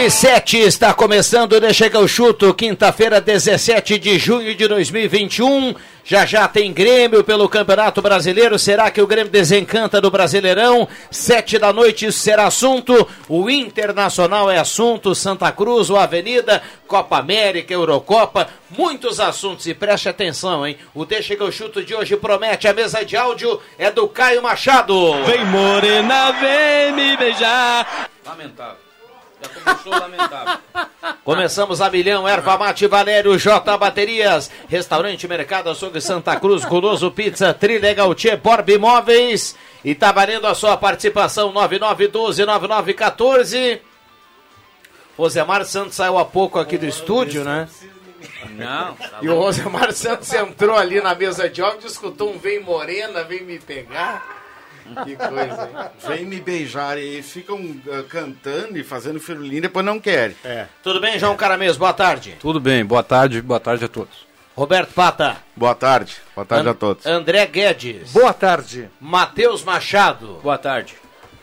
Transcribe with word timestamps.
E 0.00 0.10
sete 0.10 0.56
está 0.58 0.94
começando, 0.94 1.60
deixa 1.60 1.90
que 1.90 1.96
eu 1.96 2.06
chuto, 2.06 2.54
quinta-feira, 2.54 3.20
17 3.20 3.98
de 3.98 4.16
junho 4.16 4.54
de 4.54 4.68
2021. 4.68 5.74
Já 6.04 6.24
já 6.24 6.46
tem 6.46 6.72
Grêmio 6.72 7.24
pelo 7.24 7.48
Campeonato 7.48 8.00
Brasileiro. 8.00 8.56
Será 8.60 8.92
que 8.92 9.02
o 9.02 9.06
Grêmio 9.08 9.30
desencanta 9.30 10.00
do 10.00 10.08
Brasileirão? 10.08 10.88
Sete 11.10 11.58
da 11.58 11.72
noite 11.72 12.06
isso 12.06 12.20
será 12.20 12.46
assunto. 12.46 13.08
O 13.28 13.50
Internacional 13.50 14.48
é 14.48 14.58
assunto. 14.58 15.16
Santa 15.16 15.50
Cruz, 15.50 15.90
o 15.90 15.96
Avenida, 15.96 16.62
Copa 16.86 17.18
América, 17.18 17.74
Eurocopa. 17.74 18.48
Muitos 18.70 19.18
assuntos 19.18 19.66
e 19.66 19.74
preste 19.74 20.08
atenção, 20.08 20.64
hein? 20.64 20.78
O 20.94 21.04
Deixa 21.04 21.34
que 21.34 21.42
eu 21.42 21.50
chuto 21.50 21.84
de 21.84 21.94
hoje 21.94 22.16
promete. 22.16 22.68
A 22.68 22.72
mesa 22.72 23.04
de 23.04 23.16
áudio 23.16 23.60
é 23.76 23.90
do 23.90 24.06
Caio 24.06 24.42
Machado. 24.42 25.24
Vem 25.24 25.44
morena, 25.44 26.32
vem 26.32 26.92
me 26.92 27.16
beijar. 27.16 28.08
Lamentável. 28.24 28.87
Já 29.42 29.48
começou 29.48 29.92
lamentável. 29.92 30.58
Começamos 31.24 31.80
a 31.80 31.90
milhão, 31.90 32.26
Erva 32.26 32.56
Mate 32.56 32.86
Valério, 32.86 33.38
J 33.38 33.76
Baterias, 33.76 34.50
Restaurante 34.68 35.28
Mercado 35.28 35.70
Açougue 35.70 36.00
Santa 36.00 36.38
Cruz, 36.40 36.64
Guloso 36.64 37.10
Pizza, 37.10 37.52
Trilegal 37.52 38.14
Tchê, 38.14 38.36
Borb 38.36 38.68
Imóveis. 38.70 39.54
E 39.84 39.94
tá 39.94 40.10
valendo 40.10 40.46
a 40.46 40.54
sua 40.54 40.76
participação, 40.76 41.52
9912-9914. 41.52 43.80
Rosemar 45.16 45.64
Santos 45.64 45.96
saiu 45.96 46.16
há 46.16 46.24
pouco 46.24 46.58
aqui 46.58 46.78
do 46.78 46.86
estúdio, 46.86 47.44
né? 47.44 47.68
Não, 48.50 48.94
tá 48.94 49.18
E 49.22 49.28
o 49.28 49.34
Rosemar 49.34 49.92
Santos 49.92 50.32
entrou 50.32 50.76
ali 50.76 51.00
na 51.00 51.14
mesa 51.14 51.48
de 51.48 51.60
áudio, 51.60 51.86
escutou 51.86 52.32
um 52.32 52.38
Vem 52.38 52.60
Morena, 52.60 53.24
vem 53.24 53.42
me 53.42 53.58
pegar. 53.58 54.37
Que 55.04 55.16
coisa, 55.16 55.70
hein? 55.70 55.90
Vem 56.08 56.24
me 56.24 56.40
beijar 56.40 56.98
e 56.98 57.22
ficam 57.22 57.58
ah, 57.90 58.04
cantando 58.08 58.78
e 58.78 58.84
fazendo 58.84 59.20
firulinha, 59.20 59.62
depois 59.62 59.84
não 59.84 59.98
querem. 60.00 60.36
Tudo 60.82 61.00
bem, 61.00 61.18
João 61.18 61.36
Caramês? 61.36 61.76
Boa 61.76 61.92
tarde. 61.92 62.36
Tudo 62.40 62.60
bem, 62.60 62.84
boa 62.84 63.02
tarde, 63.02 63.40
boa 63.42 63.60
tarde 63.60 63.84
a 63.84 63.88
todos. 63.88 64.26
Roberto 64.58 64.92
Pata. 64.92 65.36
Boa 65.54 65.74
tarde. 65.74 66.16
Boa 66.34 66.44
tarde 66.44 66.68
An- 66.68 66.72
a 66.72 66.74
todos. 66.74 67.06
André 67.06 67.46
Guedes. 67.46 68.10
Boa 68.12 68.32
tarde. 68.34 68.90
Matheus 69.00 69.62
Machado. 69.62 70.40
Boa 70.42 70.58
tarde. 70.58 70.96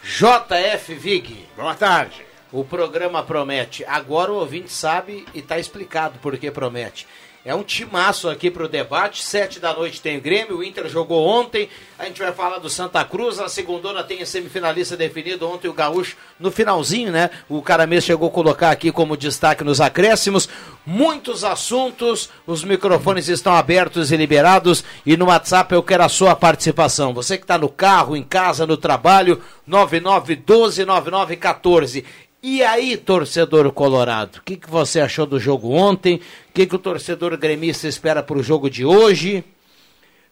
JF 0.04 0.94
Vig. 0.96 1.48
Boa 1.56 1.74
tarde. 1.76 2.26
O 2.52 2.64
programa 2.66 3.24
promete. 3.24 3.86
Agora 3.86 4.34
o 4.34 4.36
ouvinte 4.36 4.72
sabe 4.72 5.26
e 5.34 5.40
está 5.40 5.58
explicado 5.58 6.20
por 6.20 6.38
que 6.38 6.52
promete. 6.52 7.08
É 7.46 7.54
um 7.54 7.62
timaço 7.62 8.28
aqui 8.28 8.50
para 8.50 8.66
o 8.66 8.68
debate. 8.68 9.24
Sete 9.24 9.60
da 9.60 9.72
noite 9.72 10.02
tem 10.02 10.18
o 10.18 10.22
Grêmio. 10.22 10.58
O 10.58 10.64
Inter 10.64 10.90
jogou 10.90 11.28
ontem. 11.28 11.70
A 12.00 12.06
gente 12.06 12.20
vai 12.20 12.32
falar 12.32 12.58
do 12.58 12.72
Santa 12.72 13.06
Cruz. 13.06 13.40
A 13.40 13.48
segundona 13.48 14.04
tem 14.04 14.20
a 14.20 14.26
semifinalista 14.26 14.98
definido. 14.98 15.48
Ontem 15.48 15.68
o 15.68 15.74
Gaúcho, 15.74 16.18
no 16.40 16.50
finalzinho, 16.50 17.12
né? 17.12 17.30
O 17.48 17.62
Caramês 17.62 18.04
chegou 18.04 18.30
a 18.30 18.32
colocar 18.32 18.72
aqui 18.72 18.92
como 18.92 19.16
destaque 19.16 19.64
nos 19.64 19.80
acréscimos. 19.80 20.50
Muitos 20.84 21.44
assuntos. 21.44 22.32
Os 22.48 22.64
microfones 22.64 23.28
estão 23.28 23.54
abertos 23.54 24.12
e 24.12 24.18
liberados. 24.18 24.84
E 25.06 25.16
no 25.16 25.26
WhatsApp 25.26 25.72
eu 25.72 25.84
quero 25.84 26.02
a 26.02 26.10
sua 26.10 26.36
participação. 26.36 27.14
Você 27.14 27.38
que 27.38 27.44
está 27.44 27.60
no 27.60 27.70
carro, 27.70 28.18
em 28.18 28.24
casa, 28.24 28.66
no 28.66 28.76
trabalho. 28.76 29.40
9912-9914. 29.70 32.04
E 32.48 32.62
aí, 32.62 32.96
torcedor 32.96 33.72
colorado, 33.72 34.38
o 34.38 34.42
que, 34.44 34.56
que 34.56 34.70
você 34.70 35.00
achou 35.00 35.26
do 35.26 35.40
jogo 35.40 35.72
ontem? 35.72 36.18
O 36.18 36.22
que, 36.54 36.68
que 36.68 36.76
o 36.76 36.78
torcedor 36.78 37.36
gremista 37.38 37.88
espera 37.88 38.22
para 38.22 38.38
o 38.38 38.44
jogo 38.44 38.70
de 38.70 38.86
hoje? 38.86 39.44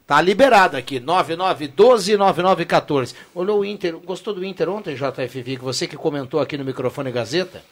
Tá 0.05 0.21
liberado 0.21 0.77
aqui, 0.77 0.99
9912-9914. 0.99 3.15
Olhou 3.33 3.61
o 3.61 3.65
Inter, 3.65 3.97
gostou 3.97 4.31
do 4.31 4.45
Inter 4.45 4.69
ontem, 4.69 4.93
JFV? 4.93 5.57
Você 5.57 5.87
que 5.87 5.97
comentou 5.97 6.39
aqui 6.39 6.55
no 6.55 6.63
microfone 6.63 7.11
Gazeta? 7.11 7.63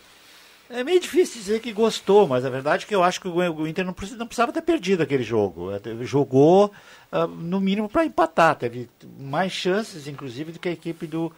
É 0.71 0.83
meio 0.83 0.99
difícil 0.99 1.39
dizer 1.39 1.59
que 1.59 1.71
gostou, 1.71 2.27
mas 2.27 2.43
a 2.43 2.49
verdade 2.49 2.85
é 2.85 2.87
que 2.87 2.95
eu 2.95 3.03
acho 3.03 3.21
que 3.21 3.27
o 3.27 3.67
Inter 3.67 3.85
não 3.85 3.93
precisava, 3.93 4.51
ter 4.51 4.63
perdido 4.63 5.03
aquele 5.03 5.21
jogo. 5.21 5.69
Ele 5.85 6.03
Jogou, 6.03 6.71
ah, 7.11 7.27
no 7.27 7.61
mínimo, 7.61 7.87
para 7.87 8.05
empatar. 8.05 8.55
Teve 8.55 8.89
mais 9.19 9.51
chances, 9.51 10.07
inclusive, 10.07 10.51
do 10.51 10.57
que 10.57 10.69
a 10.69 10.71
equipe 10.71 11.05
do, 11.05 11.31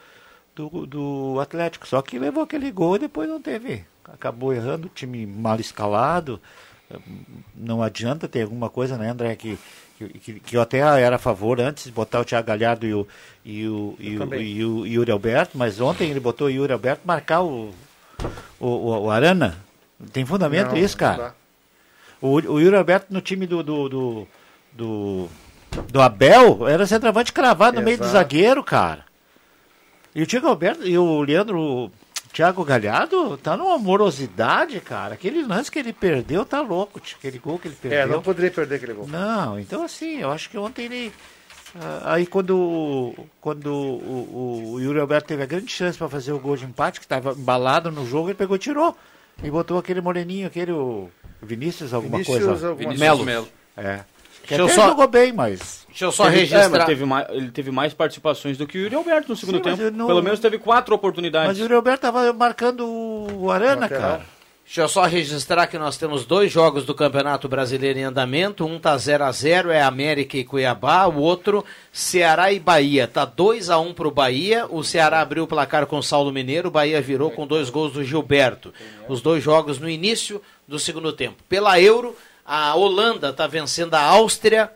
do, 0.56 0.86
do 0.86 1.40
Atlético. 1.40 1.88
Só 1.88 2.02
que 2.02 2.20
levou 2.20 2.44
aquele 2.44 2.72
gol 2.72 2.96
e 2.96 3.00
depois 3.00 3.28
não 3.28 3.42
teve. 3.42 3.86
Acabou 4.06 4.54
errando, 4.54 4.88
o 4.88 4.92
time 4.94 5.26
mal 5.26 5.60
escalado. 5.60 6.40
Não 7.56 7.82
adianta 7.82 8.28
ter 8.28 8.44
alguma 8.44 8.70
coisa, 8.70 8.98
né, 8.98 9.10
André, 9.10 9.36
que, 9.36 9.58
que, 9.98 10.40
que 10.40 10.58
eu 10.58 10.62
até 10.62 10.80
era 10.80 11.16
a 11.16 11.20
favor 11.20 11.60
antes 11.60 11.86
de 11.86 11.92
botar 11.92 12.20
o 12.20 12.26
Thiago 12.26 12.48
Galhardo 12.48 12.86
e 12.86 12.94
o, 12.94 13.08
e 13.44 13.68
o, 13.68 13.96
e 14.00 14.18
o, 14.18 14.36
e 14.36 14.66
o 14.66 14.86
Yuri 14.86 15.12
Alberto, 15.12 15.58
mas 15.58 15.80
ontem 15.80 16.10
ele 16.10 16.20
botou 16.20 16.48
o 16.48 16.52
Yuri 16.52 16.74
Alberto 16.74 17.02
marcar 17.06 17.42
o, 17.42 17.74
o, 18.60 18.68
o, 19.06 19.10
Arana. 19.10 19.58
Tem 20.12 20.26
fundamento 20.26 20.78
isso, 20.78 20.96
cara. 20.98 21.34
O, 22.22 22.34
o 22.34 22.60
Yuri 22.60 22.76
Alberto 22.76 23.08
no 23.10 23.22
time 23.22 23.48
do, 23.48 23.64
do, 23.64 23.90
do, 23.90 24.28
do, 24.72 25.30
do 25.92 26.02
Abel 26.02 26.68
era 26.68 26.86
centroavante 26.86 27.34
cravado 27.34 27.78
no 27.78 27.84
meio 27.84 27.98
do 27.98 28.08
zagueiro, 28.08 28.64
cara. 28.64 29.06
E 30.16 30.22
o 30.22 30.28
Thiago 30.28 30.48
Alberto 30.48 30.88
e 30.88 30.98
o 30.98 31.22
Leandro 31.22 31.92
Thiago 32.34 32.64
Galhardo 32.66 33.38
tá 33.38 33.56
numa 33.56 33.78
morosidade, 33.78 34.80
cara. 34.82 35.14
Aquele 35.14 35.44
lance 35.46 35.72
que 35.72 35.78
ele 35.78 35.94
perdeu 35.94 36.44
tá 36.44 36.62
louco, 36.62 37.00
aquele 37.20 37.38
gol 37.38 37.60
que 37.60 37.68
ele 37.68 37.76
perdeu. 37.80 38.00
É, 38.00 38.06
não 38.08 38.22
poderia 38.22 38.50
perder 38.50 38.76
aquele 38.76 38.94
gol. 38.94 39.08
Não, 39.08 39.60
então 39.60 39.84
assim, 39.84 40.20
eu 40.20 40.32
acho 40.32 40.50
que 40.50 40.58
ontem 40.58 40.86
ele. 40.86 41.14
ah, 41.76 42.14
aí 42.16 42.26
quando, 42.26 43.14
quando 43.40 43.68
o, 43.68 44.72
o, 44.72 44.72
o 44.74 44.82
Yuri 44.82 45.00
Alberto 45.00 45.28
teve 45.28 45.44
a 45.44 45.46
grande 45.48 45.72
chance 45.72 45.98
para 45.98 46.10
fazer 46.10 46.32
o 46.32 46.40
gol 46.40 46.58
de 46.58 46.66
empate, 46.66 47.00
que 47.00 47.06
estava 47.06 47.34
embalado 47.34 47.92
no 47.92 48.06
jogo, 48.06 48.30
ele 48.30 48.36
pegou 48.36 48.56
e 48.56 48.60
tirou. 48.60 48.98
E 49.44 49.50
botou 49.50 49.78
aquele 49.78 50.02
moreninho, 50.02 50.48
aquele 50.48 50.72
o 50.72 51.10
Vinícius, 51.42 51.94
alguma 51.94 52.18
Vinícius, 52.18 52.46
coisa. 52.46 52.68
alguma 52.70 52.94
Vinícius. 52.94 53.26
Melo. 53.26 53.48
É. 53.78 54.02
Que 54.44 54.50
Deixa 54.50 54.62
eu 54.62 54.66
até 54.66 54.76
só- 54.76 54.88
jogou 54.90 55.08
bem, 55.08 55.32
mas. 55.34 55.86
Deixa 55.88 56.06
eu 56.06 56.12
só 56.12 56.26
Teve- 56.26 56.36
é, 56.36 56.40
registrar. 56.42 56.70
mas 56.70 56.86
teve 56.86 57.06
mais, 57.06 57.28
ele 57.30 57.52
teve 57.52 57.72
mais 57.72 57.94
participações 57.94 58.58
do 58.58 58.68
que 58.68 58.78
o 58.78 58.82
Yuri 58.82 58.96
Alberto 58.96 59.30
no 59.30 59.36
segundo 59.36 59.56
Sim, 59.58 59.62
mas 59.66 59.80
tempo. 59.80 59.98
não- 59.98 60.08
Pelo 60.08 60.22
menos 60.24 60.40
teve 60.40 60.58
quatro 60.58 60.92
Mas 60.94 60.98
oportunidades. 61.00 61.58
o 61.58 61.62
Yuri 61.62 61.74
Alberto 61.76 62.02
tava 62.02 62.32
marcando 62.34 62.86
o 62.86 63.50
Arana, 63.52 63.88
cara. 63.88 64.22
Deixa 64.66 64.82
eu 64.82 64.88
só 64.88 65.04
registrar 65.04 65.68
que 65.68 65.78
nós 65.78 65.98
temos 65.98 66.26
dois 66.26 66.52
jogos 66.52 66.86
do 66.86 66.96
Campeonato 66.96 67.48
Brasileiro 67.50 68.00
em 68.00 68.04
andamento. 68.04 68.66
Um 68.66 68.80
tá 68.80 68.98
0 68.98 69.26
a 69.26 69.32
0 69.32 69.70
é 69.70 69.82
América 69.84 70.38
e 70.38 70.44
Cuiabá. 70.46 71.06
O 71.06 71.20
outro, 71.20 71.64
Ceará 71.92 72.52
e 72.52 72.60
Bahia. 72.60 73.06
Tá 73.06 73.26
2 73.26 73.70
a 73.70 73.78
1 73.78 73.94
pro 73.94 74.10
Bahia. 74.10 74.66
O 74.70 74.82
Ceará 74.82 75.20
abriu 75.20 75.44
o 75.44 75.48
placar 75.48 75.86
com 75.86 75.98
o 75.98 76.02
Saulo 76.04 76.32
Mineiro. 76.32 76.70
O 76.70 76.72
Bahia 76.72 77.02
virou 77.02 77.30
com 77.30 77.46
dois 77.46 77.70
gols 77.70 77.92
do 77.94 78.04
Gilberto. 78.06 78.74
Os 79.08 79.22
dois 79.22 79.44
jogos 79.44 79.80
no 79.80 79.90
início 79.90 80.42
do 80.66 80.80
segundo 80.80 81.12
tempo. 81.12 81.44
Pela 81.50 81.80
Euro, 81.80 82.16
A 82.46 82.76
Holanda 82.76 83.30
está 83.30 83.48
vencendo 83.48 83.94
a 83.96 84.02
Áustria. 84.02 84.72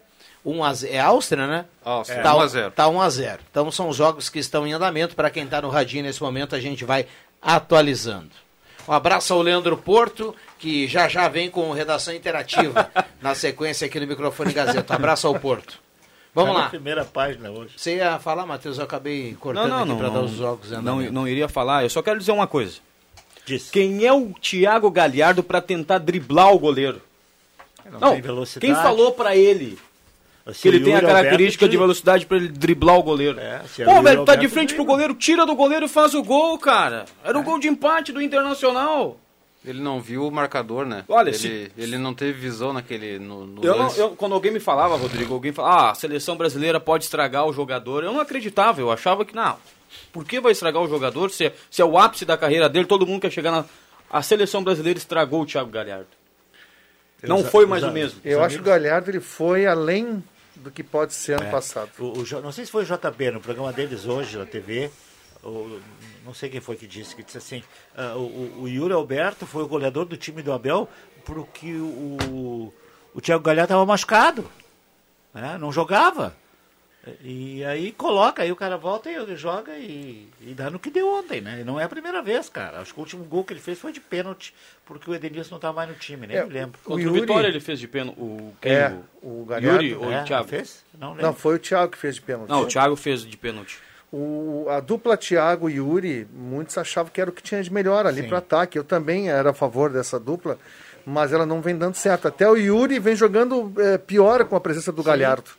1 0.46 0.64
a 0.64 0.74
0. 0.74 0.94
É 0.94 1.00
a 1.00 1.06
Áustria, 1.08 1.46
né? 1.48 1.66
Áustria, 1.84 2.22
tá, 2.24 2.36
1 2.36 2.40
a 2.42 2.48
0. 2.48 2.72
Tá 2.72 2.88
1 2.88 3.02
a 3.02 3.10
0. 3.10 3.40
Então 3.52 3.72
são 3.72 3.90
os 3.90 3.98
jogos 3.98 4.30
que 4.30 4.40
estão 4.40 4.66
em 4.66 4.72
andamento. 4.72 5.16
Para 5.16 5.30
quem 5.30 5.44
está 5.44 5.62
no 5.62 5.69
radinho 5.69 6.04
nesse 6.04 6.24
momento, 6.24 6.56
a 6.56 6.60
gente 6.60 6.86
vai 6.86 7.06
atualizando. 7.42 8.30
Um 8.88 8.94
abraço 8.94 9.34
ao 9.34 9.42
Leandro 9.42 9.75
Porto, 9.75 10.34
que 10.58 10.88
já 10.88 11.10
já 11.10 11.28
vem 11.28 11.50
com 11.50 11.72
redação 11.74 12.14
interativa 12.14 12.90
na 13.22 13.36
sequência 13.36 13.86
aqui 13.86 14.00
no 14.00 14.08
microfone 14.08 14.54
Gazeta. 14.54 14.94
Um 14.94 14.96
abraço 14.96 15.28
ao 15.28 15.38
Porto. 15.38 15.78
Vamos 16.34 16.52
Tá 16.54 16.58
na 16.60 16.64
lá. 16.66 16.69
primeira 16.69 17.04
página 17.04 17.50
hoje. 17.52 17.74
Você 17.75 17.96
ia 17.98 18.18
falar, 18.19 18.46
Matheus? 18.46 18.78
Eu 18.78 18.86
acabei 18.86 19.36
cortando 19.40 19.68
não, 19.69 19.80
aqui 19.80 19.90
não. 19.90 19.98
para 19.98 20.10
dar 20.10 20.22
os 20.22 20.31
jogos 20.31 20.72
em 20.72 20.81
não, 20.81 21.02
não 21.12 21.28
iria 21.28 21.50
falar. 21.50 21.84
Eu 21.84 21.90
só 21.90 22.02
quero 22.02 22.19
dizer 22.19 22.31
uma 22.31 22.48
coisa. 22.48 22.78
Diz. 23.46 23.69
Quem 23.69 24.06
é 24.06 24.14
o 24.14 24.30
Thiago 24.40 24.90
Galhardo 24.92 25.44
para 25.44 25.60
tentar 25.60 25.98
driblar 25.98 26.54
o 26.54 26.60
goleiro? 26.60 27.02
Não, 27.92 28.12
tem 28.12 28.22
velocidade. 28.22 28.74
quem 28.74 28.75
falou 28.84 29.12
para 29.12 29.36
ele 29.36 29.78
Se 30.51 30.62
que 30.62 30.68
ele 30.68 30.80
tem 30.81 30.95
a 30.95 31.01
característica 31.01 31.66
Alberto 31.66 31.72
de 31.72 31.78
velocidade 31.78 32.25
para 32.25 32.38
ele 32.38 32.48
driblar 32.50 32.98
o 32.98 33.04
goleiro? 33.04 33.39
É, 33.39 33.62
é 33.80 33.84
o 33.84 33.95
Pô, 33.95 34.01
velho, 34.01 34.25
tá 34.25 34.36
de 34.36 34.48
frente 34.50 34.74
pro 34.75 34.86
goleiro, 34.86 35.13
tira 35.13 35.45
do 35.45 35.56
goleiro 35.56 35.86
e 35.86 35.89
faz 35.89 36.13
o 36.13 36.24
gol, 36.24 36.57
cara. 36.57 37.06
Era 37.24 37.38
o 37.38 37.44
gol 37.44 37.60
de 37.60 37.68
empate 37.68 38.12
do 38.12 38.22
Internacional. 38.22 39.18
Ele 39.66 39.81
não 39.81 40.00
viu 40.00 40.25
o 40.25 40.31
marcador, 40.31 40.86
né? 40.86 41.04
Olha, 41.10 41.30
ele, 41.30 41.38
se- 41.38 41.72
ele 41.78 41.98
não 41.98 42.13
teve 42.13 42.31
visão 42.39 42.72
naquele. 42.72 43.19
No, 43.19 43.45
no 43.45 43.62
Eu, 43.66 43.78
não- 43.78 43.94
eu- 43.98 44.10
quando 44.12 44.33
alguém 44.33 44.50
me 44.51 44.62
falava, 44.62 44.95
Rodrigo, 44.95 45.33
alguém 45.33 45.51
falava, 45.51 45.88
ah, 45.88 45.92
a 45.92 45.95
seleção 45.95 46.38
brasileira 46.38 46.80
pode 46.80 47.04
estragar 47.04 47.45
o 47.45 47.51
jogador. 47.51 48.04
Eu 48.06 48.13
não 48.13 48.22
acreditava, 48.22 48.80
eu 48.80 48.90
achava 48.90 49.25
que, 49.25 49.36
não, 49.36 49.57
por 50.13 50.24
que 50.24 50.40
vai 50.40 50.54
estragar 50.54 50.81
o 50.81 50.88
jogador 50.88 51.30
se, 51.31 51.48
é- 51.48 51.54
se 51.69 51.81
é 51.81 51.86
o 51.86 51.98
ápice 51.98 52.24
da 52.24 52.38
carreira 52.38 52.69
dele, 52.69 52.86
todo 52.86 53.06
mundo 53.06 53.19
quer 53.22 53.31
chegar 53.31 53.51
na... 53.51 53.66
A 54.10 54.22
seleção 54.22 54.63
brasileira 54.63 54.98
estragou 54.98 55.42
o 55.42 55.45
Thiago 55.45 55.69
Galhardo. 55.69 56.07
Não 57.24 57.44
foi 57.44 57.66
mais 57.66 57.84
o 57.84 57.92
mesmo. 57.92 58.19
Eu 58.24 58.44
acho 58.44 58.56
que 58.56 58.62
o 58.62 58.66
Galhardo 58.66 59.10
ele 59.12 59.19
foi 59.19 59.66
além 59.66 60.24
do 60.56 60.69
que 60.72 60.84
pode 60.84 61.14
ser 61.14 61.34
ano 61.40 61.50
passado. 61.52 61.90
O, 62.00 62.19
o 62.22 62.42
não 62.42 62.52
sei 62.52 62.66
se 62.66 62.72
foi 62.72 62.84
o 62.84 62.86
JB, 62.86 63.31
no 63.31 63.40
programa 63.42 63.72
deles 63.74 64.06
hoje 64.06 64.38
na 64.38 64.46
TV, 64.46 64.90
o- 65.44 65.80
não 66.25 66.34
sei 66.34 66.50
quem 66.50 66.60
foi 66.62 66.75
que 66.75 66.86
disse, 66.88 67.16
que 67.16 67.24
disse 67.24 67.38
assim, 67.38 67.64
o, 68.16 68.19
o- 68.19 68.62
o 68.64 68.68
Yuri 68.68 68.94
Alberto 68.94 69.46
foi 69.46 69.64
o 69.64 69.68
goleador 69.68 70.06
do 70.06 70.18
time 70.18 70.42
do 70.42 70.52
Abel 70.52 70.90
porque 71.25 71.74
o, 71.74 72.74
o 73.14 73.22
Thiago 73.22 73.44
Galhardo 73.44 73.66
estava 73.74 73.86
machucado, 73.86 74.50
né? 75.34 75.58
não 75.60 75.72
jogava. 75.72 76.36
E 77.24 77.63
aí 77.65 77.92
coloca, 77.92 78.42
aí 78.44 78.51
o 78.51 78.56
cara 78.56 78.77
volta 78.77 79.09
e 79.12 79.36
joga 79.36 79.74
e, 79.77 80.27
e 80.42 80.54
dá 80.54 80.69
no 80.69 80.77
que 80.80 80.89
deu 80.89 81.07
ontem, 81.07 81.42
né? 81.42 81.59
E 81.62 81.63
não 81.63 81.80
é 81.80 81.83
a 81.83 81.89
primeira 81.89 82.21
vez, 82.21 82.50
cara. 82.50 82.80
Acho 82.80 82.94
que 82.94 83.00
o 83.00 83.04
último 83.04 83.24
gol 83.24 83.44
que 83.44 83.54
ele 83.54 83.59
fez 83.59 83.80
foi 83.80 83.92
de 83.92 84.00
pênalti, 84.00 84.54
porque 84.86 85.09
o 85.09 85.15
Edenilson 85.15 85.51
não 85.51 85.57
estava 85.57 85.74
mais 85.75 85.89
no 85.89 85.95
time, 85.95 86.27
nem 86.27 86.38
É, 86.38 86.44
me 86.45 86.51
lembro. 86.54 86.80
o 86.83 86.88
Contra 86.88 87.04
o, 87.04 87.07
Yuri- 87.07 87.21
Vitória 87.21 87.48
ele 87.48 87.59
fez 87.59 87.80
de 87.80 87.88
pênalti. 87.88 88.18
O, 88.19 88.54
quem? 88.62 88.71
É, 88.71 88.95
O- 89.21 89.42
o 89.42 89.45
Galhardo. 89.45 89.83
Yuri 89.83 89.95
ou 89.95 90.12
É, 90.12 90.21
o 90.21 90.25
Thiago? 90.25 90.48
fez? 90.48 90.83
Não 91.00 91.09
lembro. 91.09 91.25
Não, 91.25 91.33
foi 91.33 91.56
o 91.56 91.59
Thiago 91.59 91.92
que 91.92 91.98
fez 91.98 92.15
de 92.15 92.21
pênalti. 92.21 92.50
Não, 92.50 92.62
o 92.62 92.65
Thiago 92.68 92.95
fez 92.95 93.21
de 93.25 93.38
pênalti. 93.38 93.80
O- 94.12 94.65
a 94.69 94.80
dupla 94.80 95.18
Thiago 95.18 95.69
e 95.69 95.75
Yuri, 95.75 96.27
muitos 96.33 96.77
achavam 96.77 97.12
que 97.12 97.19
era 97.19 97.30
o 97.30 97.33
que 97.33 97.44
tinha 97.44 97.62
de 97.62 97.71
melhor 97.71 98.06
ali 98.06 98.21
Sim. 98.21 98.27
para 98.30 98.38
ataque. 98.38 98.77
Eu 98.77 98.83
também 98.83 99.30
era 99.30 99.50
a 99.50 99.54
favor 99.54 99.89
dessa 99.92 100.19
dupla, 100.19 100.57
mas 101.06 101.33
ela 101.33 101.45
não 101.45 101.62
vem 101.62 101.77
dando 101.77 101.95
certo. 101.95 102.27
Até 102.27 102.50
o 102.50 102.56
Yuri 102.56 103.00
vem 103.00 103.15
jogando 103.15 103.74
é, 103.77 103.98
pior 103.98 104.45
com 104.45 104.56
a 104.56 104.59
presença 104.62 104.92
do 104.92 105.04
Galhardo. 105.04 105.51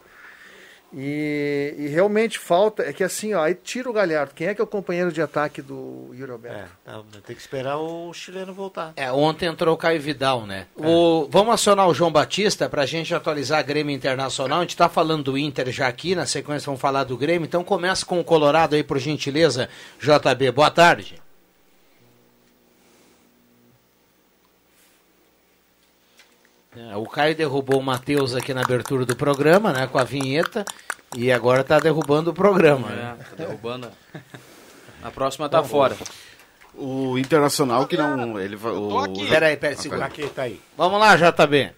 E, 0.93 1.75
e 1.77 1.87
realmente 1.89 2.39
falta, 2.39 2.83
é 2.83 2.93
que 2.93 3.05
assim, 3.05 3.35
ó, 3.35 3.43
aí 3.43 3.55
tira 3.55 3.91
o 3.91 3.93
Galhardo. 3.93 4.33
Quem 4.35 4.47
é 4.47 4.55
que 4.55 4.61
é 4.61 4.65
o 4.65 4.67
companheiro 4.67 5.13
de 5.13 5.21
ataque 5.21 5.61
do 5.61 6.11
Yuri 6.15 6.33
Alberto? 6.33 6.59
É, 6.59 6.91
tá, 6.91 7.03
tem 7.27 7.37
que 7.37 7.43
esperar 7.43 7.77
o 7.77 8.13
chileno 8.15 8.55
voltar. 8.55 8.93
É, 8.97 9.13
ontem 9.13 9.47
entrou 9.47 9.75
o 9.75 9.79
Caio 9.79 10.01
Vidal, 10.01 10.47
né? 10.47 10.67
O, 10.77 11.29
vamos 11.31 11.53
acionar 11.53 11.89
o 11.89 11.95
João 11.95 12.11
Batista 12.11 12.69
para 12.69 12.83
a 12.83 12.87
gente 12.87 13.15
atualizar 13.15 13.59
a 13.59 13.63
Grêmio 13.63 13.95
Internacional. 13.95 14.59
A 14.59 14.63
gente 14.63 14.71
está 14.71 14.89
falando 14.89 15.25
do 15.25 15.39
Inter 15.39 15.71
já 15.71 15.87
aqui, 15.87 16.15
na 16.15 16.25
sequência 16.25 16.67
vamos 16.67 16.81
falar 16.81 17.05
do 17.05 17.17
Grêmio. 17.17 17.47
Então 17.47 17.63
começa 17.63 18.07
com 18.07 18.19
o 18.19 18.25
Colorado 18.25 18.75
aí, 18.75 18.83
por 18.83 18.99
gentileza, 18.99 19.69
JB. 20.01 20.51
Boa 20.53 20.71
tarde. 20.71 21.21
O 26.97 27.07
Caio 27.07 27.35
derrubou 27.35 27.79
o 27.81 27.83
Matheus 27.83 28.35
aqui 28.35 28.53
na 28.53 28.63
abertura 28.63 29.05
do 29.07 29.17
programa, 29.17 29.73
né? 29.73 29.87
Com 29.87 29.99
a 29.99 30.05
vinheta. 30.05 30.65
E 31.17 31.33
agora 31.33 31.63
está 31.63 31.79
derrubando 31.79 32.31
o 32.31 32.35
programa. 32.35 32.89
né? 32.89 33.17
É, 33.19 33.25
tá 33.25 33.37
derrubando. 33.37 33.91
A 35.03 35.11
próxima 35.11 35.49
tá 35.49 35.63
fora. 35.63 35.97
O 36.75 37.19
Internacional 37.19 37.87
que 37.87 37.97
não. 37.97 38.39
Ele, 38.39 38.57
o, 38.57 38.99
aqui. 38.99 39.27
Peraí, 39.29 39.57
peraí, 39.57 39.77
segura. 39.77 40.05
Aqui, 40.05 40.29
tá 40.29 40.43
aí. 40.43 40.61
Vamos 40.77 41.01
lá, 41.01 41.17
JB. 41.17 41.73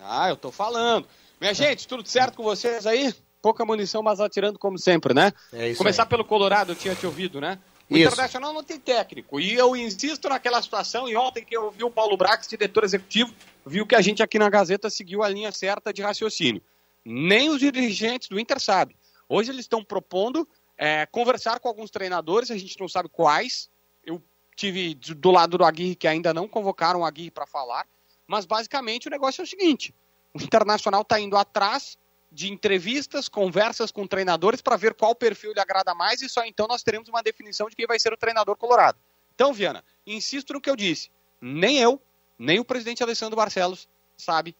Ah, 0.00 0.28
eu 0.28 0.36
tô 0.36 0.50
falando. 0.50 1.06
Minha 1.40 1.54
gente, 1.54 1.86
tudo 1.86 2.06
certo 2.08 2.36
com 2.36 2.42
vocês 2.42 2.86
aí? 2.86 3.14
Pouca 3.42 3.64
munição, 3.64 4.02
mas 4.02 4.20
atirando 4.20 4.58
como 4.58 4.78
sempre, 4.78 5.12
né? 5.12 5.32
É 5.52 5.68
isso 5.68 5.78
Começar 5.78 6.04
aí. 6.04 6.08
pelo 6.08 6.24
Colorado, 6.24 6.72
eu 6.72 6.76
tinha 6.76 6.94
te 6.94 7.04
ouvido, 7.06 7.40
né? 7.40 7.58
O 7.90 7.96
Isso. 7.96 8.06
Internacional 8.06 8.54
não 8.54 8.64
tem 8.64 8.78
técnico. 8.80 9.38
E 9.38 9.52
eu 9.54 9.76
insisto 9.76 10.28
naquela 10.28 10.60
situação, 10.62 11.06
e 11.06 11.14
ontem 11.14 11.44
que 11.44 11.54
eu 11.54 11.70
vi 11.70 11.84
o 11.84 11.90
Paulo 11.90 12.16
Brax, 12.16 12.48
diretor 12.48 12.82
executivo, 12.84 13.34
viu 13.66 13.86
que 13.86 13.94
a 13.94 14.00
gente 14.00 14.22
aqui 14.22 14.38
na 14.38 14.48
Gazeta 14.48 14.90
seguiu 14.90 15.22
a 15.22 15.28
linha 15.28 15.52
certa 15.52 15.92
de 15.92 16.02
raciocínio. 16.02 16.62
Nem 17.04 17.50
os 17.50 17.58
dirigentes 17.58 18.28
do 18.28 18.38
Inter 18.38 18.60
sabem. 18.60 18.96
Hoje 19.28 19.50
eles 19.50 19.64
estão 19.64 19.84
propondo 19.84 20.48
é, 20.76 21.06
conversar 21.06 21.60
com 21.60 21.68
alguns 21.68 21.90
treinadores, 21.90 22.50
a 22.50 22.56
gente 22.56 22.78
não 22.78 22.88
sabe 22.88 23.08
quais. 23.08 23.70
Eu 24.04 24.22
tive 24.56 24.94
do 24.94 25.14
do 25.14 25.30
lado 25.30 25.58
do 25.58 25.64
Aguirre 25.64 25.94
que 25.94 26.08
ainda 26.08 26.32
não 26.32 26.48
convocaram 26.48 27.00
o 27.00 27.04
Aguirre 27.04 27.30
para 27.30 27.46
falar, 27.46 27.86
mas 28.26 28.44
basicamente 28.44 29.08
o 29.08 29.10
negócio 29.10 29.42
é 29.42 29.44
o 29.44 29.46
seguinte: 29.46 29.94
o 30.32 30.42
Internacional 30.42 31.02
está 31.02 31.18
indo 31.20 31.36
atrás 31.36 31.98
de 32.30 32.52
entrevistas, 32.52 33.28
conversas 33.28 33.92
com 33.92 34.06
treinadores 34.06 34.60
para 34.60 34.76
ver 34.76 34.94
qual 34.94 35.14
perfil 35.14 35.52
lhe 35.52 35.60
agrada 35.60 35.94
mais 35.94 36.20
e 36.20 36.28
só 36.28 36.44
então 36.44 36.66
nós 36.66 36.82
teremos 36.82 37.08
uma 37.08 37.22
definição 37.22 37.68
de 37.68 37.76
quem 37.76 37.86
vai 37.86 37.98
ser 37.98 38.12
o 38.12 38.16
treinador 38.16 38.56
colorado. 38.56 38.98
Então, 39.34 39.52
Viana, 39.52 39.84
insisto 40.06 40.52
no 40.52 40.60
que 40.60 40.68
eu 40.68 40.76
disse: 40.76 41.10
nem 41.40 41.78
eu, 41.78 42.00
nem 42.38 42.58
o 42.58 42.64
presidente 42.64 43.02
Alessandro 43.02 43.36
Barcelos 43.36 43.88
sabe 44.16 44.54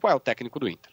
qual 0.00 0.12
é 0.12 0.16
o 0.16 0.20
técnico 0.20 0.58
do 0.58 0.68
Inter. 0.68 0.92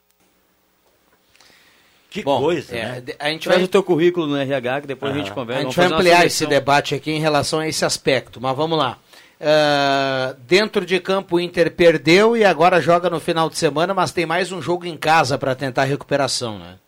Que 2.10 2.24
Bom, 2.24 2.40
coisa, 2.40 2.76
é, 2.76 3.02
né? 3.02 3.04
a 3.20 3.30
gente 3.30 3.44
Traz 3.44 3.60
vai 3.60 3.66
o 3.66 3.68
teu 3.68 3.84
currículo 3.84 4.26
no 4.26 4.38
RH 4.38 4.82
que 4.82 4.88
depois 4.88 5.14
a 5.14 5.18
gente 5.18 5.32
conversa. 5.34 5.60
A 5.60 5.64
Vamos 5.64 5.76
gente 5.76 5.90
vai 5.90 5.98
ampliar 5.98 6.26
esse 6.26 6.46
debate 6.46 6.96
aqui 6.96 7.12
em 7.12 7.20
relação 7.20 7.60
a 7.60 7.68
esse 7.68 7.84
aspecto, 7.84 8.40
mas 8.40 8.56
vamos 8.56 8.78
lá. 8.78 8.98
Ah, 9.40 10.36
dentro 10.48 10.86
de 10.86 11.00
campo 11.00 11.36
o 11.36 11.40
Inter 11.40 11.72
perdeu 11.72 12.38
e 12.38 12.46
agora 12.46 12.82
joga 12.82 13.10
no 13.10 13.20
final 13.20 13.50
de 13.50 13.58
semana, 13.58 13.94
mas 13.94 14.12
tem 14.12 14.26
mais 14.26 14.52
um 14.52 14.62
jogo 14.62 14.86
em 14.86 14.98
casa 14.98 15.38
para 15.38 15.54
tentar 15.54 15.84
recuperação, 15.84 16.58
né? 16.58 16.80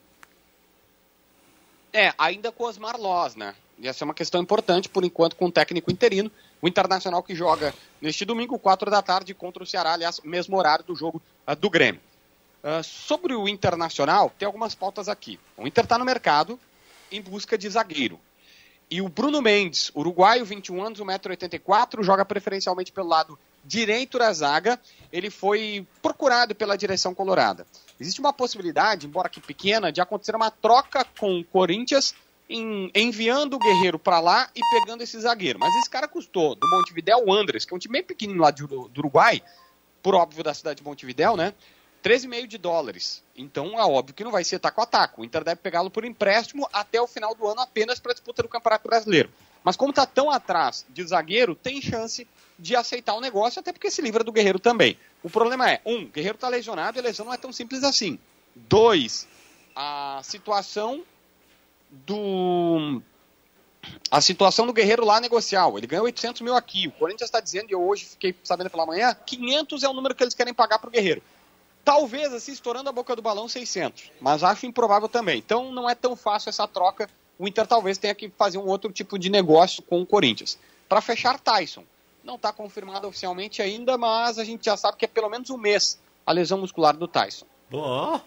É, 1.92 2.14
ainda 2.18 2.52
com 2.52 2.66
os 2.66 2.78
Marlós, 2.78 3.36
né? 3.36 3.54
E 3.80 3.88
essa 3.88 4.04
é 4.04 4.06
uma 4.06 4.14
questão 4.14 4.42
importante, 4.42 4.88
por 4.88 5.04
enquanto, 5.04 5.36
com 5.36 5.46
o 5.46 5.52
técnico 5.52 5.92
interino. 5.92 6.32
O 6.62 6.68
Internacional 6.68 7.22
que 7.22 7.36
joga 7.36 7.74
neste 8.02 8.26
domingo, 8.26 8.58
4 8.58 8.90
da 8.90 9.02
tarde, 9.02 9.34
contra 9.34 9.64
o 9.64 9.66
Ceará, 9.66 9.94
aliás, 9.94 10.20
mesmo 10.24 10.58
horário 10.58 10.84
do 10.84 10.96
jogo 10.96 11.22
ah, 11.46 11.56
do 11.56 11.70
Grêmio. 11.70 12.02
Ah, 12.64 12.82
sobre 12.84 13.36
o 13.36 13.48
Internacional, 13.48 14.32
tem 14.38 14.46
algumas 14.46 14.74
pautas 14.74 15.08
aqui. 15.08 15.40
O 15.56 15.68
Inter 15.68 15.84
está 15.84 15.98
no 15.98 16.06
mercado 16.06 16.60
em 17.12 17.22
busca 17.22 17.58
de 17.58 17.70
zagueiro. 17.70 18.20
E 18.90 19.02
o 19.02 19.10
Bruno 19.10 19.42
Mendes, 19.42 19.92
uruguaio, 19.96 20.46
21 20.46 20.82
anos, 20.82 21.00
1,84m, 21.00 22.04
joga 22.04 22.24
preferencialmente 22.24 22.92
pelo 22.92 23.10
lado 23.10 23.38
direito 23.64 24.18
da 24.18 24.32
zaga. 24.32 24.80
Ele 25.12 25.30
foi 25.30 25.86
procurado 26.02 26.56
pela 26.56 26.78
direção 26.78 27.14
colorada. 27.14 27.68
Existe 28.00 28.20
uma 28.20 28.32
possibilidade, 28.32 29.06
embora 29.06 29.28
que 29.28 29.42
pequena, 29.42 29.92
de 29.92 30.00
acontecer 30.00 30.36
uma 30.36 30.50
troca 30.50 31.06
com 31.20 31.40
o 31.40 31.44
Corinthians, 31.44 32.16
em- 32.50 32.92
enviando 32.96 33.56
o 33.56 33.60
Guerreiro 33.60 34.00
para 34.00 34.20
lá 34.20 34.50
e 34.56 34.62
pegando 34.72 35.02
esse 35.04 35.20
zagueiro. 35.20 35.60
Mas 35.60 35.74
esse 35.76 35.90
cara 35.90 36.08
custou 36.08 36.56
do 36.56 36.68
Montevideo 36.70 37.24
o 37.26 37.34
Andres, 37.34 37.66
que 37.66 37.74
é 37.74 37.76
um 37.76 37.80
time 37.80 37.94
bem 37.94 38.04
pequeno 38.04 38.42
lá 38.42 38.52
de 38.52 38.66
do 38.66 38.90
Uruguai, 38.98 39.42
por 40.02 40.16
óbvio 40.16 40.44
da 40.44 40.54
cidade 40.54 40.78
de 40.78 40.84
Montevideo, 40.84 41.36
né? 41.36 41.54
13,5 42.04 42.48
de 42.48 42.58
dólares. 42.58 43.24
Então 43.36 43.78
é 43.80 43.84
óbvio 43.84 44.14
que 44.16 44.24
não 44.24 44.32
vai 44.32 44.44
ser 44.44 44.60
taco 44.60 44.80
a 44.82 44.86
taco. 44.86 45.22
O 45.22 45.26
Inter 45.26 45.44
deve 45.44 45.60
pegá-lo 45.62 45.90
por 45.90 46.06
empréstimo 46.06 46.68
até 46.72 47.02
o 47.02 47.08
final 47.08 47.36
do 47.36 47.46
ano 47.48 47.60
apenas 47.60 48.00
para 48.00 48.14
disputa 48.14 48.44
do 48.44 48.48
Campeonato 48.50 48.88
Brasileiro. 48.88 49.30
Mas 49.64 49.76
como 49.76 49.90
está 49.90 50.06
tão 50.06 50.30
atrás 50.30 50.86
de 50.90 51.06
zagueiro, 51.06 51.54
tem 51.56 51.82
chance 51.82 52.26
de 52.58 52.76
aceitar 52.76 53.16
o 53.16 53.20
negócio, 53.22 53.60
até 53.60 53.74
porque 53.74 53.92
se 53.92 54.02
livra 54.02 54.24
do 54.24 54.32
Guerreiro 54.32 54.60
também. 54.60 54.98
O 55.22 55.30
problema 55.30 55.70
é, 55.70 55.82
um, 55.86 56.06
Guerreiro 56.06 56.36
está 56.36 56.48
lesionado 56.48 56.98
e 56.98 57.00
a 57.02 57.04
lesão 57.04 57.26
não 57.26 57.34
é 57.34 57.38
tão 57.38 57.52
simples 57.52 57.84
assim. 57.84 58.18
Dois, 58.56 59.28
a 59.76 60.22
situação 60.24 61.04
do 61.90 63.02
a 64.10 64.22
situação 64.22 64.66
do 64.66 64.74
Guerreiro 64.74 65.06
lá 65.06 65.20
negocial. 65.20 65.78
Ele 65.78 65.88
ganhou 65.88 66.06
800 66.06 66.42
mil 66.42 66.56
aqui. 66.56 66.88
O 66.88 66.92
Corinthians 66.92 67.28
está 67.28 67.40
dizendo, 67.40 67.70
e 67.70 67.74
eu 67.74 67.82
hoje 67.82 68.06
fiquei 68.06 68.36
sabendo 68.44 68.70
pela 68.70 68.86
manhã, 68.86 69.16
500 69.26 69.84
é 69.84 69.90
o 69.90 69.94
número 69.94 70.16
que 70.16 70.24
eles 70.24 70.34
querem 70.34 70.54
pagar 70.54 70.80
para 70.80 70.88
o 70.88 70.92
Guerreiro. 70.92 71.22
Talvez, 71.84 72.34
assim, 72.34 72.52
estourando 72.52 72.90
a 72.90 72.92
boca 72.92 73.16
do 73.16 73.22
balão, 73.22 73.48
600. 73.48 74.12
Mas 74.20 74.44
acho 74.44 74.66
improvável 74.66 75.08
também. 75.08 75.38
Então 75.38 75.72
não 75.72 75.90
é 75.90 75.96
tão 75.96 76.16
fácil 76.16 76.50
essa 76.50 76.68
troca. 76.68 77.10
O 77.40 77.48
Inter 77.48 77.66
talvez 77.66 77.98
tenha 77.98 78.16
que 78.16 78.30
fazer 78.30 78.58
um 78.58 78.68
outro 78.68 78.92
tipo 78.92 79.18
de 79.18 79.30
negócio 79.30 79.82
com 79.84 80.02
o 80.02 80.06
Corinthians. 80.06 80.58
Para 80.90 81.02
fechar, 81.02 81.40
Tyson. 81.40 81.84
Não 82.24 82.36
está 82.36 82.52
confirmado 82.52 83.08
oficialmente 83.08 83.62
ainda, 83.62 83.98
mas 83.98 84.38
a 84.38 84.44
gente 84.44 84.66
já 84.66 84.76
sabe 84.76 84.98
que 84.98 85.06
é 85.06 85.08
pelo 85.08 85.30
menos 85.30 85.50
um 85.50 85.58
mês 85.58 85.98
a 86.26 86.34
lesão 86.34 86.58
muscular 86.58 86.96
do 86.98 87.08
Tyson. 87.08 87.46
Boa. 87.70 88.22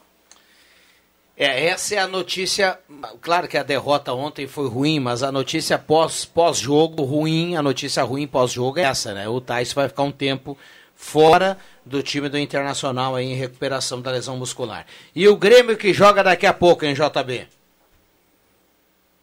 É, 1.43 1.69
essa 1.69 1.95
é 1.95 1.99
a 1.99 2.07
notícia. 2.07 2.79
Claro 3.23 3.49
que 3.49 3.57
a 3.57 3.63
derrota 3.63 4.13
ontem 4.13 4.47
foi 4.47 4.69
ruim, 4.69 5.01
mas 5.01 5.23
a 5.23 5.33
notícia 5.33 5.79
pós, 5.79 6.23
pós-jogo 6.27 7.03
ruim, 7.03 7.57
a 7.57 7.63
notícia 7.63 8.03
ruim 8.03 8.27
pós-jogo 8.27 8.79
é 8.79 8.83
essa, 8.83 9.15
né? 9.15 9.27
O 9.27 9.41
Tyson 9.41 9.75
vai 9.77 9.89
ficar 9.89 10.03
um 10.03 10.13
tempo 10.13 10.59
fora 10.95 11.57
do 11.83 12.03
time 12.03 12.29
do 12.29 12.39
Internacional 12.39 13.17
aí 13.17 13.25
em 13.25 13.35
recuperação 13.35 14.03
da 14.03 14.11
lesão 14.11 14.37
muscular. 14.37 14.85
E 15.17 15.27
o 15.29 15.35
Grêmio 15.35 15.79
que 15.79 15.95
joga 15.95 16.23
daqui 16.23 16.45
a 16.45 16.53
pouco, 16.53 16.85
em 16.85 16.93
JB? 16.93 17.49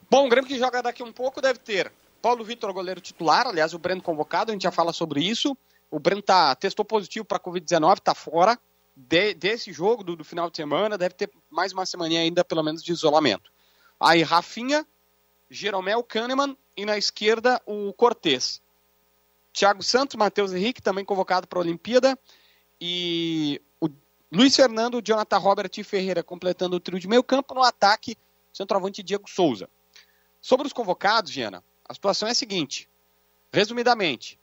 Bom, 0.09 0.25
o 0.25 0.29
Grêmio 0.29 0.50
que 0.50 0.57
joga 0.57 0.81
daqui 0.81 1.03
um 1.03 1.13
pouco 1.13 1.39
deve 1.39 1.59
ter 1.59 1.91
Paulo 2.19 2.43
Vitor, 2.43 2.74
goleiro 2.74 3.00
titular, 3.00 3.45
aliás, 3.45 3.75
o 3.75 3.79
Breno 3.79 4.01
convocado, 4.01 4.50
a 4.50 4.53
gente 4.53 4.63
já 4.63 4.71
fala 4.71 4.91
sobre 4.91 5.24
isso. 5.24 5.55
O 5.91 6.00
Breno 6.00 6.24
tá, 6.24 6.55
testou 6.55 6.83
positivo 6.83 7.25
para 7.25 7.39
Covid-19, 7.39 8.00
está 8.00 8.15
fora 8.15 8.57
de, 8.97 9.35
desse 9.35 9.71
jogo 9.71 10.03
do, 10.03 10.15
do, 10.15 10.23
final 10.23 10.49
de 10.49 10.57
semana, 10.57 10.97
deve 10.97 11.13
ter 11.13 11.29
mais 11.51 11.71
uma 11.71 11.85
semana 11.85 12.17
ainda, 12.17 12.43
pelo 12.43 12.63
menos, 12.63 12.83
de 12.83 12.91
isolamento. 12.91 13.51
Aí, 13.99 14.23
Rafinha, 14.23 14.85
Jeromel 15.51 16.03
Kahneman 16.03 16.57
e 16.75 16.83
na 16.83 16.97
esquerda 16.97 17.61
o 17.65 17.93
Cortez. 17.93 18.59
Thiago 19.53 19.83
Santos, 19.83 20.15
Matheus 20.15 20.51
Henrique, 20.51 20.81
também 20.81 21.05
convocado 21.05 21.47
para 21.47 21.59
a 21.59 21.61
Olimpíada. 21.61 22.17
E 22.81 23.61
o 23.79 23.87
Luiz 24.31 24.55
Fernando, 24.55 25.01
Jonathan 25.01 25.37
Robert 25.37 25.71
e 25.77 25.83
Ferreira 25.83 26.23
completando 26.23 26.75
o 26.75 26.79
trio 26.79 26.99
de 26.99 27.07
meio 27.07 27.23
campo. 27.23 27.53
No 27.53 27.61
ataque, 27.61 28.17
centroavante 28.51 29.03
Diego 29.03 29.29
Souza. 29.29 29.69
Sobre 30.41 30.65
os 30.65 30.73
convocados, 30.73 31.31
Giana, 31.31 31.63
a 31.87 31.93
situação 31.93 32.27
é 32.27 32.31
a 32.31 32.35
seguinte. 32.35 32.89
Resumidamente, 33.51 34.39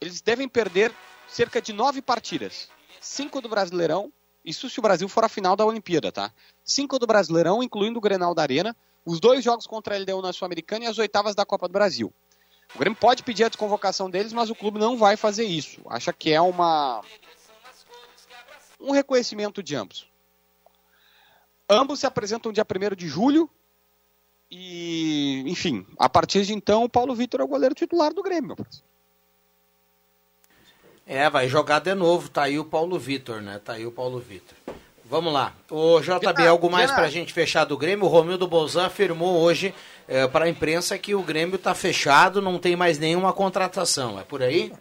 eles 0.00 0.20
devem 0.20 0.48
perder 0.48 0.92
cerca 1.28 1.62
de 1.62 1.72
nove 1.72 2.02
partidas. 2.02 2.68
Cinco 3.02 3.40
do 3.40 3.48
Brasileirão, 3.48 4.12
isso 4.44 4.70
se 4.70 4.78
o 4.78 4.82
Brasil 4.82 5.08
for 5.08 5.24
a 5.24 5.28
final 5.28 5.56
da 5.56 5.66
Olimpíada, 5.66 6.12
tá? 6.12 6.32
Cinco 6.64 7.00
do 7.00 7.06
Brasileirão, 7.06 7.60
incluindo 7.60 7.98
o 7.98 8.00
Grenal 8.00 8.32
da 8.32 8.42
Arena, 8.42 8.76
os 9.04 9.18
dois 9.18 9.42
jogos 9.42 9.66
contra 9.66 9.96
a 9.96 9.98
LDU 9.98 10.22
na 10.22 10.32
Sul-Americana 10.32 10.84
e 10.84 10.88
as 10.88 10.98
oitavas 10.98 11.34
da 11.34 11.44
Copa 11.44 11.66
do 11.66 11.72
Brasil. 11.72 12.12
O 12.74 12.78
Grêmio 12.78 12.96
pode 12.96 13.24
pedir 13.24 13.42
a 13.42 13.48
desconvocação 13.48 14.08
deles, 14.08 14.32
mas 14.32 14.50
o 14.50 14.54
clube 14.54 14.78
não 14.78 14.96
vai 14.96 15.16
fazer 15.16 15.44
isso. 15.44 15.82
Acha 15.86 16.12
que 16.12 16.32
é 16.32 16.40
uma 16.40 17.02
um 18.80 18.92
reconhecimento 18.92 19.62
de 19.62 19.74
ambos. 19.74 20.08
Ambos 21.68 22.00
se 22.00 22.06
apresentam 22.06 22.52
dia 22.52 22.64
1 22.64 22.94
de 22.94 23.08
julho 23.08 23.50
e, 24.48 25.42
enfim, 25.46 25.86
a 25.98 26.08
partir 26.08 26.44
de 26.44 26.52
então, 26.52 26.84
o 26.84 26.88
Paulo 26.88 27.14
Vitor 27.14 27.40
é 27.40 27.44
o 27.44 27.48
goleiro 27.48 27.74
titular 27.74 28.14
do 28.14 28.22
Grêmio. 28.22 28.56
É, 31.12 31.28
vai 31.28 31.46
jogar 31.46 31.78
de 31.80 31.94
novo. 31.94 32.30
Tá 32.30 32.44
aí 32.44 32.58
o 32.58 32.64
Paulo 32.64 32.98
Vitor, 32.98 33.42
né? 33.42 33.60
Tá 33.62 33.74
aí 33.74 33.84
o 33.84 33.92
Paulo 33.92 34.18
Vitor. 34.18 34.56
Vamos 35.04 35.30
lá. 35.30 35.52
O 35.70 36.00
JB, 36.00 36.46
algo 36.46 36.70
mais 36.70 36.90
para 36.90 37.02
a 37.02 37.10
gente 37.10 37.34
fechar 37.34 37.66
do 37.66 37.76
Grêmio? 37.76 38.06
O 38.06 38.08
Romildo 38.08 38.48
Bolzan 38.48 38.86
afirmou 38.86 39.42
hoje 39.42 39.74
é, 40.08 40.26
para 40.26 40.46
a 40.46 40.48
imprensa 40.48 40.96
que 40.96 41.14
o 41.14 41.22
Grêmio 41.22 41.56
está 41.56 41.74
fechado, 41.74 42.40
não 42.40 42.58
tem 42.58 42.74
mais 42.74 42.98
nenhuma 42.98 43.30
contratação. 43.30 44.18
É 44.18 44.24
por 44.24 44.42
aí? 44.42 44.72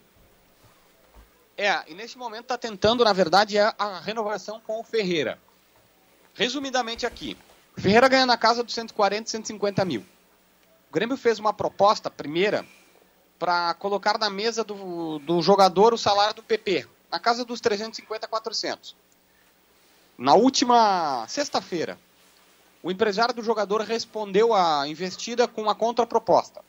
É, 1.58 1.84
e 1.86 1.94
nesse 1.94 2.18
momento 2.18 2.44
está 2.44 2.58
tentando, 2.58 3.04
na 3.04 3.12
verdade, 3.12 3.60
a, 3.60 3.76
a 3.78 4.00
renovação 4.00 4.62
com 4.66 4.80
o 4.80 4.86
Ferreira. 4.86 5.38
Resumidamente 6.34 7.06
aqui, 7.06 7.36
o 7.78 7.82
Ferreira 7.82 8.08
ganha 8.08 8.26
na 8.26 8.38
casa 8.38 8.64
dos 8.64 8.74
140, 8.74 9.30
150 9.30 9.84
mil. 9.84 10.06
O 10.90 10.94
Grêmio 10.94 11.18
fez 11.18 11.40
uma 11.40 11.52
proposta, 11.52 12.10
primeira, 12.10 12.66
para 13.42 13.74
colocar 13.74 14.20
na 14.20 14.30
mesa 14.30 14.64
do, 14.64 15.18
do 15.18 15.42
jogador 15.42 15.96
o 15.96 15.98
salário 15.98 16.36
do 16.36 16.44
PP, 16.44 16.88
na 17.12 17.20
casa 17.20 17.44
dos 17.44 17.60
350, 17.60 18.28
400. 18.28 18.96
Na 20.16 20.36
última 20.36 21.26
sexta-feira, 21.28 21.98
o 22.84 22.92
empresário 22.92 23.34
do 23.34 23.42
jogador 23.42 23.82
respondeu 23.82 24.54
à 24.54 24.88
investida 24.88 25.48
com 25.48 25.64
uma 25.64 25.74
contraproposta. 25.74 26.62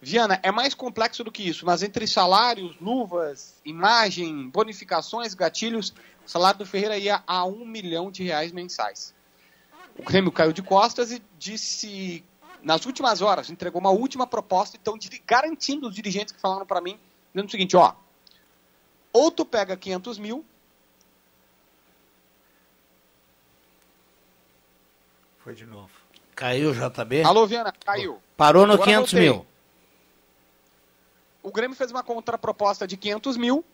Viana, 0.00 0.38
é 0.44 0.52
mais 0.52 0.72
complexo 0.72 1.24
do 1.24 1.32
que 1.32 1.42
isso, 1.42 1.66
mas 1.66 1.82
entre 1.82 2.06
salários, 2.06 2.76
luvas, 2.80 3.56
imagem, 3.64 4.48
bonificações, 4.50 5.34
gatilhos, 5.34 5.92
o 6.24 6.30
salário 6.30 6.60
do 6.60 6.66
Ferreira 6.66 6.96
ia 6.96 7.24
a 7.26 7.44
um 7.44 7.66
milhão 7.66 8.08
de 8.08 8.22
reais 8.22 8.52
mensais. 8.52 9.12
O 9.98 10.04
Grêmio 10.04 10.30
caiu 10.30 10.52
de 10.52 10.62
costas 10.62 11.10
e 11.10 11.20
disse, 11.36 12.22
nas 12.62 12.84
últimas 12.86 13.22
horas, 13.22 13.50
entregou 13.50 13.80
uma 13.80 13.90
última 13.90 14.26
proposta, 14.26 14.76
então 14.80 14.98
garantindo 15.26 15.88
os 15.88 15.94
dirigentes 15.94 16.32
que 16.32 16.40
falaram 16.40 16.66
para 16.66 16.80
mim, 16.80 16.98
dizendo 17.32 17.48
o 17.48 17.50
seguinte, 17.50 17.76
ó, 17.76 17.94
ou 19.12 19.30
tu 19.30 19.44
pega 19.44 19.76
500 19.76 20.18
mil, 20.18 20.44
Foi 25.48 25.54
de 25.54 25.64
novo. 25.64 25.88
Caiu 26.36 26.72
o 26.72 26.74
JB? 26.74 27.22
Alô, 27.22 27.46
Viana, 27.46 27.72
caiu. 27.72 28.18
Parou 28.36 28.66
no 28.66 28.74
Agora 28.74 28.86
500 28.90 29.12
voltei. 29.12 29.30
mil. 29.30 29.46
O 31.42 31.50
Grêmio 31.50 31.74
fez 31.74 31.90
uma 31.90 32.02
contraproposta 32.02 32.86
de 32.86 32.98
500 32.98 33.38
mil 33.38 33.64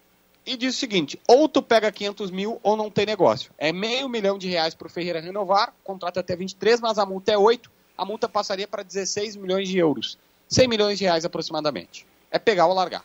e 0.46 0.56
disse 0.56 0.76
o 0.76 0.80
seguinte: 0.80 1.20
ou 1.26 1.48
tu 1.48 1.60
pega 1.60 1.90
500 1.90 2.30
mil 2.30 2.60
ou 2.62 2.76
não 2.76 2.92
tem 2.92 3.04
negócio. 3.04 3.52
É 3.58 3.72
meio 3.72 4.08
milhão 4.08 4.38
de 4.38 4.48
reais 4.48 4.72
para 4.72 4.86
o 4.86 4.88
Ferreira 4.90 5.18
renovar, 5.20 5.74
contrato 5.82 6.20
até 6.20 6.36
23, 6.36 6.80
mas 6.80 6.96
a 6.96 7.04
multa 7.04 7.32
é 7.32 7.36
8, 7.36 7.68
a 7.96 8.04
multa 8.04 8.28
passaria 8.28 8.66
para 8.66 8.82
16 8.82 9.36
milhões 9.36 9.68
de 9.68 9.78
euros. 9.78 10.18
100 10.48 10.68
milhões 10.68 10.98
de 10.98 11.04
reais 11.04 11.24
aproximadamente. 11.24 12.06
É 12.30 12.38
pegar 12.38 12.66
ou 12.66 12.74
largar. 12.74 13.04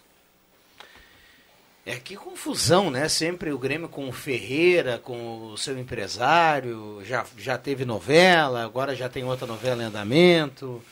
É 1.85 1.95
que 1.95 2.15
confusão, 2.15 2.91
né? 2.91 3.07
Sempre 3.07 3.51
o 3.51 3.57
Grêmio 3.57 3.89
com 3.89 4.07
o 4.07 4.11
Ferreira, 4.11 4.99
com 4.99 5.47
o 5.47 5.57
seu 5.57 5.77
empresário, 5.79 7.01
já, 7.03 7.25
já 7.37 7.57
teve 7.57 7.85
novela, 7.85 8.63
agora 8.63 8.95
já 8.95 9.09
tem 9.09 9.23
outra 9.23 9.47
novela 9.47 9.81
em 9.81 9.87
andamento. 9.87 10.83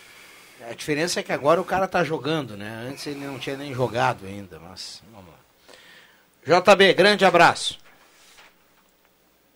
A 0.68 0.74
diferença 0.74 1.20
é 1.20 1.24
que 1.24 1.32
agora 1.32 1.62
o 1.62 1.66
cara 1.66 1.88
tá 1.88 2.04
jogando, 2.04 2.58
né? 2.58 2.88
Antes 2.90 3.06
ele 3.06 3.26
não 3.26 3.38
tinha 3.38 3.56
nem 3.56 3.74
jogado 3.74 4.26
ainda, 4.26 4.60
mas 4.60 5.04
vamos 5.12 5.30
lá. 5.30 6.62
JB, 6.62 6.94
grande 6.94 7.26
abraço. 7.26 7.78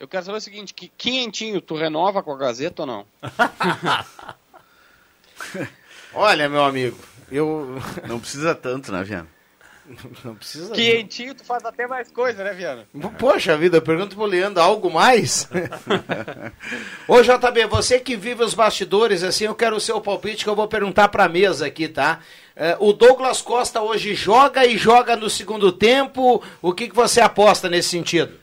Eu 0.01 0.08
quero 0.08 0.25
saber 0.25 0.39
o 0.39 0.41
seguinte: 0.41 0.74
que 0.74 0.91
quinhentinho, 0.98 1.62
tu 1.62 1.75
renova 1.75 2.24
com 2.24 2.34
a 2.34 2.38
Gazeta 2.38 2.81
ou 2.81 2.88
não? 2.88 3.05
Olha, 6.12 6.50
meu 6.50 6.63
amigo, 6.63 6.98
eu. 7.31 7.79
Não 8.10 8.20
precisa 8.20 8.55
tanto, 8.55 8.91
né, 8.91 9.03
Viana? 9.03 9.27
Não 10.24 10.34
precisa. 10.34 10.74
Quinhentinho, 10.74 11.36
tu 11.36 11.43
faz 11.43 11.63
até 11.65 11.86
mais 11.86 12.12
coisa, 12.12 12.43
né, 12.43 12.53
Viana? 12.53 12.88
Poxa 13.20 13.55
vida, 13.55 13.77
eu 13.77 13.81
pergunto 13.81 14.15
pro 14.15 14.25
Leandro, 14.25 14.62
algo 14.62 14.89
mais? 14.89 15.48
Ô 17.08 17.22
JB, 17.22 17.67
você 17.67 18.00
que 18.00 18.15
vive 18.15 18.43
os 18.43 18.55
bastidores, 18.55 19.22
assim, 19.22 19.46
eu 19.46 19.55
quero 19.55 19.75
o 19.75 19.81
seu 19.81 20.01
palpite 20.01 20.43
que 20.43 20.50
eu 20.50 20.55
vou 20.55 20.67
perguntar 20.67 21.10
pra 21.10 21.29
mesa 21.29 21.67
aqui, 21.67 21.88
tá? 21.88 22.22
É, 22.55 22.75
o 22.79 22.91
Douglas 22.91 23.41
Costa 23.41 23.81
hoje 23.81 24.15
joga 24.15 24.65
e 24.65 24.77
joga 24.77 25.15
no 25.15 25.29
segundo 25.29 25.72
tempo. 25.72 26.43
O 26.60 26.74
que, 26.74 26.89
que 26.89 26.96
você 26.96 27.22
aposta 27.22 27.70
nesse 27.70 27.89
sentido? 27.89 28.41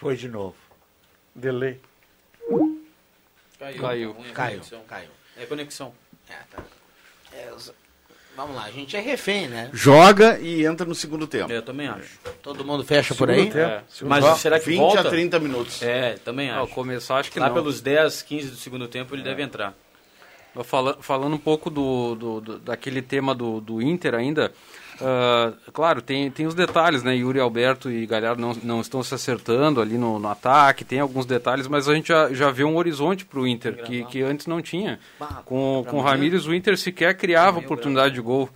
Foi 0.00 0.16
de 0.16 0.28
novo. 0.28 0.56
Delay. 1.34 1.78
Caiu. 3.58 3.80
Caiu. 3.80 4.16
É 4.26 4.32
Caiu, 4.32 4.52
conexão. 4.58 4.80
caiu. 4.88 5.08
É 5.36 5.44
conexão. 5.46 5.92
É, 6.28 6.34
tá. 6.50 6.62
É, 7.32 7.52
os- 7.54 7.72
vamos 8.34 8.56
lá, 8.56 8.64
a 8.64 8.70
gente 8.70 8.96
é 8.96 9.00
refém, 9.00 9.46
né? 9.48 9.68
Joga 9.72 10.38
e 10.40 10.64
entra 10.64 10.86
no 10.86 10.94
segundo 10.94 11.26
tempo. 11.26 11.52
É, 11.52 11.56
eu 11.58 11.62
também 11.62 11.86
acho. 11.86 12.18
Todo 12.42 12.64
mundo 12.64 12.82
fecha 12.84 13.14
por 13.14 13.30
aí? 13.30 13.44
Segundo 13.44 13.58
É. 13.58 13.84
Segundo 13.88 14.10
Mas 14.10 14.24
tempo. 14.24 14.36
será 14.38 14.58
que 14.58 14.66
20 14.66 14.78
volta? 14.78 15.00
a 15.02 15.10
30 15.10 15.38
minutos. 15.38 15.82
É, 15.82 16.14
também 16.24 16.50
Ao 16.50 16.64
acho. 16.64 16.72
começar, 16.74 17.16
acho 17.18 17.30
que 17.30 17.38
Lá 17.38 17.48
não. 17.48 17.54
pelos 17.54 17.80
10, 17.82 18.22
15 18.22 18.48
do 18.48 18.56
segundo 18.56 18.88
tempo 18.88 19.14
ele 19.14 19.22
deve 19.22 19.42
entrar. 19.42 19.74
Fala- 20.64 20.96
falando 21.00 21.34
um 21.34 21.38
pouco 21.38 21.70
do, 21.70 22.14
do- 22.16 22.40
do- 22.40 22.58
daquele 22.58 23.00
tema 23.00 23.34
do, 23.34 23.60
do 23.60 23.80
Inter 23.80 24.14
ainda, 24.14 24.52
ah, 25.00 25.52
claro, 25.72 26.02
tem, 26.02 26.28
tem 26.30 26.44
os 26.46 26.54
detalhes, 26.54 27.02
né? 27.04 27.14
Yuri 27.16 27.38
Alberto 27.40 27.90
e 27.90 28.04
Galhardo 28.04 28.40
não, 28.42 28.52
não 28.62 28.80
estão 28.80 29.02
se 29.02 29.14
acertando 29.14 29.80
ali 29.80 29.96
no, 29.96 30.18
no 30.18 30.28
ataque, 30.28 30.84
tem 30.84 30.98
alguns 31.00 31.24
detalhes, 31.24 31.68
mas 31.68 31.88
a 31.88 31.94
gente 31.94 32.08
já, 32.08 32.32
já 32.32 32.50
vê 32.50 32.64
um 32.64 32.76
horizonte 32.76 33.24
para 33.24 33.38
o 33.38 33.46
Inter, 33.46 33.82
que, 33.84 34.04
que 34.06 34.22
antes 34.22 34.46
não 34.46 34.60
tinha. 34.60 34.98
Com, 35.44 35.84
com 35.88 35.96
o 35.98 36.00
Ramires, 36.02 36.46
o 36.46 36.54
Inter 36.54 36.76
sequer 36.76 37.16
criava 37.16 37.58
oportunidade 37.66 38.14
de 38.14 38.20
gol. 38.20 38.50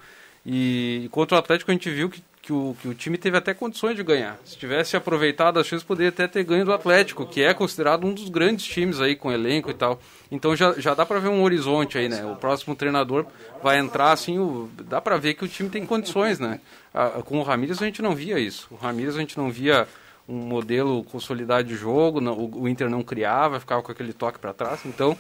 E, 0.45 1.09
contra 1.13 1.37
o 1.37 1.39
Atlético 1.39 1.71
a 1.71 1.75
gente 1.75 1.89
viu 1.91 2.11
que, 2.11 2.23
que, 2.45 2.53
o, 2.53 2.77
que 2.83 2.87
o 2.89 2.93
time 2.95 3.17
teve 3.17 3.39
até 3.39 3.55
condições 3.55 3.97
de 3.97 4.03
ganhar. 4.03 4.39
Se 4.45 4.59
tivesse 4.59 4.95
aproveitado 4.99 5.59
as 5.59 5.67
chances, 5.67 5.83
poderia 5.83 6.11
até 6.11 6.29
ter 6.29 6.45
ganho 6.45 6.63
do 6.65 6.75
Atlético, 6.75 7.25
que 7.27 7.43
é 7.43 7.55
considerado 7.55 8.07
um 8.07 8.13
dos 8.13 8.29
grandes 8.29 8.67
times 8.67 9.01
aí 9.01 9.17
com 9.17 9.33
elenco 9.33 9.71
e 9.71 9.75
tal. 9.75 9.99
Então 10.31 10.55
já, 10.55 10.73
já 10.75 10.93
dá 10.93 11.07
para 11.07 11.19
ver 11.21 11.29
um 11.29 11.43
horizonte 11.43 11.97
aí, 11.97 12.07
né? 12.07 12.23
O 12.27 12.37
próximo 12.37 12.77
treinador 12.77 13.25
vai 13.63 13.79
entrar 13.79 14.13
assim, 14.13 14.39
o, 14.39 14.69
dá 14.83 15.01
para 15.01 15.17
ver 15.17 15.33
que 15.35 15.45
o 15.45 15.49
time 15.49 15.71
tem 15.71 15.87
condições, 15.87 16.39
né? 16.39 16.61
Ah, 16.93 17.23
com 17.25 17.39
o 17.39 17.43
Ramires 17.43 17.81
a 17.81 17.87
gente 17.87 18.03
não 18.03 18.15
via 18.15 18.39
isso. 18.39 18.69
O 18.71 18.75
Ramires 18.77 19.17
a 19.17 19.21
gente 19.21 19.39
não 19.39 19.51
via 19.51 19.89
um 20.29 20.37
modelo 20.37 21.03
consolidado 21.05 21.67
de 21.67 21.75
jogo, 21.75 22.21
não- 22.21 22.35
o, 22.35 22.63
o 22.65 22.69
Inter 22.69 22.91
não 22.91 23.03
criava, 23.03 23.59
ficava 23.59 23.83
com 23.83 23.91
aquele 23.91 24.13
toque 24.13 24.39
para 24.39 24.53
trás. 24.53 24.81
Então, 24.85 25.17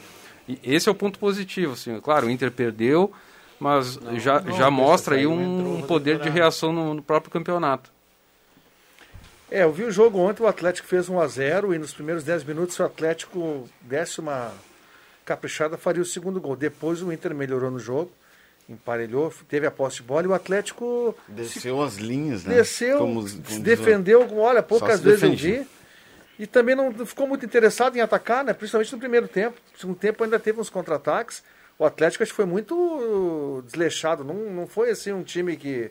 esse 0.63 0.91
é 0.91 0.93
o 0.93 0.95
ponto 0.95 1.19
positivo, 1.19 1.73
assim. 1.73 1.99
Claro, 2.01 2.27
o 2.27 2.31
Inter 2.31 2.51
perdeu, 2.51 3.11
mas 3.59 3.99
já, 4.17 4.41
não, 4.41 4.57
já 4.57 4.71
mostra 4.71 5.17
aí 5.17 5.27
um 5.27 5.83
poder 5.83 6.19
de 6.19 6.29
reação 6.29 6.73
no, 6.73 6.95
no 6.95 7.03
próprio 7.03 7.31
campeonato. 7.31 7.91
É, 9.51 9.63
eu 9.63 9.73
vi 9.73 9.85
o 9.85 9.91
jogo 9.91 10.19
ontem, 10.19 10.43
o 10.43 10.47
Atlético 10.47 10.89
fez 10.89 11.09
1 11.09 11.21
a 11.21 11.27
0 11.27 11.75
e 11.75 11.79
nos 11.79 11.93
primeiros 11.93 12.25
10 12.25 12.45
minutos 12.45 12.75
se 12.75 12.83
o 12.83 12.87
Atlético 12.87 13.69
desse 13.83 14.19
uma 14.21 14.53
caprichada, 15.25 15.77
faria 15.79 16.03
o 16.03 16.05
segundo 16.05 16.41
gol. 16.41 16.57
Depois 16.57 17.03
o 17.03 17.13
Inter 17.13 17.35
melhorou 17.35 17.71
no 17.71 17.79
jogo, 17.79 18.11
emparelhou, 18.69 19.33
teve 19.49 19.67
a 19.67 19.71
posse 19.71 19.97
de 19.97 20.03
bola 20.03 20.25
e 20.25 20.27
o 20.27 20.35
Atlético 20.35 21.15
Desceu 21.29 21.83
as 21.83 21.97
linhas, 21.97 22.45
né? 22.45 22.55
desceu, 22.57 22.99
Como- 22.99 23.27
se 23.27 23.37
como 23.39 23.61
defendeu, 23.61 24.29
olha, 24.39 24.63
poucas 24.63 24.99
se 24.99 25.05
vezes 25.05 25.21
defende. 25.21 25.49
eu 25.51 25.63
vi. 25.63 25.69
E 26.37 26.47
também 26.49 26.75
não 26.75 26.93
ficou 27.07 27.29
muito 27.29 27.47
interessado 27.47 27.97
em 27.97 28.01
atacar, 28.01 28.43
né? 28.45 28.53
Principalmente 28.53 28.93
no 28.93 28.99
primeiro 28.99 29.29
tempo. 29.29 29.57
No 29.73 29.79
segundo 29.79 29.97
tempo 29.97 30.25
ainda 30.25 30.37
teve 30.41 30.61
uns 30.61 30.69
contra-ataques. 30.69 31.45
O 31.79 31.85
Atlético 31.85 32.23
acho 32.23 32.33
que 32.33 32.37
foi 32.37 32.45
muito 32.45 33.63
desleixado. 33.67 34.23
Não, 34.25 34.35
não 34.35 34.67
foi 34.67 34.91
assim 34.91 35.13
um 35.13 35.23
time 35.23 35.57
que. 35.57 35.91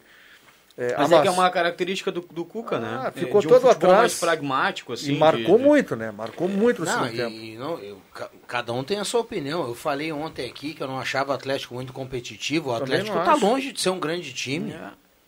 É, 0.76 0.96
Mas 0.98 1.12
é 1.12 1.22
que 1.22 1.28
é 1.28 1.30
amass- 1.30 1.38
uma 1.38 1.50
característica 1.52 2.12
do, 2.12 2.22
do 2.22 2.44
Cuca, 2.44 2.78
Ah, 2.78 2.80
né? 2.80 3.12
ficou 3.14 3.40
É, 3.40 3.42
de 3.42 3.48
um 3.48 3.50
todo 3.52 3.70
atrás. 3.70 3.96
mais 4.00 4.20
pragmático, 4.20 4.94
assim. 4.94 5.14
e 5.14 5.18
marcou 5.20 5.58
de- 5.58 5.64
muito, 5.64 5.96
né? 5.96 6.10
Marcou 6.10 6.48
muito 6.48 6.80
no 6.80 6.86
Não, 6.88 6.94
segundo 7.04 7.16
tempo. 7.16 7.60
não, 7.60 7.78
eu- 7.80 8.02
ca- 8.12 8.30
cada 8.48 8.74
um 8.74 8.84
tem 8.84 8.98
a 8.98 9.04
sua 9.04 9.20
opinião. 9.22 9.68
Eu 9.68 9.76
falei 9.76 10.12
ontem 10.12 10.50
aqui 10.50 10.74
que 10.74 10.82
eu 10.82 10.88
não 10.88 11.00
achava 11.00 11.32
o 11.32 11.36
Atlético 11.36 11.76
muito 11.76 11.94
competitivo. 11.94 12.72
O 12.72 12.76
Atlético 12.76 13.16
está 13.20 13.36
longe 13.36 13.72
de 13.72 13.80
ser 13.80 13.92
um 13.92 14.00
grande 14.00 14.34
time. 14.34 14.74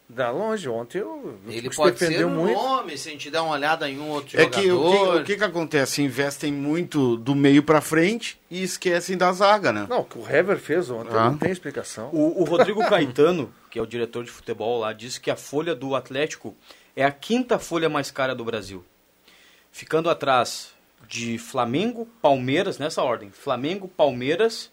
Da 0.08 0.30
longe, 0.30 0.70
ontem 0.70 1.00
eu, 1.00 1.40
Ele 1.48 1.68
se 1.68 1.76
pode 1.76 1.98
ser 1.98 2.24
um 2.28 2.30
muito. 2.30 2.54
nome, 2.54 2.96
se 2.96 3.10
a 3.10 3.12
gente 3.12 3.32
der 3.32 3.40
uma 3.40 3.54
olhada 3.54 3.90
em 3.90 3.98
um 4.00 4.10
outro 4.10 4.40
É 4.40 4.46
que 4.46 4.60
o 4.60 4.62
que, 4.62 4.68
jogador. 4.98 5.22
o 5.22 5.24
que 5.24 5.36
que 5.36 5.44
acontece? 5.44 6.04
Investem 6.04 6.54
muito 6.54 7.18
do 7.18 7.34
meio 7.34 7.64
pra 7.64 7.82
frente 7.82 8.40
e 8.50 8.62
esquecem 8.62 9.18
da 9.18 9.32
zaga, 9.34 9.74
né? 9.74 9.88
Não, 9.90 10.02
o 10.02 10.06
que 10.06 10.20
o 10.20 10.30
Hever 10.30 10.60
fez 10.60 10.92
ontem 10.92 11.10
Ah. 11.12 11.32
não 11.32 11.38
tem 11.40 11.52
explicação. 11.52 12.10
O, 12.14 12.40
o 12.40 12.44
Rodrigo 12.46 12.88
Caetano, 12.88 13.52
que 13.72 13.80
é 13.80 13.82
o 13.82 13.86
diretor 13.88 14.24
de 14.24 14.30
futebol 14.30 14.80
lá, 14.80 14.94
disse 14.94 15.20
que 15.20 15.32
a 15.32 15.36
folha 15.36 15.74
do 15.74 15.96
Atlético 15.96 16.56
é 16.96 17.04
a 17.04 17.12
quinta 17.12 17.58
folha 17.58 17.90
mais 17.90 18.12
cara 18.12 18.36
do 18.36 18.46
Brasil. 18.46 18.86
Ficando 19.72 20.08
atrás 20.08 20.70
de 21.08 21.40
Flamengo, 21.40 22.08
Palmeiras, 22.22 22.78
nessa 22.78 23.02
ordem. 23.02 23.32
Flamengo, 23.32 23.88
Palmeiras. 23.88 24.70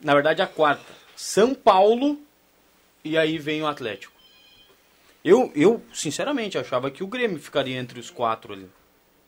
Na 0.00 0.14
verdade, 0.14 0.40
a 0.40 0.46
quarta. 0.46 0.90
São 1.14 1.54
Paulo 1.54 2.18
e 3.04 3.16
aí 3.16 3.38
vem 3.38 3.62
o 3.62 3.66
Atlético. 3.66 4.12
Eu, 5.24 5.50
eu, 5.54 5.82
sinceramente, 5.92 6.56
achava 6.56 6.90
que 6.90 7.02
o 7.02 7.06
Grêmio 7.06 7.38
ficaria 7.38 7.76
entre 7.78 7.98
os 7.98 8.10
quatro 8.10 8.52
ali. 8.52 8.68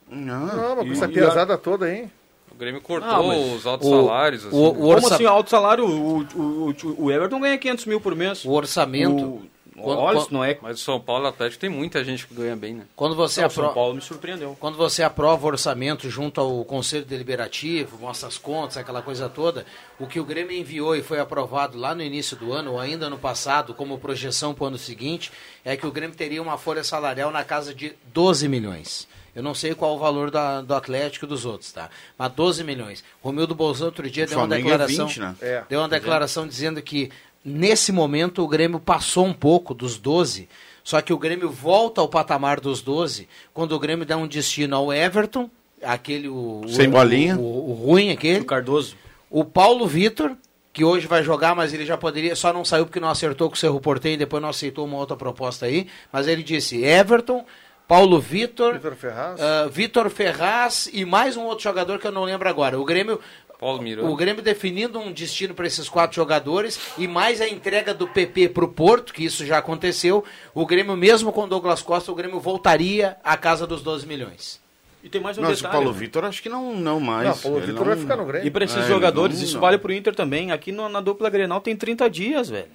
Não. 0.09 0.47
Não, 0.47 0.77
mas 0.77 0.87
com 0.87 0.93
essa 0.93 1.09
pesada 1.09 1.59
toda, 1.59 1.93
hein? 1.93 2.11
O 2.51 2.55
Grêmio 2.55 2.81
cortou 2.81 3.09
Ah, 3.11 3.21
os 3.21 3.67
altos 3.67 3.89
o- 3.89 3.91
salários. 4.07 4.47
Assim, 4.47 4.57
o- 4.57 4.69
o 4.69 4.75
Como 4.75 4.87
orça- 4.89 5.15
assim, 5.15 5.25
alto 5.27 5.51
salário? 5.51 5.85
O, 5.87 6.19
o, 6.21 6.71
o, 6.71 7.05
o 7.05 7.11
Everton 7.11 7.41
ganha 7.41 7.57
500 7.59 7.87
mil 7.87 8.01
por 8.01 8.15
mês. 8.15 8.45
O 8.45 8.51
orçamento. 8.51 9.43
Quando- 9.83 9.99
olha, 9.99 10.19
quando- 10.21 10.31
não 10.33 10.45
é... 10.45 10.59
Mas 10.63 10.81
o 10.81 10.85
São 10.85 11.01
Paulo 11.01 11.25
e 11.25 11.27
o 11.27 11.29
Atlético 11.29 11.61
tem 11.61 11.71
muita 11.71 12.03
gente 12.05 12.27
que 12.27 12.35
ganha 12.35 12.55
bem, 12.57 12.75
né? 12.75 12.85
Quando 12.97 13.15
você, 13.15 13.43
Não, 13.43 13.51
São 13.51 13.73
Paulo 13.75 13.95
me 13.95 14.01
surpreendeu. 14.01 14.57
quando 14.61 14.77
você 14.77 15.03
aprova 15.03 15.45
o 15.45 15.49
orçamento 15.49 16.09
junto 16.11 16.41
ao 16.41 16.65
Conselho 16.65 17.05
Deliberativo, 17.05 17.99
mostra 17.99 18.29
as 18.29 18.39
contas, 18.39 18.77
aquela 18.77 19.03
coisa 19.03 19.29
toda, 19.29 19.65
o 19.99 20.07
que 20.07 20.21
o 20.21 20.25
Grêmio 20.25 20.57
enviou 20.57 20.95
e 20.97 21.03
foi 21.03 21.21
aprovado 21.21 21.79
lá 21.79 21.95
no 21.95 22.03
início 22.03 22.37
do 22.37 22.53
ano, 22.53 22.73
ou 22.73 22.81
ainda 22.81 23.09
no 23.11 23.19
passado, 23.19 23.75
como 23.75 23.99
projeção 23.99 24.55
para 24.55 24.65
o 24.65 24.67
ano 24.69 24.79
seguinte, 24.79 25.31
é 25.65 25.77
que 25.77 25.87
o 25.87 25.93
Grêmio 25.93 26.17
teria 26.17 26.43
uma 26.43 26.59
folha 26.59 26.85
salarial 26.85 27.31
na 27.31 27.45
casa 27.45 27.75
de 27.75 27.95
12 28.13 28.49
milhões. 28.49 29.09
Eu 29.33 29.45
não 29.45 29.55
sei 29.55 29.77
qual 29.77 29.95
o 29.95 29.99
valor 29.99 30.29
da- 30.29 30.61
do 30.61 30.75
Atlético 30.75 31.25
e 31.25 31.29
dos 31.29 31.45
outros, 31.47 31.71
tá? 31.71 31.89
Mas 32.19 32.33
12 32.33 32.65
milhões. 32.65 33.05
Romildo 33.23 33.55
Bolzano 33.55 33.87
outro 33.87 34.11
dia 34.11 34.25
O 34.25 34.27
deu 34.27 34.39
uma 34.39 34.45
é 34.55 34.59
declaração. 34.59 35.07
20, 35.07 35.21
né? 35.21 35.37
É. 35.41 35.63
Deu 35.69 35.79
uma 35.81 35.89
declaração 35.89 36.49
dizendo 36.49 36.83
que 36.83 37.13
nesse 37.45 37.91
momento 37.93 38.43
o 38.43 38.49
Grêmio 38.49 38.79
passou 38.81 39.25
um 39.27 39.33
pouco 39.33 39.73
dos 39.75 39.97
12, 39.99 40.49
só 40.85 41.01
que 41.01 41.13
o 41.13 41.19
Grêmio 41.19 41.51
volta 41.51 42.01
ao 42.01 42.09
patamar 42.09 42.61
dos 42.61 42.83
12 42.83 43.29
quando 43.55 43.73
o 43.73 43.79
Grêmio 43.79 44.05
dá 44.07 44.17
um 44.17 44.27
destino 44.27 44.77
ao 44.77 44.93
Everton, 44.93 45.49
aquele 45.83 46.29
o, 46.29 46.63
Sem 46.69 46.89
o- 46.89 46.91
bolinha. 46.91 47.37
o, 47.39 47.71
o 47.71 47.73
ruim 47.75 48.11
aquele, 48.11 48.41
O 48.41 48.45
Cardoso. 48.45 48.97
o 49.31 49.45
Paulo 49.45 49.87
Vitor, 49.87 50.33
que 50.73 50.85
hoje 50.85 51.07
vai 51.07 51.23
jogar, 51.23 51.55
mas 51.57 51.73
ele 51.73 51.85
já 51.85 51.97
poderia, 51.97 52.37
só 52.37 52.53
não 52.53 52.65
saiu 52.65 52.87
porque 52.87 53.01
não 53.01 53.09
acertou 53.11 53.49
com 53.49 53.55
o 53.57 53.59
Cerro 53.59 53.81
Porteiro 53.81 54.15
e 54.15 54.19
depois 54.19 54.43
não 54.43 54.51
aceitou 54.51 54.85
uma 54.87 54.97
outra 54.99 55.17
proposta 55.17 55.67
aí, 55.67 55.87
mas 56.13 56.29
ele 56.29 56.43
disse 56.43 56.83
Everton, 56.85 57.45
Paulo 57.89 58.21
Vitor, 58.21 58.75
Vitor 58.75 58.95
Ferraz. 58.95 59.41
ah, 59.41 59.67
Vitor 59.69 60.09
Ferraz 60.11 60.89
e 60.93 61.05
mais 61.05 61.37
um 61.37 61.43
outro 61.45 61.65
jogador 61.65 61.99
que 61.99 62.07
eu 62.07 62.13
não 62.13 62.23
lembro 62.23 62.49
agora. 62.49 62.79
O 62.81 62.85
Grêmio 62.85 63.19
Paulo 63.61 63.83
Miranda. 63.83 64.09
o 64.09 64.17
Grêmio 64.17 64.43
definindo 64.43 64.99
um 64.99 65.13
destino 65.13 65.53
para 65.55 65.67
esses 65.67 65.87
quatro 65.89 66.17
jogadores 66.17 66.81
e 66.97 67.07
mais 67.07 67.41
a 67.43 67.47
entrega 67.49 67.93
do 67.93 68.09
PP 68.09 68.49
para 68.49 68.65
o 68.65 68.69
Porto, 68.69 69.13
que 69.13 69.23
isso 69.23 69.45
já 69.45 69.59
aconteceu. 69.59 70.25
O 70.55 70.65
Grêmio, 70.65 70.97
mesmo 70.97 71.31
com 71.31 71.45
o 71.45 71.47
Douglas 71.47 71.83
Costa, 71.83 72.11
o 72.11 72.15
Grêmio 72.15 72.41
voltaria 72.41 73.19
à 73.23 73.37
casa 73.37 73.67
dos 73.67 73.83
12 73.83 74.07
milhões. 74.07 74.59
E 75.05 75.09
tem 75.09 75.21
mais 75.21 75.37
um 75.39 75.43
Mas 75.43 75.53
o 75.53 75.55
detalhe. 75.57 75.73
Paulo 75.75 75.93
né? 75.93 75.99
Vitor 75.99 76.25
acho 76.25 76.43
que 76.43 76.49
não, 76.49 76.75
não 76.75 76.99
mais. 77.01 77.27
não, 77.29 77.35
o 77.35 77.39
Paulo 77.39 77.59
Ele 77.59 77.67
Vitor 77.67 77.81
não- 77.81 77.95
vai 77.95 77.97
ficar 78.03 78.17
no 78.17 78.25
Grêmio. 78.27 78.47
E 78.47 78.51
para 78.51 78.65
esses 78.65 78.77
É, 78.85 78.89
jogadores, 78.89 79.37
não- 79.39 79.45
isso 79.45 79.55
não. 79.55 79.61
vale 79.61 79.79
pro 79.79 79.93
Inter 79.93 80.15
também. 80.15 80.53
Aqui 80.53 80.73
no- 80.73 80.89
na 80.89 81.01
dupla 81.01 81.29
Grenal 81.31 81.61
tem 81.61 81.77
30 81.77 82.09
dias, 82.09 82.49
velho. 82.51 82.69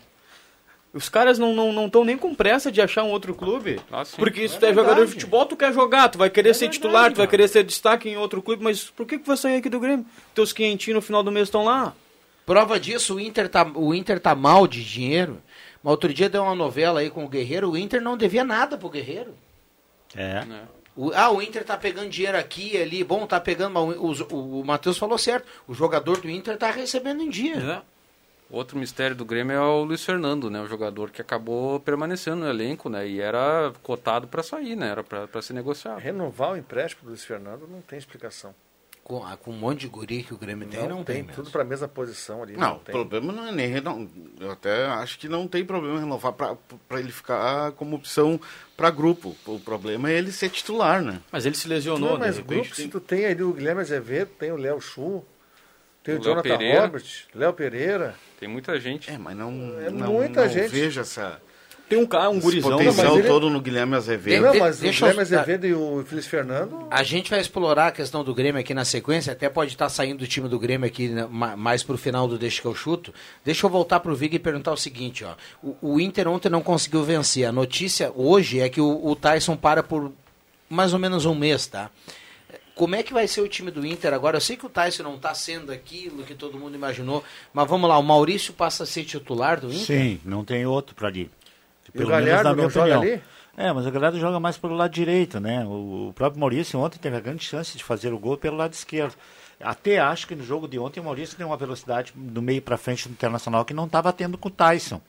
Os 0.96 1.10
caras 1.10 1.38
não 1.38 1.50
estão 1.52 1.74
não, 1.74 1.90
tão 1.90 2.06
nem 2.06 2.18
com 2.18 2.34
pressa 2.34 2.72
de 2.72 2.82
achar 2.82 3.04
um 3.04 3.12
outro 3.12 3.36
clube. 3.36 3.82
Ah, 3.92 4.06
sim. 4.06 4.16
porque 4.18 4.48
se 4.48 4.58
tu 4.58 4.66
é 4.66 4.74
jogador 4.74 5.06
de 5.06 5.12
futebol, 5.12 5.46
tu 5.46 5.58
quer 5.58 5.74
jogar, 5.74 6.08
tu 6.08 6.18
vai 6.18 6.30
querer 6.30 6.54
ser 6.56 6.70
titular, 6.70 7.12
tu 7.12 7.18
vai 7.18 7.28
querer 7.28 7.50
ser 7.50 7.64
destaque 7.66 8.08
em 8.08 8.16
outro 8.16 8.42
clube, 8.42 8.64
mas 8.64 8.86
por 8.86 9.06
que, 9.06 9.20
que 9.20 9.28
vai 9.28 9.36
sair 9.36 9.58
aqui 9.58 9.70
do 9.70 9.80
Grêmio? 9.80 10.06
Teus 10.34 10.54
quentinhos 10.54 10.96
no 10.96 11.02
final 11.02 11.22
do 11.22 11.32
mês 11.34 11.48
estão 11.50 11.66
lá. 11.66 11.94
Prova 12.46 12.80
disso, 12.80 13.16
o 13.16 13.20
Inter, 13.20 13.50
tá, 13.50 13.70
o 13.76 13.94
Inter 13.94 14.20
tá 14.22 14.34
mal 14.34 14.66
de 14.68 14.84
dinheiro. 14.84 15.42
Mas 15.84 15.92
outro 15.92 16.14
dia 16.14 16.30
deu 16.30 16.44
uma 16.44 16.56
novela 16.56 17.02
aí 17.02 17.10
com 17.10 17.26
o 17.26 17.28
Guerreiro, 17.28 17.72
o 17.72 17.78
Inter 17.78 18.02
não 18.02 18.16
devia 18.16 18.46
nada 18.46 18.78
pro 18.78 18.90
Guerreiro. 18.90 19.36
É. 20.16 20.44
O- 20.96 21.12
ah, 21.14 21.30
o 21.30 21.42
Inter 21.42 21.66
tá 21.66 21.76
pegando 21.76 22.08
dinheiro 22.10 22.38
aqui 22.38 22.72
e 22.76 22.82
ali. 22.82 23.04
Bom, 23.04 23.28
tá 23.28 23.38
pegando. 23.40 23.74
Mas 23.74 24.22
o, 24.22 24.28
o, 24.34 24.62
o 24.62 24.66
Matheus 24.66 24.98
falou 24.98 25.18
certo. 25.18 25.46
O 25.68 25.74
jogador 25.74 26.22
do 26.22 26.30
Inter 26.30 26.58
tá 26.58 26.72
recebendo 26.72 27.22
em 27.22 27.30
dia. 27.30 27.84
Outro 28.50 28.78
mistério 28.78 29.16
do 29.16 29.26
Grêmio 29.26 29.54
é 29.56 29.60
o 29.60 29.84
Luiz 29.84 30.04
Fernando, 30.06 30.50
né? 30.52 30.62
O 30.62 30.68
jogador 30.68 31.10
que 31.10 31.20
acabou 31.22 31.80
permanecendo 31.80 32.38
no 32.38 32.48
elenco, 32.48 32.90
né? 32.90 33.08
E 33.08 33.20
era 33.20 33.74
cotado 33.82 34.28
para 34.28 34.44
sair, 34.44 34.76
né? 34.76 34.90
Era 34.90 35.04
para 35.04 35.42
ser 35.42 35.54
negociado. 35.54 35.98
Renovar 36.00 36.52
o 36.52 36.58
empréstimo 36.58 37.04
do 37.04 37.10
Luiz 37.10 37.26
Fernando 37.26 37.68
não 37.68 37.82
tem 37.82 37.98
explicação. 37.98 38.54
Com, 39.04 39.24
ah, 39.24 39.38
com 39.38 39.52
um 39.52 39.56
monte 39.58 39.82
de 39.82 39.88
guri 39.88 40.24
que 40.24 40.34
o 40.34 40.38
Grêmio 40.38 40.68
tem, 40.68 40.88
não, 40.88 41.04
tem, 41.04 41.18
mesmo. 41.22 41.34
tudo 41.36 41.52
para 41.52 41.62
a 41.62 41.66
mesma 41.66 41.88
posição 41.88 42.42
ali. 42.42 42.54
Não, 42.54 42.60
Não, 42.70 42.76
o 42.78 42.80
tem. 42.80 42.92
problema 42.94 43.32
não 43.32 43.48
é 43.48 43.52
nem 43.52 43.68
renovar. 43.68 44.08
Eu 44.40 44.50
até 44.52 44.86
acho 44.88 45.20
que 45.20 45.28
não 45.30 45.48
tem 45.48 45.64
problema 45.64 46.00
renovar 46.00 46.34
para 46.34 47.00
ele 47.00 47.12
ficar 47.12 47.72
como 47.74 47.96
opção 47.96 48.40
para 48.76 48.90
grupo. 48.90 49.36
O 49.46 49.60
problema 49.60 50.10
é 50.10 50.14
ele 50.18 50.32
ser 50.32 50.50
titular, 50.50 51.04
né? 51.04 51.20
Mas 51.32 51.46
ele 51.46 51.56
se 51.56 51.68
lesionou, 51.68 52.12
Não, 52.14 52.18
mas 52.20 52.36
de 52.36 52.42
repente. 52.42 52.62
grupo, 52.62 52.76
se 52.76 52.88
tu 52.88 53.00
tem 53.00 53.26
ali 53.28 53.44
o 53.44 53.54
Guilherme 53.54 53.82
Azevedo, 53.82 54.32
tem 54.40 54.52
o 54.52 54.58
Léo 54.58 54.82
Chu, 54.82 55.24
tem 56.06 56.16
o, 56.16 56.20
O 56.20 56.24
Jonathan 56.24 56.50
Pereira. 56.58 56.82
Robert, 56.82 57.04
Léo 57.34 57.54
Pereira. 57.54 58.16
Tem 58.40 58.48
muita 58.48 58.80
gente. 58.80 59.10
É, 59.12 59.18
mas 59.18 59.36
não, 59.36 59.50
É 59.86 59.90
não, 59.90 60.14
muita 60.14 60.44
não 60.44 60.50
gente. 60.50 60.68
vejo 60.70 61.02
essa, 61.02 61.42
Tem 61.90 61.98
um 62.00 62.06
cara, 62.06 62.30
um 62.30 62.40
gurizão. 62.40 62.72
potencial 62.78 63.08
mas 63.12 63.20
ele- 63.20 63.28
todo 63.28 63.50
no 63.50 63.60
Guilherme 63.62 63.96
Azevedo. 63.96 64.42
Tem- 64.44 64.54
não, 64.54 64.60
mas 64.60 64.80
deixa 64.80 65.06
o 65.06 65.08
eu- 65.08 65.12
Guilherme 65.14 65.22
Azevedo 65.36 65.66
e 65.68 65.74
o 65.74 66.04
Feliz 66.06 66.26
Fernando. 66.28 66.88
A 66.92 67.02
gente 67.04 67.30
vai 67.30 67.40
explorar 67.40 67.88
a 67.88 67.92
questão 67.92 68.24
do 68.24 68.34
Grêmio 68.36 68.60
aqui 68.62 68.74
na 68.74 68.86
sequência, 68.86 69.34
até 69.34 69.50
pode 69.50 69.72
estar 69.74 69.90
saindo 69.90 70.20
do 70.20 70.28
time 70.28 70.48
do 70.50 70.60
Grêmio 70.60 70.86
aqui 70.88 71.10
né, 71.10 71.28
ma- 71.30 71.56
mais 71.56 71.82
pro 71.84 71.98
final 71.98 72.28
do 72.28 72.38
Deixa 72.38 72.62
que 72.62 72.68
eu 72.68 72.76
chuto. 72.76 73.14
Deixa 73.44 73.66
eu 73.66 73.70
voltar 73.70 74.00
pro 74.00 74.16
Vig 74.16 74.36
e 74.36 74.40
perguntar 74.40 74.74
o 74.74 74.78
seguinte, 74.78 75.24
ó. 75.26 75.34
O, 75.64 75.76
o 75.94 76.00
Inter 76.00 76.28
ontem 76.28 76.50
não 76.50 76.62
conseguiu 76.62 77.04
vencer. 77.04 77.46
A 77.46 77.52
notícia 77.52 78.12
hoje 78.16 78.60
é 78.60 78.70
que 78.70 78.82
o, 78.82 79.06
o 79.08 79.16
Tyson 79.16 79.56
para 79.56 79.82
por 79.82 80.12
mais 80.70 80.94
ou 80.94 81.00
menos 81.00 81.26
um 81.26 81.34
mês, 81.36 81.66
tá? 81.68 81.90
Como 82.76 82.94
é 82.94 83.02
que 83.02 83.14
vai 83.14 83.28
ser 83.28 83.42
o 83.42 83.48
time 83.48 83.72
do 83.72 83.86
Inter 83.86 84.14
agora? 84.14 84.38
Eu 84.38 84.42
sei 84.42 84.58
que 84.58 84.66
o 84.66 84.70
Tyson 84.70 85.04
não 85.04 85.16
está 85.16 85.34
sendo 85.34 85.72
aquilo 85.72 86.24
que 86.24 86.36
todo 86.36 86.60
mundo 86.60 86.76
imaginou, 86.76 87.24
mas 87.54 87.68
vamos 87.70 87.90
lá, 87.90 87.98
o 87.98 88.04
Maurício 88.04 88.54
passa 88.54 88.84
a 88.84 88.86
ser 88.86 89.06
titular 89.06 89.62
do 89.62 89.68
Inter? 89.68 89.80
Sim, 89.80 90.20
não 90.26 90.44
tem 90.44 90.66
outro 90.66 90.94
para 90.94 91.08
ali. 91.08 91.32
E 91.94 92.04
o 92.04 92.08
Galhardo 92.08 92.56
não 92.56 92.70
joga 92.70 93.00
ali? 93.00 93.22
É, 93.58 93.72
mas 93.72 93.88
o 93.88 93.92
Galhardo 93.92 94.20
joga 94.20 94.38
mais 94.40 94.58
pelo 94.58 94.76
lado 94.76 94.92
direito, 94.92 95.40
né? 95.40 95.64
O, 95.64 96.10
o 96.10 96.14
próprio 96.14 96.40
Maurício 96.42 96.78
ontem 96.78 97.00
teve 97.00 97.16
a 97.16 97.22
grande 97.22 97.46
chance 97.46 97.78
de 97.78 97.84
fazer 97.84 98.14
o 98.14 98.20
gol 98.20 98.38
pelo 98.38 98.58
lado 98.58 98.74
esquerdo. 98.74 99.16
Até 99.62 100.00
acho 100.00 100.28
que 100.28 100.36
no 100.36 100.44
jogo 100.44 100.68
de 100.68 100.78
ontem 100.78 101.00
o 101.00 101.04
Maurício 101.04 101.38
deu 101.38 101.48
uma 101.48 101.56
velocidade 101.56 102.12
do 102.14 102.42
meio 102.42 102.62
para 102.62 102.78
frente 102.78 103.08
do 103.08 103.14
Internacional 103.14 103.64
que 103.64 103.74
não 103.74 103.86
estava 103.86 104.12
tendo 104.12 104.38
com 104.38 104.50
o 104.50 104.52
Tyson. 104.52 105.02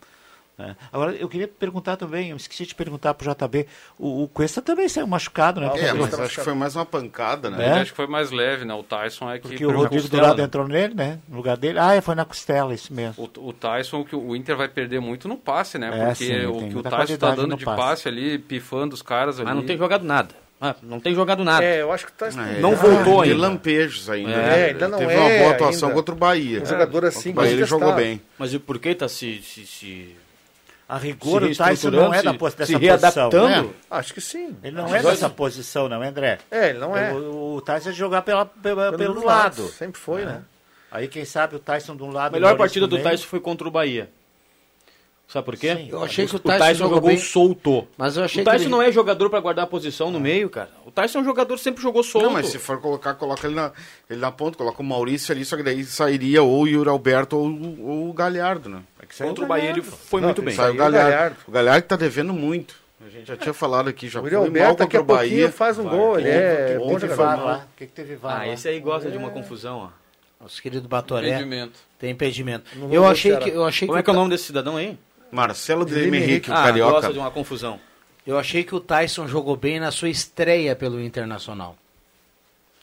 Né? 0.59 0.75
Agora, 0.92 1.12
eu 1.12 1.29
queria 1.29 1.47
perguntar 1.47 1.97
também, 1.97 2.31
eu 2.31 2.37
esqueci 2.37 2.64
de 2.66 2.75
perguntar 2.75 3.12
para 3.14 3.31
o 3.31 3.35
JB, 3.35 3.66
o, 3.99 4.23
o 4.25 4.29
Cuesta 4.29 4.62
também 4.62 4.88
saiu 4.88 5.07
machucado, 5.07 5.61
né? 5.61 5.71
Ah, 5.73 5.79
É, 5.79 5.92
mas 5.92 6.19
acho 6.19 6.37
que 6.37 6.45
foi 6.45 6.55
mais 6.55 6.75
uma 6.75 6.87
pancada, 6.87 7.51
né? 7.51 7.64
É? 7.64 7.71
Ele 7.73 7.81
acho 7.81 7.90
que 7.90 7.97
foi 7.97 8.07
mais 8.07 8.31
leve, 8.31 8.64
né? 8.64 8.73
O 8.75 8.83
Tyson 8.83 9.31
é 9.31 9.38
que. 9.38 9.49
Porque 9.49 9.66
o 9.66 9.71
Rodrigo 9.71 10.09
Dourado 10.09 10.40
entrou 10.40 10.66
nele, 10.66 10.95
né? 10.95 11.19
No 11.29 11.37
lugar 11.37 11.57
dele. 11.57 11.79
Ah, 11.79 11.95
é, 11.95 12.01
foi 12.01 12.14
na 12.14 12.25
costela, 12.25 12.73
isso 12.75 12.92
mesmo. 12.92 13.31
O, 13.37 13.49
o 13.49 13.53
Tyson, 13.53 14.01
o 14.01 14.05
que 14.05 14.16
o 14.16 14.35
Inter 14.35 14.57
vai 14.57 14.69
perder 14.69 15.01
muito 15.01 15.29
no 15.29 15.37
passe, 15.37 15.79
né? 15.79 15.88
É, 15.92 16.07
Porque 16.07 16.25
sim, 16.25 16.47
o 16.47 16.69
que 16.69 16.77
o 16.79 16.83
Tyson 16.83 16.83
tá 16.83 16.90
qualidade 16.90 17.37
dando 17.37 17.57
de 17.57 17.64
passe. 17.64 17.77
passe. 17.81 18.09
ali, 18.09 18.38
pifando 18.38 18.95
os 18.95 19.03
caras 19.03 19.37
ali. 19.37 19.45
Mas 19.47 19.55
não 19.57 19.62
tem 19.64 19.77
jogado 19.77 20.05
nada. 20.05 20.35
Ah, 20.59 20.75
não 20.83 20.99
tem 20.99 21.14
jogado 21.14 21.45
nada. 21.45 21.62
É, 21.62 21.83
eu 21.83 21.92
acho 21.92 22.07
que 22.07 22.12
tá. 22.12 22.29
É, 22.29 22.61
Não 22.61 22.75
voltou 22.75 23.23
de 23.25 23.33
ainda. 23.33 23.42
lampejos 23.42 24.09
ainda. 24.09 24.31
É, 24.31 24.35
né? 24.35 24.64
ainda 24.69 24.88
não 24.88 24.99
Teve 24.99 25.12
é 25.12 25.19
uma 25.19 25.38
boa 25.38 25.51
atuação 25.51 25.88
ainda. 25.90 26.01
contra 26.01 26.14
o 26.14 26.19
Bahia. 26.19 26.62
Um 26.62 26.64
jogador 26.64 26.92
Contra 26.92 27.09
assim, 27.09 27.31
o 27.31 27.35
Bahia 27.35 27.51
ele 27.51 27.61
mas 27.61 27.69
jogou 27.69 27.92
bem. 27.95 28.23
Mas 28.38 28.55
e 28.55 28.59
por 28.59 28.79
que 28.79 28.95
tá 28.95 29.07
se... 29.07 29.42
se, 29.42 29.66
se... 29.66 30.16
A 30.88 30.99
rigor, 30.99 31.42
o 31.42 31.55
Tyson 31.55 31.90
não 31.90 32.14
é 32.14 32.22
da 32.22 32.31
se- 32.33 32.38
dessa 32.38 32.66
se 32.66 32.72
posição. 32.75 32.79
readaptando. 32.79 33.49
né? 33.49 33.75
Acho 33.90 34.14
que 34.14 34.20
sim. 34.20 34.57
Ele 34.62 34.77
não 34.77 34.94
é 34.94 35.03
dessa 35.03 35.29
posição, 35.29 35.88
não, 35.88 36.01
é, 36.03 36.09
André? 36.09 36.38
É, 36.51 36.68
ele 36.70 36.79
não 36.79 36.96
é. 36.96 37.12
O, 37.12 37.57
o 37.57 37.61
Tyson 37.61 37.90
é 37.90 37.92
jogar 37.92 38.22
pela, 38.22 38.46
pela- 38.46 38.92
pelo, 38.92 38.96
Pelos 38.99 39.25
lado. 39.25 39.61
lados, 39.62 39.75
Sempre 39.75 40.01
foi, 40.01 40.25
né? 40.25 40.42
Aí, 40.90 41.09
quem 41.09 41.25
sabe, 41.25 41.57
o 41.57 41.59
Tyson 41.59 41.96
de 41.96 42.05
um 42.05 42.11
lado... 42.12 42.33
A 42.35 42.38
melhor 42.38 42.57
partida 42.57 42.87
do. 42.87 43.03
Tyson 43.03 43.27
foi 43.27 43.40
contra 43.40 43.66
o 43.66 43.70
Bahia. 43.70 44.09
Sabe 45.29 45.45
por 45.45 45.57
quê? 45.57 45.75
Sim. 45.75 45.89
Eu 45.91 46.05
achei 46.05 46.25
que 46.25 46.35
o 46.35 46.37
o 46.37 46.41
Tyson, 46.41 46.59
Tyson 46.59 46.75
jogou 46.79 46.95
jogou 46.97 47.09
bem, 47.11 47.19
solto. 47.19 47.89
mas 47.99 48.17
eu 48.17 48.23
achei 48.23 48.43
O 48.43 48.45
que 48.45 48.51
Tyson 48.51 48.65
ele- 48.65 48.71
não 48.71 48.81
é 48.81 48.93
jogador 48.93 49.29
pra 49.29 49.41
guardar 49.41 49.65
a 49.65 49.67
posição 49.67 50.09
no 50.11 50.21
meio, 50.21 50.49
cara. 50.49 50.71
O 50.87 50.91
Tyson 50.93 51.19
é 51.19 51.21
um 51.23 51.25
jogador 51.25 51.57
que 51.57 51.61
sempre 51.62 51.83
jogou 51.83 52.03
solto. 52.05 52.27
Não, 52.27 52.33
mas 52.33 52.47
se 52.47 52.59
for 52.61 52.81
colocar, 52.81 53.15
coloca 53.15 53.45
ele 53.47 53.57
na, 53.57 53.73
ele 54.09 54.21
na 54.21 54.31
ponta, 54.31 54.57
coloca 54.57 54.81
o 54.81 54.85
Maurício 54.85 55.35
ali, 55.35 55.45
só 55.45 55.57
que 55.57 55.65
daí 55.65 55.85
sairia 55.85 56.45
ou 56.45 56.62
o 56.62 56.69
Yuri 56.69 56.89
Alberto 56.89 57.37
ou, 57.37 57.49
o- 57.49 57.89
ou 57.89 58.11
o 58.11 58.12
Galhardo, 58.12 58.69
né? 58.69 58.79
É 59.03 59.25
Contra 59.25 59.45
o 59.45 59.49
Bahia 59.49 59.71
ele 59.71 59.83
foi 59.83 60.21
Não, 60.21 60.29
muito 60.29 60.37
tem 60.37 60.45
bem. 60.47 60.55
o 60.55 60.57
Saiu 60.57 60.75
o 60.75 60.77
Galhardo. 60.77 61.11
Galhardo. 61.11 61.37
O 61.49 61.51
Galhardo 61.51 61.83
que 61.83 61.89
tá 61.89 61.97
devendo 61.97 62.33
muito. 62.33 62.77
A 63.05 63.11
gente 63.11 63.27
já 63.27 63.37
tinha 63.37 63.53
falado 63.53 63.89
aqui, 63.89 64.09
já 64.09 64.21
O 64.21 64.23
foi 64.23 64.31
Yuri 64.33 64.39
mal 64.43 64.47
Alberto 64.47 64.79
daqui 64.79 64.97
contra 64.97 65.15
o 65.15 65.17
Bahia. 65.17 65.51
faz 65.51 65.77
um 65.79 65.89
gol. 65.89 66.19
Ele 66.21 66.29
é 66.29 66.77
O 66.81 66.85
bom 66.87 66.95
que 66.95 67.01
teve 67.01 67.15
jogador. 67.17 67.45
Lá? 67.45 67.57
O 67.59 67.77
que, 67.79 67.87
que 67.87 67.93
teve 67.93 68.15
VAR 68.17 68.33
Ah, 68.35 68.39
lá? 68.39 68.49
esse 68.49 68.69
aí 68.69 68.79
gosta 68.81 69.11
de 69.11 69.19
uma 69.19 69.31
confusão, 69.31 69.79
ó. 69.79 69.89
Nosso 70.41 70.61
querido 70.62 70.87
Batoré 70.87 71.31
Impedimento. 71.31 71.79
tem 71.99 72.11
impedimento. 72.11 72.71
Eu 72.93 73.05
achei 73.07 73.37
que 73.39 73.49
eu 73.51 73.65
achei 73.65 73.89
Como 73.89 73.99
é 73.99 74.03
que 74.03 74.11
é 74.11 74.12
o 74.12 74.17
o 74.17 74.19
nome 74.19 74.31
desse 74.31 74.45
cidadão 74.45 74.77
aí? 74.77 74.97
Marcelo 75.31 75.85
de 75.85 75.95
Guilherme 75.95 76.19
Henrique, 76.19 76.51
o 76.51 76.55
Ah, 76.55 76.65
carioca. 76.65 76.93
gosta 76.93 77.12
de 77.12 77.19
uma 77.19 77.31
confusão. 77.31 77.79
Eu 78.27 78.39
achei 78.39 78.65
que 78.65 78.75
o 78.75 78.81
Tyson 78.81 79.27
jogou 79.29 79.57
bem 79.57 79.79
na 79.79 79.91
sua 79.91 80.09
estreia 80.09 80.75
pelo 80.75 81.01
Internacional. 81.01 81.77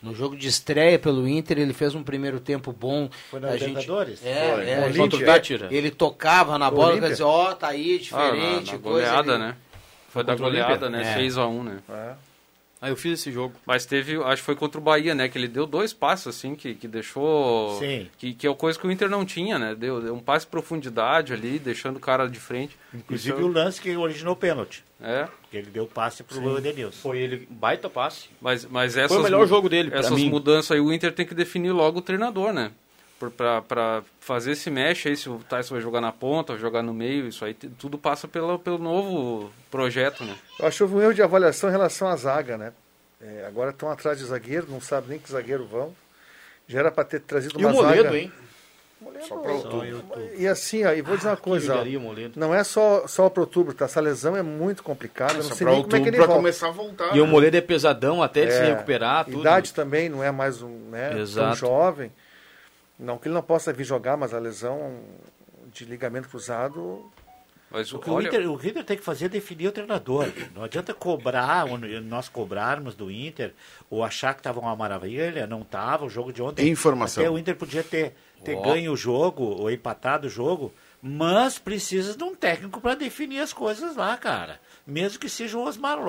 No 0.01 0.13
jogo 0.13 0.35
de 0.35 0.47
estreia 0.49 0.99
pelo 0.99 1.25
Inter, 1.27 1.57
ele 1.59 1.71
fez 1.73 1.95
um 1.95 2.03
primeiro 2.03 2.39
tempo 2.39 2.73
bom. 2.73 3.09
Foi 3.31 3.39
na 3.39 3.49
A 3.49 3.51
gente- 3.57 3.69
Libertadores? 3.69 4.19
É, 4.25 4.53
Foi. 4.53 4.65
é, 4.69 4.73
a 4.73 4.75
Contra 4.81 4.93
gente 4.93 5.15
o 5.15 5.19
vê- 5.19 5.25
Tátira. 5.25 5.67
Ele 5.71 5.91
tocava 5.91 6.57
na 6.57 6.69
bola, 6.69 6.87
Olímpia. 6.89 7.03
quer 7.07 7.11
dizer, 7.13 7.23
ó, 7.23 7.53
tá 7.53 7.67
aí, 7.69 7.95
Ah, 7.95 7.99
diferente. 7.99 8.41
na, 8.71 8.73
na 8.73 8.79
coisa, 8.79 8.79
goleada, 8.81 9.31
ele- 9.35 9.43
né? 9.43 9.55
Foi 10.09 10.23
da 10.23 10.35
goleada, 10.35 10.71
Olímpia? 10.85 10.89
né? 10.89 11.11
É. 11.11 11.13
6x1, 11.15 11.63
né? 11.63 11.77
Ah, 12.83 12.89
eu 12.89 12.97
fiz 12.97 13.17
esse 13.17 13.31
jogo. 13.31 13.53
Mas 13.65 13.85
teve, 13.85 14.21
acho 14.21 14.41
que 14.41 14.45
foi 14.45 14.57
contra 14.57 14.77
o 14.77 14.83
Bahia, 14.83 15.15
né? 15.15 15.29
Que 15.29 15.37
ele 15.37 15.47
deu 15.47 15.65
dois 15.65 15.93
passos, 15.93 16.35
assim, 16.35 16.53
que, 16.53 16.75
que 16.75 16.85
deixou. 16.85 17.79
Sim. 17.79 18.09
Que, 18.17 18.33
que 18.33 18.45
é 18.45 18.49
uma 18.49 18.57
coisa 18.57 18.77
que 18.77 18.85
o 18.85 18.91
Inter 18.91 19.09
não 19.09 19.23
tinha, 19.23 19.57
né? 19.57 19.73
Deu, 19.73 20.01
deu 20.01 20.13
um 20.13 20.19
passe 20.19 20.45
de 20.45 20.51
profundidade 20.51 21.31
ali, 21.31 21.59
deixando 21.59 21.95
o 21.95 21.99
cara 22.01 22.27
de 22.27 22.41
frente. 22.41 22.77
Inclusive 22.93 23.37
Isso- 23.37 23.45
o 23.47 23.49
lance 23.49 23.79
que 23.79 23.95
originou 23.95 24.33
o 24.33 24.35
pênalti. 24.35 24.83
É. 25.01 25.29
Que 25.49 25.55
ele 25.55 25.69
deu 25.71 25.85
passe 25.87 26.23
pro 26.23 26.57
Edenilson. 26.57 26.97
Foi 27.01 27.19
ele, 27.19 27.47
baita 27.49 27.89
passe. 27.89 28.27
Mas, 28.41 28.65
mas 28.65 28.97
essas, 28.97 29.17
o 29.17 29.23
melhor 29.23 29.47
jogo 29.47 29.69
dele, 29.69 29.89
Essas 29.93 30.11
mim. 30.11 30.29
mudanças 30.29 30.71
aí, 30.71 30.81
o 30.81 30.91
Inter 30.91 31.13
tem 31.13 31.25
que 31.25 31.33
definir 31.33 31.71
logo 31.71 31.99
o 31.99 32.01
treinador, 32.01 32.51
né? 32.51 32.71
Pra 33.67 34.03
fazer 34.19 34.51
esse 34.51 34.69
mexe 34.69 35.07
aí, 35.09 35.15
se 35.15 35.29
o 35.29 35.39
Tyson 35.47 35.75
vai 35.75 35.81
jogar 35.81 36.01
na 36.01 36.11
ponta, 36.11 36.57
jogar 36.57 36.81
no 36.83 36.93
meio, 36.93 37.27
isso 37.27 37.45
aí 37.45 37.53
tudo 37.53 37.97
passa 37.97 38.27
pela, 38.27 38.59
pelo 38.59 38.77
novo 38.77 39.49
projeto, 39.71 40.25
né? 40.25 40.35
Eu 40.59 40.67
acho 40.67 40.77
que 40.77 40.83
houve 40.83 40.95
um 40.95 41.01
erro 41.01 41.13
de 41.13 41.21
avaliação 41.21 41.69
em 41.69 41.71
relação 41.71 42.07
à 42.09 42.15
zaga, 42.17 42.57
né? 42.57 42.73
É, 43.21 43.45
agora 43.47 43.69
estão 43.69 43.89
atrás 43.89 44.17
de 44.17 44.25
zagueiro, 44.25 44.67
não 44.69 44.81
sabe 44.81 45.07
nem 45.09 45.19
que 45.19 45.31
zagueiro 45.31 45.65
vão. 45.65 45.95
Já 46.67 46.79
era 46.79 46.91
para 46.91 47.05
ter 47.05 47.21
trazido 47.21 47.57
E 47.59 47.63
uma 47.65 47.71
o 47.71 47.75
Moledo, 47.75 48.03
zaga. 48.03 48.17
hein? 48.17 48.31
Só 49.27 49.35
pra 49.37 49.51
outubro. 49.53 50.03
E 50.37 50.47
assim, 50.47 50.83
ó, 50.85 50.91
e 50.93 51.01
vou 51.01 51.15
dizer 51.17 51.29
uma 51.29 51.37
coisa, 51.37 51.75
ó, 51.77 51.83
o 51.83 51.99
Moledo. 51.99 52.39
não 52.39 52.53
é 52.53 52.63
só, 52.63 53.05
só 53.07 53.29
para 53.29 53.41
outubro, 53.41 53.73
tá? 53.73 53.85
Essa 53.85 53.99
lesão 54.01 54.35
é 54.35 54.41
muito 54.41 54.81
complicada, 54.83 55.33
eu 55.35 55.43
não 55.43 55.51
sei 55.55 55.65
nem 55.67 55.75
como 55.83 55.87
é 55.87 55.89
que 55.89 55.95
outubro 55.95 56.09
ele 56.09 56.17
volta. 56.17 56.33
começar 56.33 56.67
a 56.67 56.71
voltar. 56.71 57.15
E 57.15 57.19
o 57.21 57.25
né? 57.25 57.31
Moledo 57.31 57.55
é 57.57 57.61
pesadão 57.61 58.21
até 58.23 58.41
ele 58.41 58.51
se 58.51 58.57
É, 58.59 58.73
recuperar, 58.73 59.25
tudo. 59.25 59.39
Idade 59.41 59.73
também 59.73 60.07
não 60.09 60.21
é 60.23 60.31
mais 60.31 60.61
um, 60.61 60.69
né, 60.89 61.09
tão 61.33 61.53
jovem. 61.55 62.11
Não 62.97 63.17
que 63.17 63.27
ele 63.27 63.35
não 63.35 63.41
possa 63.41 63.73
vir 63.73 63.83
jogar, 63.83 64.15
mas 64.17 64.33
a 64.33 64.39
lesão 64.39 64.99
de 65.71 65.85
ligamento 65.85 66.29
cruzado 66.29 67.11
Mas 67.71 67.91
O 67.91 67.97
que 67.97 68.09
olha, 68.09 68.25
o, 68.25 68.27
Inter, 68.27 68.51
o 68.51 68.55
Inter 68.55 68.83
tem 68.83 68.97
que 68.97 69.03
fazer 69.03 69.25
é 69.25 69.29
definir 69.29 69.67
o 69.67 69.71
treinador. 69.71 70.27
Não 70.53 70.63
adianta 70.63 70.93
cobrar, 70.93 71.65
nós 72.03 72.29
cobrarmos 72.29 72.93
do 72.95 73.09
Inter, 73.09 73.53
ou 73.89 74.03
achar 74.03 74.33
que 74.35 74.41
estava 74.41 74.59
uma 74.59 74.75
maravilha, 74.75 75.47
não 75.47 75.61
estava. 75.61 76.05
O 76.05 76.09
jogo 76.09 76.31
de 76.31 76.41
ontem. 76.41 76.69
Informação. 76.69 77.23
Até 77.23 77.31
o 77.31 77.37
Inter 77.37 77.55
podia 77.55 77.83
ter, 77.83 78.13
ter 78.43 78.55
Ó. 78.55 78.61
ganho 78.61 78.93
o 78.93 78.97
jogo, 78.97 79.43
ou 79.43 79.71
empatado 79.71 80.27
o 80.27 80.29
jogo, 80.29 80.71
mas 81.01 81.57
precisa 81.57 82.15
de 82.15 82.23
um 82.23 82.35
técnico 82.35 82.79
para 82.79 82.93
definir 82.93 83.39
as 83.39 83.51
coisas 83.51 83.95
lá, 83.95 84.15
cara. 84.17 84.59
Mesmo 84.85 85.17
que 85.17 85.27
seja 85.27 85.57
o 85.57 85.63
Osmar 85.65 85.99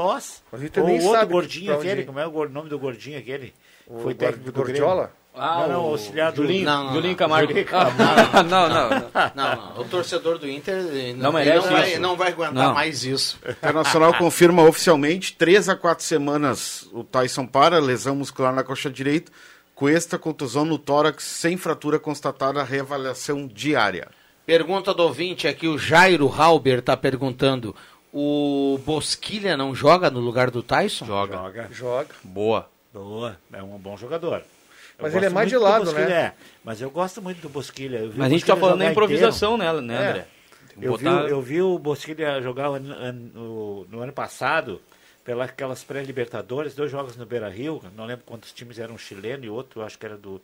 o 0.52 0.62
Inter 0.62 0.84
ou 0.84 0.90
o 0.90 1.04
outro 1.04 1.28
gordinho 1.28 1.74
aquele, 1.74 2.04
como 2.04 2.20
é 2.20 2.26
o 2.26 2.48
nome 2.48 2.68
do 2.68 2.78
gordinho 2.78 3.18
aquele? 3.18 3.54
o 3.86 4.00
Foi 4.00 4.14
técnico 4.14 4.52
do 4.52 4.62
Grêmio. 4.62 5.08
Ah, 5.36 5.62
Não, 5.62 5.68
não, 5.68 5.84
o 5.86 5.88
auxiliar 5.90 6.30
do- 6.30 6.36
Julinho, 6.42 6.64
Não, 6.64 6.84
não, 6.84 6.92
Julinho 6.94 7.10
não. 7.10 7.16
Camargo. 7.16 7.52
não, 7.52 8.42
não, 8.44 8.68
não. 8.68 8.90
Não, 9.34 9.56
não. 9.74 9.80
O 9.80 9.84
torcedor 9.84 10.38
do 10.38 10.48
Inter 10.48 10.76
Não 11.16 11.32
merece 11.32 11.66
não 11.66 11.72
vai, 11.72 11.98
não 11.98 12.16
vai 12.16 12.28
aguentar 12.28 12.54
Não. 12.54 12.74
mais 12.74 13.04
isso. 13.04 13.38
O 13.44 13.50
Internacional 13.50 14.14
confirma 14.18 14.62
oficialmente, 14.62 15.32
três 15.34 15.68
a 15.68 15.74
quatro 15.74 16.04
semanas 16.04 16.88
o 16.92 17.02
Tyson 17.02 17.46
para, 17.46 17.78
lesão 17.80 18.14
muscular 18.14 18.54
na 18.54 18.62
coxa 18.62 18.88
direita, 18.88 19.32
com 19.74 19.88
esta 19.88 20.16
contusão 20.18 20.64
no 20.64 20.78
tórax, 20.78 21.24
sem 21.24 21.56
fratura 21.56 21.98
constatada, 21.98 22.62
reavaliação 22.62 23.48
diária. 23.48 24.08
Pergunta 24.46 24.94
do 24.94 25.02
ouvinte 25.02 25.48
aqui, 25.48 25.66
o 25.66 25.76
Jairo 25.76 26.28
Halber 26.32 26.78
está 26.78 26.96
perguntando: 26.96 27.74
o 28.12 28.78
Bosquilha 28.86 29.56
não 29.56 29.74
joga 29.74 30.10
no 30.10 30.20
lugar 30.20 30.48
do 30.50 30.62
Tyson? 30.62 31.06
Joga. 31.06 31.36
Joga. 31.36 31.68
Joga. 31.72 32.08
Boa. 32.22 32.68
Boa, 32.92 33.36
é 33.52 33.60
um 33.60 33.76
bom 33.78 33.96
jogador. 33.96 34.42
Mas 34.98 35.14
ele 35.14 35.26
é 35.26 35.28
mais 35.28 35.48
de 35.48 35.54
do 35.56 35.60
lado, 35.62 35.84
Bosquilha, 35.84 36.06
né? 36.08 36.14
é. 36.14 36.32
Mas 36.64 36.80
eu 36.80 36.90
gosto 36.90 37.20
muito 37.20 37.40
do 37.40 37.48
Bosquilha. 37.48 37.98
Eu 37.98 38.10
vi 38.10 38.18
Mas 38.18 38.26
a 38.26 38.30
gente 38.30 38.40
tá 38.44 38.52
Bosquilha 38.54 38.60
falando 38.60 38.78
da 38.78 38.90
improvisação 38.90 39.56
nela, 39.56 39.80
né, 39.82 39.94
É. 39.94 40.08
André? 40.10 40.26
Eu 40.80 40.96
vi, 40.96 41.04
botar- 41.04 41.28
eu 41.28 41.40
vi 41.42 41.62
o 41.62 41.78
Bosquilha 41.78 42.40
jogar 42.42 42.70
o 42.70 42.74
ano- 42.74 42.92
ano- 42.94 43.30
no, 43.34 43.84
no 43.90 44.00
ano 44.00 44.12
passado, 44.12 44.80
pelas 45.24 45.48
aquelas 45.48 45.84
pré-libertadores, 45.84 46.74
dois 46.74 46.90
jogos 46.90 47.16
no 47.16 47.24
Beira 47.24 47.48
Rio, 47.48 47.80
não 47.96 48.04
lembro 48.06 48.24
quantos 48.26 48.52
times 48.52 48.78
eram 48.78 48.98
chileno 48.98 49.44
e 49.44 49.48
outro, 49.48 49.82
acho 49.82 49.98
que 49.98 50.04
era 50.06 50.16
do, 50.16 50.40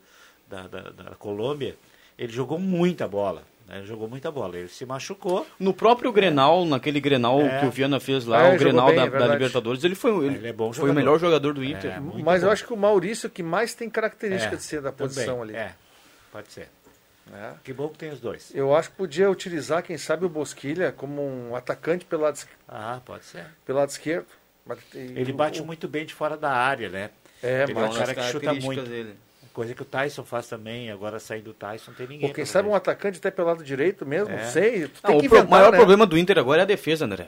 da, 0.47 0.67
da, 0.67 0.81
da 0.89 1.03
Colômbia. 1.15 1.75
Ele 2.17 2.31
jogou 2.31 2.57
muita 2.59 3.07
bola. 3.07 3.43
Ele 3.77 3.85
jogou 3.85 4.07
muita 4.09 4.29
bola. 4.31 4.57
Ele 4.57 4.67
se 4.67 4.85
machucou. 4.85 5.47
No 5.59 5.73
próprio 5.73 6.11
Grenal, 6.11 6.65
naquele 6.65 6.99
Grenal 6.99 7.39
É. 7.41 7.59
que 7.61 7.65
o 7.67 7.71
Viana 7.71 7.99
fez 7.99 8.25
lá, 8.25 8.43
É, 8.47 8.55
o 8.55 8.59
Grenal 8.59 8.87
bem, 8.87 8.95
da, 8.97 9.03
é 9.05 9.09
da. 9.09 9.27
Libertadores, 9.27 9.83
ele 9.83 9.95
foi, 9.95 10.11
ele 10.25 10.35
Ele 10.35 10.47
é 10.49 10.53
bom 10.53 10.73
foi 10.73 10.89
o 10.89 10.93
melhor 10.93 11.19
jogador 11.19 11.53
do 11.53 11.63
Inter. 11.63 11.91
É, 11.91 11.99
Mas 11.99 12.41
eu 12.41 12.47
bom. 12.49 12.53
acho 12.53 12.65
que 12.65 12.73
o 12.73 12.77
Maurício 12.77 13.29
que 13.29 13.41
mais 13.41 13.73
tem 13.73 13.89
característica 13.89 14.55
É, 14.55 14.57
de 14.57 14.63
ser 14.63 14.81
da 14.81 14.91
também, 14.91 15.13
posição 15.13 15.41
ali. 15.41 15.55
É, 15.55 15.73
pode 16.31 16.51
ser. 16.51 16.67
né? 17.27 17.53
Que 17.63 17.71
bom 17.71 17.87
que 17.87 17.97
tem 17.97 18.09
os 18.11 18.19
dois. 18.19 18.51
Eu 18.53 18.75
acho 18.75 18.89
que 18.89 18.95
podia 18.97 19.29
utilizar, 19.29 19.81
quem 19.83 19.97
sabe, 19.97 20.25
o 20.25 20.29
Bosquilha 20.29 20.91
como 20.91 21.21
um 21.21 21.55
atacante 21.55 22.03
pelo 22.03 22.23
lado, 22.23 22.35
es- 22.35 22.47
Ah, 22.67 22.99
pode 23.05 23.23
ser. 23.23 23.45
pelo 23.65 23.77
lado 23.79 23.89
esquerdo. 23.89 24.25
Ele 24.93 25.31
bate 25.31 25.61
o- 25.61 25.65
muito 25.65 25.87
bem 25.87 26.05
de 26.05 26.13
fora 26.13 26.35
da 26.35 26.51
área, 26.51 26.89
né? 26.89 27.09
É, 27.41 27.63
Ele 27.63 27.71
é 27.71 27.75
um 27.85 27.93
cara 27.93 28.13
que 28.13 28.21
chuta 28.23 28.53
muito. 28.53 28.81
dele. 28.83 29.15
Coisa 29.53 29.73
que 29.75 29.81
o 29.81 29.85
Tyson 29.85 30.23
faz 30.23 30.47
também. 30.47 30.89
Agora 30.91 31.19
saindo 31.19 31.45
do 31.45 31.53
Tyson, 31.53 31.91
não 31.91 31.97
tem 31.97 32.07
ninguém. 32.07 32.29
Pô, 32.29 32.33
quem 32.35 32.45
sabe 32.45 32.69
um 32.69 32.75
atacante 32.75 33.17
até 33.17 33.29
pelo 33.29 33.47
lado 33.49 33.63
direito 33.63 34.05
mesmo, 34.05 34.33
É. 34.33 34.43
não 34.45 34.51
sei. 34.51 34.87
Tu 34.87 34.99
Não, 35.03 35.09
tem 35.11 35.19
o 35.21 35.25
inventar, 35.25 35.47
maior 35.49 35.71
né? 35.71 35.77
problema 35.77 36.05
do 36.05 36.17
Inter 36.17 36.37
agora 36.39 36.61
é 36.61 36.63
a 36.63 36.65
defesa, 36.65 37.03
André. 37.05 37.27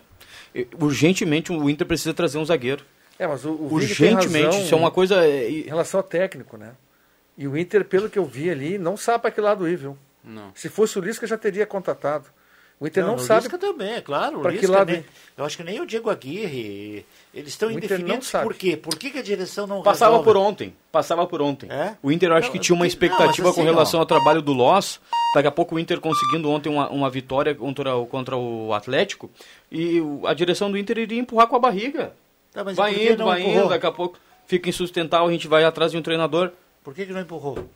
Urgentemente 0.80 1.52
o 1.52 1.70
Inter 1.70 1.86
precisa 1.88 2.14
trazer 2.14 2.38
um 2.38 2.46
zagueiro. 2.46 2.84
É, 3.18 3.28
mas 3.28 3.46
o, 3.46 3.52
o 3.52 3.74
Urgentemente, 3.74 4.44
razão 4.44 4.62
isso 4.62 4.74
é 4.74 4.78
uma 4.78 4.92
coisa. 4.92 5.28
em 5.28 5.62
relação 5.64 6.00
ao 6.00 6.04
técnico, 6.04 6.58
né? 6.58 6.72
E 7.38 7.48
o 7.48 7.58
Inter, 7.58 7.84
pelo 7.86 8.10
que 8.10 8.18
eu 8.20 8.26
vi 8.26 8.50
ali, 8.50 8.78
não 8.78 8.96
sabe 8.96 9.22
para 9.24 9.32
que 9.32 9.42
lado 9.42 9.68
ir, 9.68 9.76
viu? 9.76 9.98
Não. 10.24 10.52
Se 10.56 10.70
fosse 10.70 10.98
o 10.98 11.02
Lisca, 11.02 11.26
já 11.28 11.38
teria 11.38 11.66
contratado. 11.66 12.26
O 12.84 12.88
Inter 12.88 13.06
não, 13.06 13.14
no 13.14 13.20
sabe. 13.20 13.44
Lisca 13.44 13.58
também, 13.58 13.94
é 13.94 14.02
claro. 14.02 14.40
o 14.40 14.42
pra 14.42 14.52
que 14.52 14.58
Lisca 14.58 14.74
lado 14.74 14.92
nem- 14.92 15.06
eu 15.38 15.46
acho 15.46 15.56
que 15.56 15.64
nem 15.64 15.80
o 15.80 15.86
Diego 15.86 16.10
Aguirre. 16.10 17.06
Eles 17.34 17.50
estão 17.50 17.72
indefinidos 17.72 18.32
não 18.34 18.44
por 18.44 18.54
quê? 18.54 18.76
Por 18.76 18.96
que, 18.98 19.10
que 19.10 19.20
a 19.20 19.22
direção 19.22 19.66
não 19.66 19.82
Passava 19.82 20.18
resolve? 20.18 20.26
por 20.26 20.36
ontem. 20.38 20.74
Passava 20.92 21.26
por 21.26 21.42
ontem. 21.42 21.68
É? 21.72 21.96
O 22.04 22.12
Inter 22.12 22.30
eu 22.30 22.36
acho 22.36 22.48
Não, 22.48 22.52
que 22.52 22.60
tinha 22.60 22.76
uma 22.76 22.82
não, 22.82 22.88
expectativa 22.88 23.54
com 23.54 23.62
assim, 23.62 23.64
relação 23.70 24.00
ó. 24.00 24.04
ao 24.04 24.06
trabalho 24.06 24.42
do 24.42 24.52
Loss. 24.52 25.00
Daqui 25.34 25.48
a 25.48 25.52
pouco 25.52 25.76
o 25.76 25.80
Inter 25.80 26.00
conseguindo 26.02 26.50
ontem 26.50 26.68
uma, 26.70 26.90
uma 26.90 27.10
vitória 27.10 27.56
contra, 27.56 27.96
o- 27.96 28.06
contra 28.06 28.36
o 28.36 28.74
Atlético. 28.74 29.32
E 29.72 30.02
a 30.26 30.34
direção 30.34 30.70
do 30.70 30.78
Inter 30.78 30.98
iria 30.98 31.20
empurrar 31.22 31.48
com 31.48 31.56
a 31.56 31.60
barriga. 31.60 32.12
Tá, 32.52 32.64
mas 32.66 32.76
vai 32.76 32.94
indo, 32.94 33.20
não 33.20 33.28
vai 33.28 33.40
empurrou? 33.42 33.60
indo. 33.62 33.70
Daqui 33.70 33.86
a 33.86 33.92
pouco 33.94 34.20
fica 34.46 34.68
insustentável. 34.70 35.28
A 35.28 35.32
gente 35.32 35.48
vai 35.48 35.64
atrás 35.64 35.94
de 35.94 35.98
um 35.98 36.02
treinador. 36.02 36.52
Por 36.84 36.94
que, 36.94 37.06
que 37.06 37.14
não 37.14 37.22
empurrou? 37.22 37.70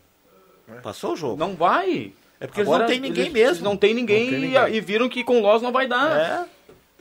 Passou 0.83 1.13
o 1.13 1.15
jogo. 1.15 1.37
Não 1.37 1.55
vai. 1.55 2.11
É 2.39 2.45
porque 2.47 2.61
eles 2.61 2.71
não 2.71 2.85
têm 2.85 2.99
ninguém 2.99 3.23
eles- 3.25 3.33
mesmo. 3.33 3.49
eles 3.49 3.61
não 3.61 3.77
tem 3.77 3.93
ninguém, 3.93 4.23
Não 4.25 4.29
tem 4.31 4.39
e- 4.39 4.47
ninguém. 4.47 4.75
E, 4.75 4.81
viram 4.81 5.09
que 5.09 5.23
com 5.23 5.39
o 5.39 5.41
Loss 5.41 5.61
não 5.61 5.71
vai 5.71 5.87
dar. 5.87 6.11
É. 6.45 6.57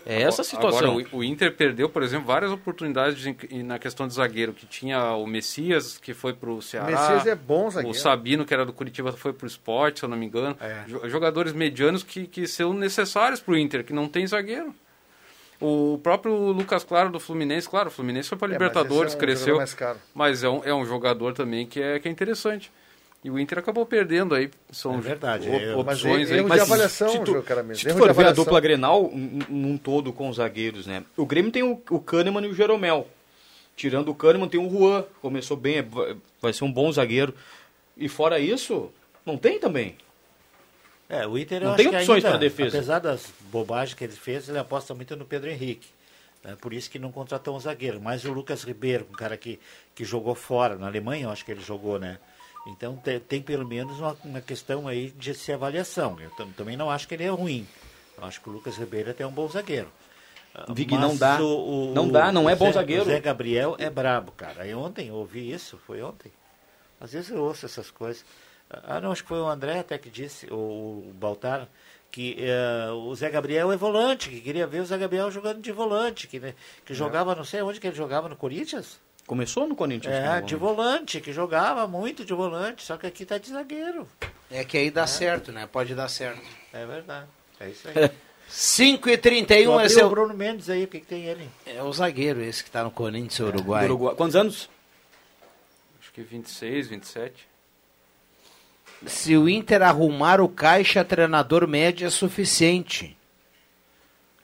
É, 0.08 0.22
essa 0.22 0.42
a 0.42 0.44
situação. 0.44 0.92
Agora, 0.92 1.08
o, 1.12 1.18
o 1.18 1.24
Inter 1.24 1.52
perdeu, 1.56 1.88
por 1.88 2.00
exemplo, 2.00 2.26
várias 2.28 2.52
oportunidades 2.52 3.18
de- 3.20 3.62
na 3.64 3.76
questão 3.76 4.06
de 4.06 4.14
zagueiro, 4.14 4.52
que 4.52 4.64
tinha 4.64 5.02
o 5.14 5.26
Messias, 5.26 5.98
que 5.98 6.14
foi 6.14 6.32
pro 6.32 6.62
Ceará. 6.62 6.86
Messias 6.86 7.26
é 7.26 7.34
bom 7.34 7.68
zagueiro. 7.68 7.90
O 7.96 8.00
Sabino, 8.00 8.44
que 8.44 8.54
era 8.54 8.64
do 8.64 8.72
Curitiba, 8.72 9.12
foi 9.12 9.32
pro 9.32 9.48
esporte, 9.48 9.98
se 9.98 10.04
eu 10.04 10.08
não 10.08 10.16
me 10.16 10.24
engano. 10.24 10.56
É. 10.60 10.84
Jo- 10.86 11.08
Jogadores 11.08 11.52
medianos 11.52 12.04
que, 12.04 12.26
que 12.28 12.46
são 12.46 12.72
necessários 12.72 13.40
pro 13.40 13.58
Inter, 13.58 13.82
que 13.84 13.92
não 13.92 14.06
tem 14.08 14.24
zagueiro. 14.26 14.72
O 15.60 15.98
próprio 16.02 16.34
Lucas 16.52 16.84
Claro 16.84 17.10
do 17.10 17.18
Fluminense, 17.18 17.68
claro, 17.68 17.88
o 17.88 17.90
Fluminense 17.90 18.28
foi 18.28 18.36
para 18.38 18.46
É, 18.48 18.50
mas 18.50 18.60
Libertadores, 18.60 19.12
esse 19.12 19.14
é 19.14 19.16
um 19.16 19.20
cresceu, 19.20 19.38
jogador 19.46 19.58
mais 19.58 19.74
caro. 19.74 19.98
mas 20.14 20.44
é 20.44 20.48
um, 20.48 20.60
é 20.64 20.74
um 20.74 20.84
jogador 20.84 21.32
também 21.32 21.66
que 21.66 21.80
é, 21.82 21.98
que 21.98 22.06
é 22.06 22.10
interessante. 22.10 22.70
E 23.26 23.30
o 23.30 23.40
Inter 23.40 23.58
acabou 23.58 23.84
perdendo 23.84 24.36
aí, 24.36 24.48
são 24.70 24.94
É 24.94 25.00
verdade, 25.00 25.48
op- 25.48 25.60
é, 25.60 25.74
opções 25.74 26.30
erro 26.30 26.38
aí. 26.38 26.42
de 26.44 26.48
Mas 26.48 26.60
avaliação, 26.62 27.08
se 27.08 27.18
tu- 27.24 27.32
João 27.32 27.42
Caramês. 27.42 27.78
Se 27.78 27.84
tu 27.84 27.88
Erro 27.88 27.98
for 27.98 28.08
de 28.08 28.14
ver 28.14 28.26
a 28.28 28.30
dupla 28.32 28.60
Grenal 28.60 29.10
num 29.48 29.76
todo 29.76 30.12
com 30.12 30.28
os 30.28 30.36
zagueiros, 30.36 30.86
né? 30.86 31.02
O 31.16 31.26
Grêmio 31.26 31.50
tem 31.50 31.64
o, 31.64 31.82
o 31.90 31.98
Kahneman 31.98 32.44
e 32.44 32.48
o 32.48 32.54
Jeromel. 32.54 33.08
Tirando 33.74 34.10
o 34.10 34.14
Kahneman, 34.14 34.48
tem 34.48 34.60
o 34.64 34.70
Juan. 34.70 35.04
Começou 35.20 35.56
bem, 35.56 35.78
é- 35.78 35.86
vai- 36.40 36.52
ser 36.52 36.62
um 36.62 36.70
bom 36.70 36.92
zagueiro. 36.92 37.34
E 37.96 38.08
fora 38.08 38.38
isso, 38.38 38.92
não 39.24 39.36
tem 39.36 39.58
também. 39.58 39.96
É, 41.08 41.26
o 41.26 41.36
Inter 41.36 41.62
Não 41.64 41.70
eu 41.72 41.76
tem 41.76 41.88
opções 41.88 42.22
pra 42.22 42.36
defesa. 42.36 42.76
Apesar 42.76 43.00
das 43.00 43.26
bobagens 43.50 43.94
que 43.94 44.04
ele 44.04 44.12
fez, 44.12 44.48
ele 44.48 44.58
aposta 44.58 44.94
muito 44.94 45.16
no 45.16 45.24
Pedro 45.24 45.50
Henrique. 45.50 45.88
É 46.44 46.54
por 46.54 46.72
isso 46.72 46.88
que 46.88 46.98
não 47.00 47.10
contratou 47.10 47.56
um 47.56 47.60
zagueiro. 47.60 48.00
Mas 48.00 48.24
o 48.24 48.32
Lucas 48.32 48.62
Ribeiro, 48.62 49.04
um 49.10 49.16
cara 49.16 49.36
que, 49.36 49.58
que 49.96 50.04
jogou 50.04 50.36
fora, 50.36 50.76
na 50.76 50.86
Alemanha 50.86 51.24
eu 51.24 51.30
acho 51.30 51.44
que 51.44 51.50
ele 51.50 51.60
jogou, 51.60 51.98
né? 51.98 52.18
Então 52.66 52.96
tem, 52.96 53.20
tem 53.20 53.42
pelo 53.42 53.66
menos 53.66 53.98
uma, 54.00 54.16
uma 54.24 54.40
questão 54.40 54.88
aí 54.88 55.10
de 55.12 55.34
se 55.34 55.52
avaliação. 55.52 56.16
Eu 56.20 56.30
tam- 56.30 56.50
também 56.52 56.76
não 56.76 56.90
acho 56.90 57.06
que 57.06 57.14
ele 57.14 57.24
é 57.24 57.28
ruim. 57.30 57.66
Eu 58.18 58.24
acho 58.24 58.40
que 58.40 58.48
o 58.48 58.52
Lucas 58.52 58.76
Ribeiro 58.76 59.08
é 59.08 59.12
até 59.12 59.26
um 59.26 59.30
bom 59.32 59.48
zagueiro. 59.48 59.88
Ah, 60.54 60.64
Vig, 60.72 60.90
mas 60.92 61.00
não 61.00 61.16
dá. 61.16 61.40
o- 61.40 61.90
o- 61.90 61.94
Não 61.94 62.08
dá, 62.10 62.32
não 62.32 62.46
o 62.46 62.50
é 62.50 62.56
bom 62.56 62.66
Zé- 62.66 62.72
zagueiro. 62.72 63.02
O 63.02 63.06
Zé 63.06 63.20
Gabriel 63.20 63.76
é 63.78 63.88
brabo, 63.90 64.32
cara. 64.32 64.62
Aí 64.62 64.74
ontem 64.74 65.08
eu 65.08 65.14
ouvi 65.14 65.52
isso, 65.52 65.78
foi 65.86 66.02
ontem. 66.02 66.32
Às 67.00 67.12
vezes 67.12 67.30
eu 67.30 67.42
ouço 67.42 67.66
essas 67.66 67.90
coisas. 67.90 68.24
Ah, 68.70 69.00
não, 69.00 69.12
acho 69.12 69.22
que 69.22 69.28
foi 69.28 69.38
o 69.38 69.46
André 69.46 69.78
até 69.78 69.96
que 69.98 70.10
disse, 70.10 70.52
ou 70.52 70.58
o 71.08 71.12
Baltar, 71.14 71.68
que 72.10 72.36
eh, 72.40 72.90
o 72.90 73.14
Zé 73.14 73.28
Gabriel 73.30 73.70
é 73.70 73.76
volante, 73.76 74.28
que 74.30 74.40
queria 74.40 74.66
ver 74.66 74.80
o 74.80 74.86
Zé 74.86 74.96
Gabriel 74.98 75.30
jogando 75.30 75.60
de 75.60 75.70
volante, 75.70 76.26
que, 76.26 76.40
né, 76.40 76.54
que 76.84 76.94
jogava, 76.94 77.34
não 77.34 77.44
sei 77.44 77.60
onde 77.62 77.78
que 77.78 77.86
ele 77.86 77.94
jogava, 77.94 78.28
no 78.28 78.34
Corinthians? 78.34 78.98
Começou 79.26 79.66
no 79.66 79.74
Corinthians. 79.74 80.14
É, 80.14 80.22
né? 80.22 80.40
de 80.40 80.54
volante, 80.54 81.20
que 81.20 81.32
jogava 81.32 81.86
muito 81.86 82.24
de 82.24 82.32
volante, 82.32 82.84
só 82.84 82.96
que 82.96 83.06
aqui 83.06 83.24
tá 83.24 83.38
de 83.38 83.50
zagueiro. 83.50 84.08
É 84.50 84.64
que 84.64 84.78
aí 84.78 84.90
dá 84.90 85.06
certo, 85.06 85.50
né? 85.50 85.66
Pode 85.66 85.94
dar 85.94 86.08
certo. 86.08 86.42
É 86.72 86.86
verdade. 86.86 87.26
É 87.58 87.68
isso 87.68 87.88
aí. 87.88 88.10
5 88.48 89.08
e 89.08 89.18
31 89.18 89.80
Eu 89.80 89.80
é 89.80 90.04
o 90.04 90.08
Bruno 90.08 90.34
Mendes 90.34 90.70
aí, 90.70 90.84
o 90.84 90.88
que, 90.88 91.00
que 91.00 91.06
tem 91.06 91.24
ele? 91.24 91.48
É 91.66 91.82
o 91.82 91.92
zagueiro 91.92 92.40
esse 92.40 92.62
que 92.62 92.70
tá 92.70 92.84
no 92.84 92.90
Corinthians, 92.90 93.38
Do 93.38 93.56
Uruguai. 93.56 93.84
Uruguai. 93.86 94.14
Quantos 94.14 94.36
anos? 94.36 94.70
Acho 96.00 96.12
que 96.12 96.22
26, 96.22 96.88
27. 96.88 97.48
Se 99.04 99.36
o 99.36 99.48
Inter 99.48 99.82
arrumar 99.82 100.40
o 100.40 100.48
caixa, 100.48 101.04
treinador 101.04 101.66
médio 101.66 102.06
é 102.06 102.10
suficiente. 102.10 103.16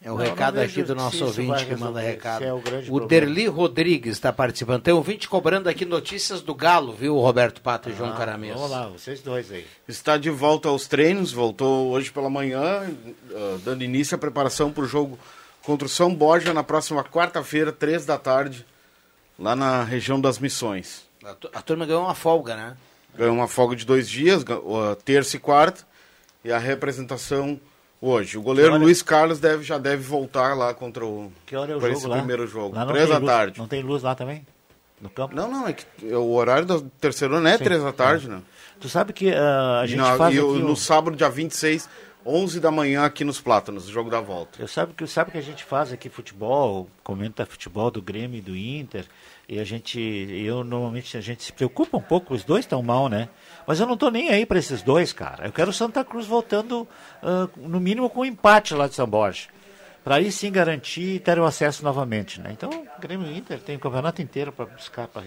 É 0.05 0.11
o 0.11 0.17
Não, 0.17 0.25
recado 0.25 0.57
não 0.57 0.63
aqui 0.65 0.83
do 0.83 0.95
nosso 0.97 1.25
ouvinte 1.25 1.65
que 1.65 1.77
manda 1.77 2.01
recado. 2.01 2.43
é 2.45 2.53
o 2.53 2.61
o. 2.91 3.01
Derli 3.07 3.47
Rodrigues 3.47 4.13
está 4.17 4.33
participando. 4.33 4.83
Tem 4.83 4.93
um 4.93 4.97
ouvinte 4.97 5.29
cobrando 5.29 5.69
aqui 5.69 5.85
notícias 5.85 6.41
do 6.43 6.55
Galo, 6.57 6.93
viu, 6.93 7.17
Roberto 7.19 7.61
Pato 7.61 7.89
e 7.89 7.95
João 7.95 8.11
Ah, 8.11 8.17
Caramês? 8.17 8.53
Vamos 8.55 8.71
lá, 8.71 8.89
vocês 8.89 9.21
dois 9.23 9.53
aí. 9.53 9.65
Está 9.87 10.17
de 10.19 10.29
volta 10.29 10.69
aos 10.69 10.89
treinos, 10.89 11.31
voltou 11.33 11.91
hoje 11.93 12.11
pela 12.11 12.29
manhã, 12.29 12.83
ah, 13.33 13.59
dando 13.65 13.85
início 13.85 14.17
à 14.17 14.19
preparação 14.19 14.73
para 14.73 14.83
o 14.83 14.87
jogo 14.89 15.17
contra 15.63 15.87
o 15.87 15.89
São 15.89 16.13
Borja 16.13 16.53
na 16.53 16.65
próxima 16.65 17.05
quarta-feira, 17.05 17.71
três 17.71 18.05
da 18.05 18.19
tarde, 18.19 18.67
lá 19.39 19.55
na 19.55 19.85
região 19.85 20.21
das 20.21 20.39
Missões. 20.41 21.05
A, 21.25 21.35
tu- 21.35 21.51
a 21.55 21.63
turma 21.63 21.87
ganhou 21.87 22.03
uma 22.03 22.15
folga, 22.17 22.57
né? 22.57 22.77
Ganhou 23.17 23.35
uma 23.37 23.47
folga 23.47 23.77
de 23.77 23.87
dois 23.87 24.09
dias, 24.11 24.45
ah, 24.51 24.97
terça 25.05 25.37
e 25.37 25.39
quarta, 25.39 25.87
e 26.45 26.51
a 26.51 26.59
representação 26.59 27.61
hoje. 28.03 28.37
O 28.37 28.43
goleiro 28.43 28.77
Luiz 28.77 29.01
Carlos 29.01 29.39
deve, 29.41 29.63
já 29.63 29.79
deve 29.79 30.03
voltar 30.03 30.55
lá 30.55 30.75
contra 30.75 31.07
o 31.07 31.33
Que 31.47 31.57
hora 31.57 31.73
é 31.73 31.77
o 31.77 31.81
jogo 31.81 31.93
esse 31.93 32.07
lá? 32.07 32.17
primeiro 32.19 32.47
jogo. 32.47 32.75
Lá 32.75 32.85
não 32.85 32.93
Três 32.93 33.09
da 33.09 33.19
luz- 33.19 33.27
tarde. 33.33 33.59
Não 33.61 33.69
tem 33.69 33.83
luz 33.83 34.03
lá 34.03 34.15
também? 34.15 34.45
No 35.01 35.09
campo? 35.09 35.35
Não, 35.35 35.51
não, 35.51 35.67
é 35.69 35.73
que 35.73 35.85
o 36.15 36.33
horário 36.35 36.67
do 36.67 36.83
terceiro 36.83 37.41
não 37.41 37.49
é 37.49 37.57
Sim. 37.57 37.65
três 37.65 37.83
da 37.83 37.93
tarde, 37.93 38.29
né? 38.29 38.41
Tu 38.81 38.89
sabe 38.89 39.13
que 39.13 39.31
ah, 39.33 39.81
a 39.81 39.87
gente 39.87 39.99
na- 39.99 40.17
faz 40.17 40.35
e 40.35 40.39
aqui... 40.39 40.47
no 40.59 40.77
sábado, 40.77 41.17
dia 41.17 41.29
26, 41.31 41.89
11 42.25 42.61
da 42.61 42.71
manhã, 42.71 43.05
aqui 43.05 43.25
nos 43.25 43.41
Plátanos, 43.41 43.89
o 43.89 43.93
jogo 43.93 44.09
da 44.09 44.21
volta. 44.21 44.61
Eu 44.61 44.69
sabe 44.69 44.95
que 44.95 45.07
sabe 45.07 45.31
que 45.33 45.39
a 45.39 45.43
gente 45.43 45.65
faz 45.65 45.93
aqui 45.93 46.09
futebol, 46.09 46.89
comenta 47.03 47.45
futebol 47.45 47.91
do 47.91 48.01
Grêmio 48.01 48.39
e 48.39 48.43
do 48.43 48.57
Inter, 48.57 49.07
e 49.49 49.59
a 49.59 49.65
gente, 49.65 50.01
eu 50.01 50.63
normalmente 50.63 51.17
a 51.17 51.21
gente 51.21 51.43
se 51.43 51.53
preocupa 51.53 51.97
um 51.97 52.03
pouco, 52.03 52.35
os 52.35 52.45
dois 52.45 52.65
estão 52.65 52.83
mal, 52.83 53.09
né? 53.09 53.29
Mas 53.67 53.81
eu 53.81 53.87
não 53.87 53.97
tô 53.97 54.11
nem 54.11 54.31
aí 54.31 54.47
para 54.47 54.59
esses 54.59 54.83
dois, 54.83 55.13
cara. 55.13 55.47
Eu 55.47 55.53
quero 55.53 55.71
o 55.71 55.75
Santa 55.75 56.05
Cruz 56.05 56.27
voltando 56.27 56.87
ah, 57.23 57.49
no 57.57 57.81
mínimo 57.81 58.09
com 58.09 58.21
um 58.21 58.25
empate 58.25 58.75
lá 58.75 58.87
de 58.87 58.95
São 58.95 59.07
Borja. 59.07 59.49
Para 60.05 60.17
aí 60.17 60.33
sim 60.33 60.51
garantir 60.51 61.21
ter 61.21 61.39
o 61.39 61.45
acesso 61.45 61.85
novamente, 61.85 62.41
né? 62.41 62.51
Então, 62.53 62.71
Grêmio 62.99 63.31
e 63.31 63.39
Inter 63.39 63.61
tem 63.61 63.77
o 63.77 63.81
campeonato 63.81 64.21
inteiro 64.21 64.53
para 64.53 64.67
buscar 64.67 65.07
para 65.07 65.23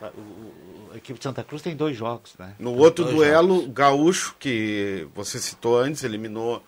a 0.00 0.96
equipe 0.96 1.18
de 1.18 1.22
Santa 1.22 1.42
Cruz 1.42 1.62
tem 1.62 1.74
dois 1.74 1.96
jogos, 1.96 2.34
né? 2.38 2.54
No 2.58 2.74
outro 2.74 3.04
dois 3.04 3.16
duelo, 3.16 3.68
Gaúcho, 3.68 4.36
que 4.38 5.06
você 5.14 5.38
citou 5.38 5.78
antes, 5.78 6.04
eliminou 6.04 6.62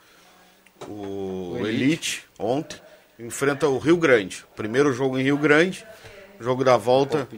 o, 0.88 1.56
Elite. 1.60 2.24
ontem, 2.38 2.80
enfrenta 3.18 3.68
o 3.68 3.78
Rio 3.78 3.96
Grande. 3.96 4.44
Primeiro 4.56 4.92
jogo 4.92 5.18
em 5.18 5.22
Rio 5.22 5.38
Grande, 5.38 5.84
jogo 6.40 6.64
da 6.64 6.76
volta 6.76 7.28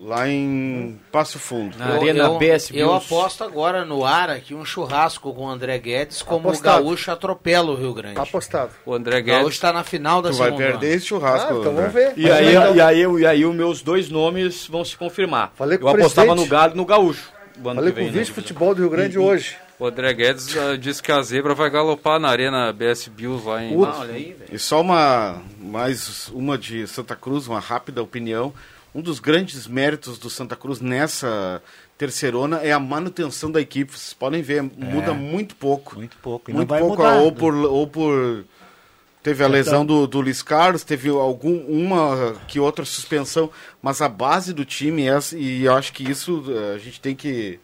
lá 0.00 0.28
em 0.28 0.98
Passo 1.10 1.38
Fundo. 1.38 1.76
Na 1.76 1.86
Arena 1.94 2.24
eu, 2.24 2.38
BS 2.38 2.70
eu 2.70 2.88
Bills. 2.88 3.06
aposto 3.06 3.42
agora 3.44 3.84
no 3.84 4.04
ar 4.04 4.30
aqui 4.30 4.54
um 4.54 4.64
churrasco 4.64 5.34
com 5.34 5.42
o 5.46 5.48
André 5.48 5.76
Guedes, 5.78 6.22
como 6.22 6.48
Apostado. 6.48 6.80
o 6.82 6.84
Gaúcho 6.84 7.10
atropela 7.10 7.70
o 7.72 7.74
Rio 7.74 7.92
Grande. 7.92 8.14
Tá 8.14 8.22
apostado. 8.22 8.70
O 8.86 8.94
André 8.94 9.18
O 9.20 9.24
Gaúcho 9.24 9.40
Guedes. 9.44 9.54
está 9.56 9.72
na 9.72 9.82
final 9.84 10.22
da 10.22 10.30
Tu 10.30 10.36
vai 10.36 10.50
segunda. 10.50 10.64
perder 10.66 10.94
esse 10.96 11.06
churrasco. 11.06 11.52
Ah, 11.52 11.56
então 11.58 11.74
vamos 11.74 11.92
ver. 11.92 12.12
E 12.16 12.22
Mas 12.22 12.32
aí, 12.32 12.50
então- 12.54 12.74
e, 12.76 12.80
aí, 12.80 13.00
e 13.20 13.26
aí 13.26 13.44
os 13.44 13.54
meus 13.54 13.82
dois 13.82 14.08
nomes 14.08 14.66
vão 14.68 14.84
se 14.84 14.96
confirmar. 14.96 15.52
Falei 15.56 15.76
com 15.78 15.88
eu 15.88 15.94
apostava 15.94 16.28
presidente. 16.28 16.44
no 16.44 16.50
Galo 16.50 16.72
e 16.72 16.76
no 16.76 16.84
Gaúcho. 16.84 17.32
Falei 17.62 17.90
com 17.92 17.96
vem, 17.96 18.08
o 18.08 18.12
né? 18.12 18.18
vice-futebol 18.18 18.74
do 18.74 18.80
Rio 18.82 18.90
Grande 18.90 19.18
hoje. 19.18 19.56
O 19.78 19.86
André 19.86 20.12
Guedes 20.14 20.56
ah, 20.56 20.76
disse 20.76 21.02
que 21.02 21.10
a 21.10 21.20
zebra 21.22 21.54
vai 21.54 21.68
galopar 21.68 22.20
na 22.20 22.28
Arena 22.28 22.72
BS 22.72 23.08
Bills 23.08 23.46
lá 23.46 23.62
em. 23.62 23.74
Ah, 23.84 23.98
olha 23.98 24.14
aí. 24.14 24.36
E 24.52 24.58
só 24.58 24.80
uma, 24.80 25.42
mais 25.58 26.28
uma 26.28 26.56
de 26.56 26.86
Santa 26.86 27.16
Cruz, 27.16 27.48
uma 27.48 27.60
rápida 27.60 28.02
opinião. 28.02 28.52
Um 28.94 29.02
dos 29.02 29.18
grandes 29.18 29.66
méritos 29.66 30.18
do 30.18 30.30
Santa 30.30 30.54
Cruz 30.54 30.80
nessa 30.80 31.60
terceirona 31.98 32.58
é 32.58 32.70
a 32.70 32.78
manutenção 32.78 33.50
da 33.50 33.60
equipe. 33.60 33.90
Vocês 33.90 34.14
podem 34.14 34.40
ver, 34.40 34.62
muda 34.62 35.12
muito 35.12 35.56
pouco. 35.56 35.96
Muito 35.96 36.16
pouco. 36.18 36.50
E 36.50 36.54
Muito 36.54 36.68
não 36.68 36.76
vai 36.76 36.80
pouco, 36.80 37.02
mudar. 37.02 37.16
ou 37.16 37.32
por, 37.32 37.54
ou 37.54 37.86
por 37.88 38.44
teve 39.24 39.42
a 39.42 39.48
lesão 39.48 39.86
do, 39.86 40.06
do 40.06 40.20
Luiz 40.20 40.42
Carlos, 40.42 40.84
teve 40.84 41.08
algum, 41.08 41.58
uma 41.66 42.34
que 42.46 42.60
outra 42.60 42.84
suspensão, 42.84 43.50
mas 43.80 44.02
a 44.02 44.08
base 44.08 44.52
do 44.52 44.66
time 44.66 45.04
é 45.04 45.16
essa, 45.16 45.36
e 45.36 45.64
eu 45.64 45.74
acho 45.74 45.94
que 45.94 46.08
isso 46.08 46.44
eh, 46.46 46.74
a 46.74 46.78
gente 46.78 47.00
tem 47.00 47.16
que, 47.16 47.58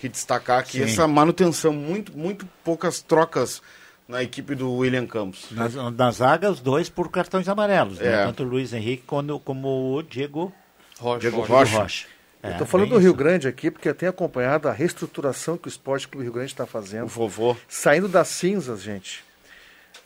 que 0.00 0.08
destacar 0.08 0.58
aqui, 0.58 0.78
Sim. 0.78 0.84
essa 0.84 1.06
manutenção, 1.06 1.72
muito, 1.72 2.16
muito 2.16 2.46
poucas 2.64 3.00
trocas 3.02 3.62
na 4.08 4.22
equipe 4.22 4.54
do 4.54 4.72
William 4.72 5.06
Campos. 5.06 5.46
Na, 5.50 5.90
na 5.90 6.10
zaga, 6.10 6.50
os 6.50 6.60
dois 6.60 6.88
por 6.88 7.10
cartões 7.10 7.48
amarelos. 7.48 7.98
né? 7.98 8.22
É. 8.22 8.24
Tanto 8.24 8.42
o 8.42 8.46
Luiz 8.46 8.72
Henrique 8.72 9.04
quando, 9.06 9.38
como 9.38 9.94
o 9.96 10.02
Diego, 10.02 10.52
Rocha. 10.98 11.20
Diego 11.20 11.36
Diego 11.36 11.52
Rocha. 11.52 11.78
Rocha. 11.82 12.06
É, 12.42 12.52
Eu 12.54 12.58
tô 12.58 12.64
falando 12.66 12.86
bem 12.88 12.98
do 12.98 13.02
Rio. 13.02 13.14
Grande 13.14 13.46
aqui 13.46 13.70
porque 13.70 13.88
eu 13.88 13.94
tenho 13.94 14.08
acompanhado 14.10 14.66
a 14.66 14.72
reestruturação 14.72 15.58
que 15.58 15.68
o 15.68 15.70
Esporte 15.70 16.08
Clube 16.08 16.24
Rio 16.24 16.32
Grande 16.32 16.50
está 16.52 16.64
O 16.64 16.66
fazendo. 16.66 17.06
vovô. 17.06 17.54
Saindo 17.68 18.08
das 18.08 18.28
cinzas, 18.28 18.80
gente. 18.82 19.22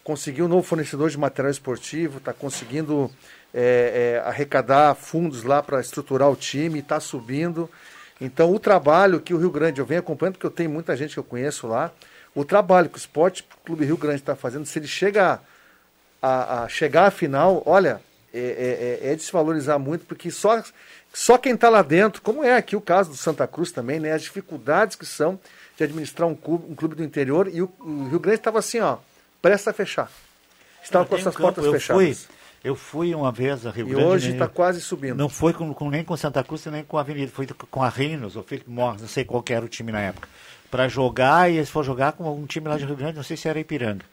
Conseguiu 0.03 0.45
um 0.45 0.49
novo 0.49 0.63
fornecedor 0.65 1.09
de 1.09 1.17
material 1.17 1.51
esportivo, 1.51 2.19
está 2.19 2.33
conseguindo 2.33 3.11
é, 3.55 4.21
é, 4.23 4.29
arrecadar 4.29 4.95
fundos 4.97 5.45
lá 5.45 5.63
para 5.63 5.81
estruturar 5.81 6.29
o 6.31 6.37
time, 6.37 6.81
está 6.81 6.99
subindo. 7.01 7.71
Então, 8.21 8.53
o 8.53 8.59
trabalho 8.59 9.21
que 9.21 9.35
o 9.35 9.39
Rio 9.39 9.51
Grande, 9.51 9.81
eu 9.81 9.87
venho 9.87 10.01
acompanhando, 10.01 10.35
porque 10.35 10.47
eu 10.47 10.51
tenho 10.51 10.71
muita 10.71 10.97
gente 10.97 11.15
que 11.15 11.19
eu 11.19 11.25
conheço 11.25 11.67
lá, 11.67 11.93
o 12.35 12.45
trabalho 12.45 12.89
que 12.89 12.97
o 12.97 12.99
Esporte 12.99 13.45
Clube 13.65 13.85
Rio 13.85 13.97
Grande 13.97 14.21
está 14.21 14.35
fazendo, 14.35 14.67
se 14.67 14.79
ele 14.79 14.87
chega 14.87 15.41
a, 16.21 16.65
a 16.65 16.69
chegar 16.69 17.07
à 17.07 17.11
final, 17.11 17.63
olha, 17.67 18.01
é, 18.33 19.01
é, 19.03 19.13
é 19.13 19.15
de 19.15 19.23
se 19.23 19.33
valorizar 19.33 19.79
muito, 19.79 20.05
porque 20.07 20.31
só, 20.31 20.63
só 21.13 21.39
quem 21.39 21.55
está 21.55 21.69
lá 21.69 21.83
dentro, 21.83 22.23
como 22.23 22.43
é 22.43 22.57
aqui 22.57 22.75
o 22.75 22.81
caso 22.81 23.11
do 23.11 23.17
Santa 23.17 23.47
Cruz 23.47 23.71
também, 23.71 24.01
né, 24.01 24.13
as 24.13 24.23
dificuldades 24.23 24.97
que 24.97 25.07
são 25.07 25.39
de 25.77 25.85
administrar 25.85 26.29
um 26.29 26.35
clube, 26.35 26.71
um 26.71 26.75
clube 26.75 26.95
do 26.95 27.05
interior, 27.05 27.49
e 27.53 27.63
o, 27.63 27.73
o 27.81 28.09
Rio 28.09 28.21
Grande 28.21 28.39
estava 28.39 28.59
assim, 28.59 28.81
ó, 28.81 28.99
presta 29.43 29.71
a 29.71 29.75
fechar. 29.75 30.11
Estava 30.83 31.07
com 31.07 31.15
essas 31.15 31.35
um 31.35 31.39
campo, 31.39 31.55
portas 31.55 31.73
fechadas. 31.73 32.19
Fui, 32.19 32.37
eu 32.65 32.75
fui 32.75 33.15
uma 33.15 33.31
vez 33.31 33.67
a 33.67 33.71
Rio 33.71 33.87
E 33.87 33.91
Grande. 33.91 34.05
hoje 34.07 34.27
né, 34.29 34.33
está 34.35 34.49
quase 34.49 34.81
subindo. 34.81 35.17
Não 35.17 35.29
foi 35.29 35.53
com, 35.53 35.73
com- 35.75 35.91
nem 35.91 36.03
com 36.03 36.17
Santa 36.17 36.43
Cruz 36.43 36.65
nem 36.67 36.83
com 36.83 36.97
a 36.99 37.03
Avenida, 37.03 37.31
foi 37.31 37.47
com 37.71 37.83
a 37.83 37.89
Rinos, 37.89 38.35
ou 38.37 38.43
Felipe 38.43 38.71
Morris, 38.71 39.03
não 39.03 39.09
sei 39.09 39.25
qual 39.25 39.43
que 39.43 39.53
era 39.53 39.65
o 39.65 39.69
time 39.69 39.93
na 39.93 40.01
época. 40.01 40.29
Para 40.71 40.89
jogar, 40.89 41.51
e 41.53 41.57
eles 41.59 41.71
foram 41.71 41.85
jogar 41.87 42.13
com 42.13 42.29
um 42.35 42.47
time 42.47 42.67
lá 42.69 42.77
de 42.77 42.85
Rio 42.85 42.97
Grande, 42.97 43.17
não 43.17 43.23
sei 43.23 43.37
se 43.37 43.47
era 43.49 43.61
Ipiranga. 43.61 44.05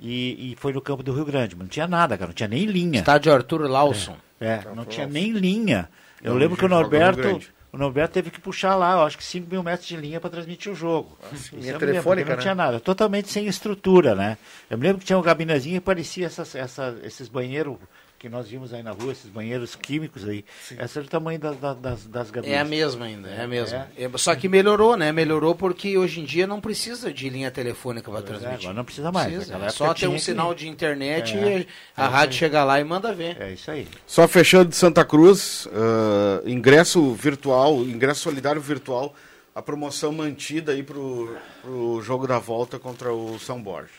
E, 0.00 0.52
e 0.52 0.56
foi 0.56 0.72
no 0.72 0.80
campo 0.80 1.02
do 1.02 1.12
Rio 1.12 1.24
Grande, 1.24 1.54
mas 1.54 1.64
não 1.64 1.68
tinha 1.68 1.86
nada, 1.86 2.16
cara, 2.16 2.28
não 2.28 2.34
tinha 2.34 2.48
nem 2.48 2.64
linha. 2.64 3.00
Estádio 3.00 3.32
Arthur 3.32 3.68
Lawson. 3.68 4.16
É, 4.40 4.60
não 4.74 4.84
tinha 4.84 5.06
nem 5.06 5.32
linha. 5.32 5.88
Eu 6.22 6.34
lembro 6.34 6.56
que 6.56 6.64
o 6.64 6.68
Norberto. 6.68 7.40
O 7.70 7.76
Norberto 7.76 8.14
teve 8.14 8.30
que 8.30 8.40
puxar 8.40 8.74
lá, 8.76 8.92
eu 8.92 9.02
acho 9.02 9.18
que 9.18 9.24
5 9.24 9.50
mil 9.50 9.62
metros 9.62 9.86
de 9.86 9.96
linha 9.96 10.20
para 10.20 10.30
transmitir 10.30 10.72
o 10.72 10.74
jogo. 10.74 11.18
Linha 11.30 11.42
eu 11.52 11.58
me 11.58 11.64
lembro, 11.64 11.80
telefônica, 11.80 12.30
não 12.30 12.36
né? 12.36 12.42
tinha 12.42 12.54
nada. 12.54 12.80
Totalmente 12.80 13.28
sem 13.28 13.46
estrutura, 13.46 14.14
né? 14.14 14.38
Eu 14.70 14.78
me 14.78 14.84
lembro 14.84 15.00
que 15.00 15.04
tinha 15.04 15.18
um 15.18 15.22
gabinezinho 15.22 15.76
e 15.76 15.80
parecia 15.80 16.26
essas, 16.26 16.54
essa, 16.54 16.98
esses 17.02 17.28
banheiros 17.28 17.76
que 18.18 18.28
nós 18.28 18.48
vimos 18.48 18.74
aí 18.74 18.82
na 18.82 18.90
rua, 18.90 19.12
esses 19.12 19.30
banheiros 19.30 19.76
químicos 19.76 20.26
aí. 20.28 20.44
Esse 20.76 20.98
era 20.98 21.06
o 21.06 21.08
tamanho 21.08 21.38
da- 21.38 21.52
da- 21.52 21.74
das, 21.74 22.04
das 22.06 22.30
gabines. 22.32 22.56
É 22.56 22.58
a 22.58 22.64
mesma 22.64 23.04
ainda, 23.06 23.28
é 23.28 23.42
a 23.44 23.46
mesma. 23.46 23.88
É, 23.96 24.10
Só 24.16 24.34
que 24.34 24.48
melhorou, 24.48 24.96
né? 24.96 25.12
Melhorou 25.12 25.54
porque 25.54 25.96
hoje 25.96 26.20
em 26.20 26.24
dia 26.24 26.44
não 26.44 26.60
precisa 26.60 27.12
de 27.12 27.28
linha 27.28 27.48
telefônica 27.50 28.10
para 28.10 28.20
transmitir. 28.22 28.58
agora 28.58 28.74
não 28.74 28.84
precisa 28.84 29.12
mais. 29.12 29.32
Precisa. 29.32 29.56
É 29.58 29.70
só 29.70 29.94
ter 29.94 30.08
um 30.08 30.14
que- 30.14 30.20
sinal 30.20 30.52
de 30.52 30.66
internet 30.68 31.36
É. 31.38 31.60
e 31.60 31.68
a 31.96 32.08
rádio 32.08 32.36
chega 32.38 32.64
lá 32.64 32.80
e 32.80 32.84
manda 32.84 33.12
ver. 33.14 33.40
É 33.40 33.52
isso 33.52 33.70
aí. 33.70 33.86
Só 34.04 34.26
fechando 34.26 34.70
de 34.70 34.74
Santa 34.76 35.04
Cruz, 35.04 35.68
ah, 35.72 36.42
ingresso 36.44 37.14
virtual, 37.14 37.82
ingresso 37.84 38.20
solidário 38.22 38.60
virtual, 38.60 39.14
a 39.54 39.62
promoção 39.62 40.10
mantida 40.10 40.72
aí 40.72 40.82
pro, 40.82 41.36
pro 41.62 42.02
jogo 42.02 42.26
da 42.26 42.40
volta 42.40 42.80
contra 42.80 43.12
o 43.12 43.38
São 43.38 43.62
Borja. 43.62 43.90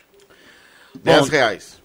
10 1.02 1.28
reais. 1.30 1.79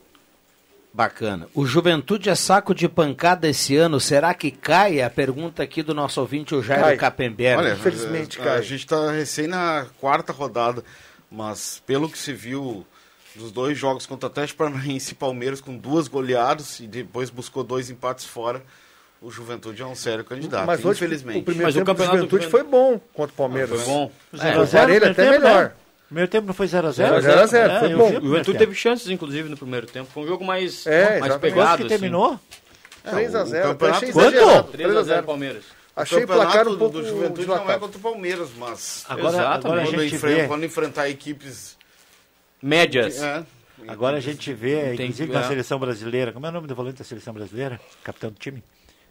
Bacana. 0.95 1.45
O 1.53 1.65
Juventude 1.65 2.29
é 2.29 2.35
saco 2.35 2.73
de 2.73 2.87
pancada 2.87 3.49
esse 3.49 3.75
ano. 3.75 3.99
Será 3.99 4.33
que 4.33 4.49
cai? 4.49 5.01
A 5.01 5.09
pergunta 5.09 5.61
aqui 5.61 5.83
do 5.83 5.93
nosso 5.93 6.21
ouvinte, 6.21 6.55
o 6.55 6.63
Jairo 6.63 6.83
Cai. 6.85 6.95
Capemberg. 6.95 7.59
Olha, 7.61 7.73
Infelizmente, 7.73 8.39
a, 8.39 8.43
cara. 8.45 8.59
a 8.59 8.61
gente 8.61 8.79
está 8.85 9.11
recém 9.11 9.45
na 9.45 9.87
quarta 9.99 10.31
rodada, 10.31 10.81
mas 11.29 11.83
pelo 11.85 12.07
que 12.09 12.17
se 12.17 12.31
viu 12.31 12.85
dos 13.35 13.51
dois 13.51 13.77
jogos 13.77 14.05
contra 14.05 14.27
Atlético 14.27 14.59
Paranaense 14.59 15.11
e 15.11 15.15
Palmeiras, 15.15 15.59
com 15.59 15.75
duas 15.75 16.07
goleadas 16.07 16.79
e 16.79 16.87
depois 16.87 17.29
buscou 17.29 17.61
dois 17.61 17.89
empates 17.89 18.23
fora, 18.23 18.63
o 19.21 19.29
Juventude 19.29 19.81
é 19.81 19.85
um 19.85 19.95
sério 19.95 20.23
candidato, 20.23 20.65
Mas 20.65 20.79
hoje, 20.85 20.99
infelizmente. 21.03 21.39
o 21.39 21.43
primeiro 21.43 21.67
Mas 21.67 21.75
o 21.75 21.79
tempo 21.79 21.85
do 21.91 21.91
campeonato 21.93 22.17
Juventude 22.19 22.45
do 22.45 22.51
foi 22.51 22.63
bom 22.63 22.97
contra 23.13 23.33
o 23.33 23.35
Palmeiras. 23.35 23.81
Foi 23.81 23.85
bom. 23.93 24.11
A 24.31 24.35
o 24.61 24.65
Varela 24.65 24.65
primeiro 24.83 25.05
até 25.11 25.29
tempo, 25.29 25.41
melhor. 25.43 25.63
né? 25.65 25.71
Primeiro 26.15 26.31
tempo 26.31 26.47
não 26.47 26.53
foi 26.53 26.65
0x0? 26.65 26.91
Zero 26.93 27.15
a 27.15 27.19
zero, 27.19 27.41
a 27.41 27.45
zero, 27.45 27.79
foi 27.79 27.93
bom. 27.93 28.07
O 28.19 28.21
Juventude 28.21 28.57
teve 28.57 28.73
chances, 28.73 29.09
inclusive, 29.09 29.49
no 29.49 29.57
primeiro 29.57 29.85
tempo. 29.85 30.09
Foi 30.13 30.23
um 30.23 30.27
jogo 30.27 30.45
mais, 30.45 30.87
É, 30.87 31.19
mais 31.19 31.35
pegado. 31.35 31.71
Quanto 31.71 31.81
que 31.81 31.89
terminou? 31.89 32.39
É, 33.03 33.09
3 33.11 33.35
a 33.35 33.43
o 33.43 33.45
0 33.45 33.67
campeonato- 33.67 33.97
achei 33.97 34.13
Quanto? 34.13 34.33
exagerado. 34.37 34.67
3 34.71 34.95
a 34.95 35.03
0 35.03 35.23
Palmeiras. 35.23 35.63
Achei 35.93 36.17
o 36.19 36.21
campeonato 36.21 36.51
placar 36.51 36.67
um 36.69 36.71
do- 36.71 36.77
pouco 36.77 36.99
do 37.01 37.05
Juventude 37.05 37.45
não 37.47 37.69
é 37.69 37.77
contra 37.77 37.97
o 37.97 38.01
Palmeiras, 38.01 38.49
mas 38.57 39.05
Agora, 39.09 39.27
Exatamente. 39.27 39.65
agora 39.65 39.81
a 39.81 39.85
quando, 39.85 40.01
gente 40.03 40.17
vê... 40.17 40.47
quando 40.47 40.63
enfrentar 40.63 41.09
equipes... 41.09 41.75
Médias. 42.63 43.21
É, 43.21 43.43
Agora 43.85 44.15
a 44.15 44.21
gente 44.21 44.53
vê, 44.53 44.93
inclusive 44.93 45.33
na 45.33 45.41
é. 45.41 45.47
seleção 45.49 45.77
brasileira, 45.77 46.31
como 46.31 46.45
é 46.45 46.49
o 46.49 46.51
nome 46.53 46.65
do 46.67 46.73
volante 46.73 46.99
da 46.99 47.03
seleção 47.03 47.33
brasileira? 47.33 47.77
Capitão 48.05 48.29
do 48.31 48.39
time? 48.39 48.63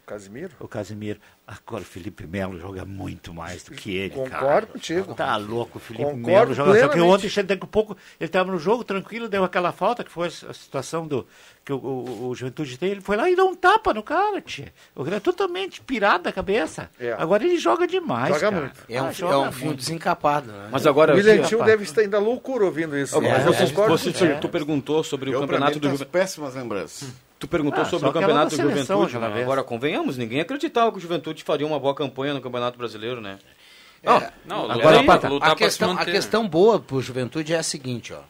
Casimiro? 0.05 0.51
O 0.61 0.69
Casimiro. 0.69 1.19
Agora 1.47 1.83
o 1.83 1.85
Felipe 1.85 2.27
Melo 2.27 2.59
joga 2.59 2.87
muito 2.87 3.35
mais 3.35 3.65
do 3.65 3.73
que 3.73 3.95
ele, 3.95 4.15
Concordo 4.15 4.39
cara. 4.41 4.67
contigo. 4.67 5.15
Tá 5.15 5.37
louco, 5.37 5.77
o 5.77 5.81
Felipe 5.81 6.03
Concordo 6.05 6.27
Melo 6.27 6.55
joga. 6.55 6.81
Só 6.81 6.89
que 6.89 7.01
ontem, 7.01 7.29
chegou- 7.29 7.49
daqui 7.49 7.65
a 7.65 7.67
pouco, 7.67 7.97
ele 8.19 8.29
estava 8.29 8.51
no 8.51 8.59
jogo 8.59 8.83
tranquilo, 8.83 9.29
deu 9.29 9.45
aquela 9.45 9.71
falta, 9.71 10.03
que 10.03 10.11
foi 10.11 10.29
a 10.29 10.31
situação 10.31 11.07
do 11.07 11.27
que 11.63 11.71
o, 11.71 11.77
o, 11.77 12.29
o 12.29 12.35
Juventude 12.35 12.79
tem. 12.79 12.91
Ele 12.93 13.03
foi 13.03 13.17
lá 13.19 13.29
e 13.29 13.37
deu 13.37 13.47
um 13.47 13.55
tapa 13.55 13.93
no 13.93 14.03
cara, 14.03 14.41
tia. 14.41 14.73
O 14.95 15.05
cara 15.05 15.17
é 15.17 15.21
totalmente 15.21 15.83
pirado 15.83 16.25
da 16.25 16.33
cabeça. 16.33 16.89
É. 16.99 17.13
Agora 17.19 17.45
ele 17.45 17.59
joga 17.59 17.87
demais. 17.87 18.29
Joga 18.35 18.41
cara. 18.51 18.61
muito. 18.63 18.81
É 18.89 19.03
um, 19.03 19.07
Ah, 19.07 19.11
é 19.11 19.13
joga 19.13 19.39
um 19.49 19.53
fio 19.53 19.67
muito. 19.67 19.79
desencapado, 19.81 20.51
né? 20.51 20.69
Mas 20.73 20.87
agora, 20.87 21.13
O 21.13 21.17
William 21.17 21.43
deve 21.67 21.83
estar 21.85 22.01
ainda 22.01 22.19
loucura 22.19 22.65
ouvindo 22.65 22.97
isso. 22.97 23.23
É, 23.23 23.41
você, 23.41 23.67
concordo 23.67 23.99
você- 23.99 24.13
contigo. 24.13 24.41
tu 24.41 24.49
perguntou 24.49 25.05
sobre 25.05 25.29
o 25.29 25.33
eu, 25.35 25.39
pra 25.41 25.47
campeonato 25.47 25.73
mim, 25.75 25.79
do 25.81 25.83
tem 25.83 25.91
Juventude. 25.91 26.11
péssimas 26.11 26.55
lembranças. 26.55 27.09
Tu 27.45 27.49
perguntou 27.49 27.83
Ah, 27.83 27.85
sobre 27.85 28.09
o 28.09 28.13
campeonato 28.13 28.57
do 28.57 28.63
Juventude. 28.63 29.19
vez. 29.19 29.43
Agora, 29.43 29.63
convenhamos, 29.63 30.17
ninguém 30.17 30.41
acreditava 30.41 30.91
que 30.91 30.97
o 30.97 31.01
Juventude 31.01 31.43
faria 31.45 31.67
uma 31.67 31.79
boa 31.79 31.95
campanha 31.95 32.33
no 32.33 32.41
Campeonato 32.41 32.79
Brasileiro, 32.79 33.21
né? 33.21 33.39
É, 34.03 34.31
Não, 34.47 34.71
Agora, 34.71 34.75
lutar 34.75 34.95
aí, 35.01 35.07
Pata, 35.07 35.29
a, 35.53 35.55
questão, 35.57 35.91
a 35.91 35.95
manter, 35.95 36.07
né? 36.07 36.13
questão 36.13 36.49
boa 36.49 36.81
pro 36.81 37.03
Juventude 37.03 37.53
é 37.53 37.59
a 37.59 37.63
seguinte, 37.63 38.15
ó. 38.15 38.21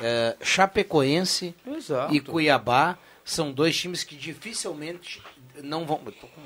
É, 0.00 0.36
Chapecoense 0.40 1.54
Exato. 1.66 2.14
e 2.14 2.20
Cuiabá 2.20 2.96
são 3.24 3.50
dois 3.52 3.76
times 3.76 4.04
que 4.04 4.14
dificilmente 4.14 5.20
não 5.62 5.84
vão. 5.84 6.00
eu 6.06 6.12
tô 6.12 6.26
com- 6.28 6.40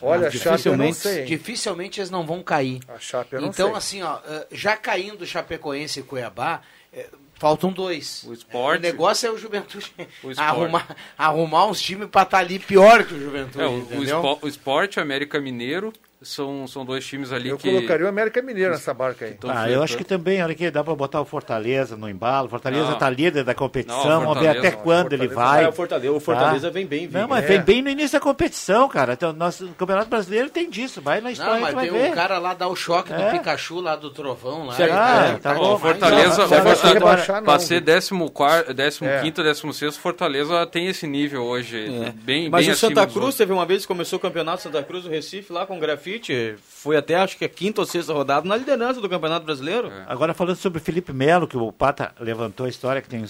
Olha, 0.00 0.28
a 0.28 0.30
Chape 0.30 0.66
eu 0.66 0.76
não 0.76 0.86
Dificilmente- 0.86 0.96
sei. 0.98 1.24
Dificilmente 1.24 2.00
eles 2.00 2.10
não 2.10 2.24
vão 2.26 2.42
cair. 2.42 2.80
A 2.86 2.98
Chape 2.98 3.34
eu 3.34 3.40
não 3.40 3.48
então, 3.48 3.68
sei. 3.68 3.76
assim, 3.76 4.02
ó, 4.02 4.18
eh, 4.28 4.46
já 4.52 4.76
caindo 4.76 5.26
Chapecoense 5.26 6.00
e 6.00 6.02
Cuiabá, 6.04 6.60
eh, 6.92 7.08
faltam 7.38 7.72
dois. 7.72 8.24
O 8.24 8.32
Sport- 8.32 8.78
O 8.78 8.82
negócio 8.82 9.26
é 9.26 9.30
o 9.30 9.38
Juventude 9.38 9.92
O 10.22 10.30
arrumar, 10.36 10.96
arrumar 11.16 11.66
uns 11.66 11.80
times 11.80 12.08
pra 12.08 12.22
estar 12.22 12.38
ali 12.38 12.58
pior 12.58 13.04
que 13.04 13.14
o 13.14 13.20
Juventude, 13.20 13.60
É, 13.62 13.66
o, 13.66 13.70
o, 13.72 13.78
entendeu? 13.78 14.18
Spo- 14.18 14.38
o 14.42 14.48
Sport 14.48 14.96
e 14.96 14.98
o 14.98 15.02
América 15.02 15.40
Mineiro 15.40 15.92
são, 16.20 16.66
são 16.66 16.84
dois 16.84 17.06
times 17.06 17.32
ali 17.32 17.48
Eu 17.48 17.56
que... 17.56 17.70
colocaria 17.70 18.04
o 18.04 18.08
América 18.08 18.42
Mineiro 18.42 18.72
nessa 18.72 18.92
barca 18.92 19.24
aí. 19.24 19.36
Ah, 19.48 19.70
eu 19.70 19.82
acho 19.82 19.96
que 19.96 20.02
também, 20.04 20.42
olha 20.42 20.52
aqui, 20.52 20.68
dá 20.70 20.82
pra 20.82 20.94
botar 20.94 21.20
o 21.20 21.24
Fortaleza 21.24 21.96
no 21.96 22.08
embalo. 22.08 22.48
Fortaleza 22.48 22.86
Não. 22.86 22.92
está 22.94 23.08
líder 23.08 23.44
da 23.44 23.54
competição, 23.54 24.04
Não, 24.04 24.20
vamos 24.26 24.40
ver 24.40 24.48
até 24.48 24.72
quando 24.72 25.12
ele 25.12 25.28
vai. 25.28 25.64
É, 25.64 25.68
o 25.68 25.72
Fortaleza, 25.72 26.12
o 26.12 26.18
Fortaleza 26.20 26.70
vem 26.70 26.86
bem, 26.86 27.06
Não, 27.08 27.28
mas 27.28 27.44
É. 27.44 27.46
vem 27.46 27.60
bem 27.60 27.82
no 27.82 27.88
início 27.90 28.18
da 28.18 28.20
competição, 28.20 28.88
cara. 28.88 29.12
Então, 29.12 29.32
nosso 29.32 29.68
Campeonato 29.78 30.10
Brasileiro 30.10 30.50
tem 30.50 30.68
disso. 30.68 31.00
Vai 31.00 31.20
na 31.20 31.30
história 31.30 31.54
Não, 31.54 31.60
mas 31.60 31.74
tem 31.74 31.90
ver. 31.92 32.10
um 32.10 32.14
cara 32.14 32.38
lá 32.38 32.52
dar 32.52 32.66
o 32.68 32.74
choque 32.74 33.12
É. 33.12 33.16
do 33.16 33.30
Pikachu 33.38 33.80
lá 33.80 33.94
do 33.94 34.10
trovão 34.10 34.66
lá. 34.66 34.74
Ah, 34.90 35.38
tá 35.40 35.52
Ó, 35.52 35.54
bom. 35.54 35.74
o 35.74 35.78
Fortaleza, 35.78 36.38
Não, 36.38 36.44
o 36.44 36.48
vai 36.48 36.60
Fortaleza 36.62 36.94
não, 37.00 37.42
para 37.44 37.58
ser 37.60 37.80
viu? 37.80 38.28
14, 38.30 38.98
15, 39.22 39.40
É. 39.40 39.42
16, 39.42 39.96
Fortaleza 39.96 40.66
tem 40.66 40.88
esse 40.88 41.06
nível 41.06 41.44
hoje. 41.44 41.76
É. 42.06 42.10
Bem, 42.10 42.48
Mas 42.50 42.64
bem 42.66 42.74
o 42.74 42.76
Santa 42.76 43.06
Cruz 43.06 43.36
teve 43.36 43.52
uma 43.52 43.64
vez 43.64 43.82
que 43.82 43.88
começou 43.88 44.18
o 44.18 44.20
campeonato 44.20 44.62
Santa 44.62 44.82
Cruz 44.82 45.04
do 45.04 45.10
Recife 45.10 45.52
lá 45.52 45.64
com 45.64 45.78
grafite. 45.78 46.07
Foi 46.58 46.96
até 46.96 47.16
acho 47.16 47.36
que 47.36 47.44
a 47.44 47.48
quinta 47.48 47.80
ou 47.80 47.86
sexta 47.86 48.12
rodada 48.12 48.48
na 48.48 48.56
liderança 48.56 49.00
do 49.00 49.08
Campeonato 49.08 49.44
Brasileiro. 49.44 49.90
Agora 50.06 50.32
falando 50.32 50.56
sobre 50.56 50.78
o 50.78 50.82
Felipe 50.82 51.12
Melo, 51.12 51.46
que 51.46 51.56
o 51.56 51.72
Pata 51.72 52.14
levantou 52.20 52.66
a 52.66 52.68
história 52.68 53.02
que 53.02 53.08
tem. 53.08 53.24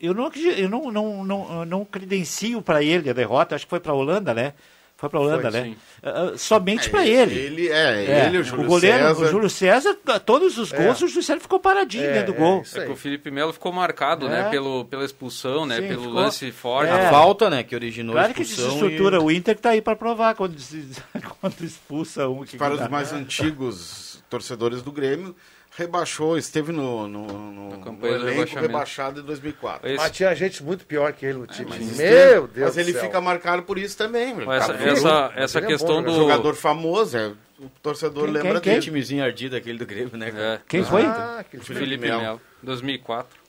Eu 0.00 0.14
não, 0.14 0.30
eu 0.56 0.68
não, 0.68 0.90
não, 0.92 1.24
não, 1.24 1.64
não 1.64 1.84
credencio 1.84 2.62
para 2.62 2.82
ele 2.82 3.10
a 3.10 3.12
derrota, 3.12 3.54
acho 3.54 3.66
que 3.66 3.70
foi 3.70 3.80
para 3.80 3.92
a 3.92 3.94
Holanda, 3.94 4.32
né? 4.32 4.54
Foi 4.98 5.10
para 5.10 5.18
a 5.18 5.22
Holanda, 5.22 5.50
Foi, 5.50 5.60
né? 5.60 5.76
Ah, 6.02 6.30
ah, 6.32 6.38
somente 6.38 6.88
para 6.88 7.06
ele. 7.06 7.34
Ele, 7.38 7.68
é, 7.68 8.04
É, 8.06 8.26
ele, 8.28 8.38
o 8.38 8.42
Júlio 8.44 8.64
goleiro, 8.66 8.98
César. 9.08 9.22
o 9.22 9.28
Júlio 9.28 9.50
César, 9.50 9.94
todos 10.24 10.56
os 10.56 10.72
gols, 10.72 11.02
o 11.02 11.06
Júlio 11.08 11.22
César 11.22 11.38
ficou 11.40 11.60
paradinho 11.60 12.04
É, 12.04 12.12
dentro 12.14 12.32
do 12.32 12.36
é, 12.36 12.40
gol. 12.40 12.62
É 12.74 12.84
que 12.86 12.92
o 12.92 12.96
Felipe 12.96 13.30
Melo 13.30 13.52
ficou 13.52 13.70
marcado, 13.72 14.26
É. 14.26 14.30
né? 14.30 14.48
Pelo, 14.50 14.86
pela 14.86 15.04
expulsão, 15.04 15.66
né? 15.66 15.82
Sim, 15.82 15.88
pelo 15.88 16.00
ficou. 16.04 16.14
lance 16.14 16.50
forte. 16.50 16.88
É. 16.88 17.08
A 17.08 17.10
falta, 17.10 17.50
né, 17.50 17.62
que 17.62 17.74
originou 17.74 18.14
Claro 18.14 18.30
a 18.30 18.34
que 18.34 18.40
expulsão. 18.40 18.68
desestrutura 18.74 19.16
e- 19.18 19.20
o 19.20 19.30
Inter 19.30 19.54
que 19.54 19.60
tá 19.60 19.70
aí 19.70 19.82
para 19.82 19.96
provar 19.96 20.34
quando, 20.34 20.58
se- 20.58 20.88
quando 21.42 21.60
expulsa 21.62 22.26
um. 22.28 22.42
Que 22.44 22.56
para 22.56 22.72
os 22.72 22.80
dá. 22.80 22.88
mais 22.88 23.12
antigos 23.12 24.22
torcedores 24.30 24.80
do 24.80 24.90
Grêmio, 24.90 25.36
rebaixou, 25.76 26.36
esteve 26.38 26.72
no, 26.72 27.06
no, 27.08 27.26
no, 27.26 27.70
Na 27.70 27.76
no 27.76 27.82
campanha 27.84 28.18
do 28.18 28.28
elenco 28.28 28.58
rebaixado 28.58 29.20
em 29.20 29.24
2004. 29.24 29.88
Esse- 29.88 29.96
Mas 29.96 30.10
tinha 30.12 30.34
gente 30.34 30.62
muito 30.62 30.84
pior 30.86 31.12
que 31.12 31.26
ele 31.26 31.38
no 31.38 31.46
time. 31.46 31.68
Mas 31.70 31.80
isso 31.80 31.96
Meu 31.98 32.42
tem- 32.48 32.54
Deus 32.54 32.66
Mas 32.68 32.76
ele 32.78 32.92
céu. 32.92 33.02
fica 33.02 33.20
marcado 33.20 33.62
por 33.62 33.78
isso 33.78 33.96
também. 33.96 34.34
meu. 34.34 34.50
Essa, 34.52 34.72
Cara, 34.74 34.90
essa, 34.90 35.30
Mas 35.34 35.36
essa 35.44 35.58
ele 35.58 35.66
é 35.66 35.68
questão 35.70 35.96
bom, 35.96 36.00
né? 36.02 36.06
do. 36.08 36.14
jogador 36.16 36.54
famoso, 36.54 37.16
é, 37.16 37.28
o 37.58 37.68
torcedor 37.82 38.24
Quem- 38.24 38.32
lembra 38.32 38.52
quem- 38.52 38.60
Que 38.60 38.68
dele. 38.70 38.82
timezinho 38.82 39.24
ardido 39.24 39.56
aquele 39.56 39.78
do 39.78 39.86
Grêmio, 39.86 40.16
né? 40.16 40.32
É, 40.34 40.60
Quem 40.68 40.84
foi? 40.84 41.02
Ah, 41.04 41.44
Felipe 41.60 42.06
Melo. 42.06 42.20
Melo, 42.22 42.40
2004. 42.62 43.45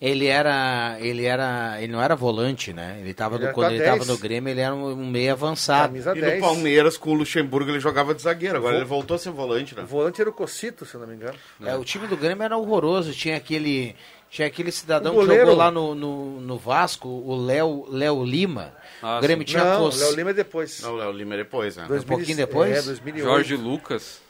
Ele 0.00 0.26
era, 0.26 0.96
ele 1.00 1.24
era, 1.24 1.76
ele 1.80 1.92
não 1.92 2.02
era 2.02 2.14
volante, 2.14 2.72
né? 2.72 2.98
Ele 3.00 3.14
tava 3.14 3.36
Ele 3.36 3.46
no- 3.46 3.52
quando 3.52 3.72
ele 3.72 3.82
tava 3.84 3.98
10. 3.98 4.08
no 4.08 4.18
Grêmio, 4.18 4.50
ele 4.50 4.60
era 4.60 4.74
um, 4.74 4.90
um 4.90 5.06
meio 5.10 5.32
avançado. 5.32 5.88
Camisa 5.88 6.12
E 6.12 6.14
no 6.16 6.20
10. 6.20 6.40
Palmeiras, 6.40 6.96
com 6.98 7.10
o 7.10 7.14
Luxemburgo, 7.14 7.70
ele 7.70 7.80
jogava 7.80 8.14
de 8.14 8.20
zagueiro. 8.20 8.56
Agora 8.58 8.72
Vo- 8.74 8.78
ele 8.80 8.84
voltou 8.84 9.14
a 9.14 9.18
ser 9.18 9.30
volante, 9.30 9.74
né? 9.74 9.82
O 9.82 9.86
volante 9.86 10.20
era 10.20 10.28
o 10.28 10.32
Cocito, 10.32 10.84
se 10.84 10.96
não 10.98 11.06
me 11.06 11.14
engano. 11.14 11.34
É, 11.64 11.74
o 11.76 11.84
time 11.84 12.06
do 12.06 12.16
Grêmio 12.16 12.42
era 12.42 12.56
horroroso. 12.56 13.12
Tinha 13.12 13.36
aquele, 13.36 13.94
tinha 14.28 14.46
aquele 14.48 14.70
cidadão 14.72 15.14
que 15.16 15.24
jogou 15.26 15.54
lá 15.54 15.70
no, 15.70 15.94
no, 15.94 16.40
no 16.40 16.58
Vasco, 16.58 17.08
o 17.08 17.34
Léo, 17.46 17.86
Léo 17.88 18.24
Lima. 18.24 18.74
Ah, 19.00 19.18
o 19.18 19.20
Grêmio 19.22 19.46
sim. 19.46 19.52
tinha 19.52 19.64
não, 19.64 19.84
Cos- 19.84 20.00
Léo 20.00 20.14
Lima 20.16 20.30
é 20.30 20.34
depois. 20.34 20.80
Não, 20.82 20.94
o 20.94 20.96
Léo 20.96 21.12
Lima 21.12 21.34
é 21.34 21.36
depois, 21.38 21.76
né? 21.76 21.84
2000 21.88 22.16
pouquinho 22.16 22.36
depois? 22.36 22.76
É, 22.78 22.82
2008. 22.82 23.24
Jorge 23.26 23.56
Lucas. 23.56 24.23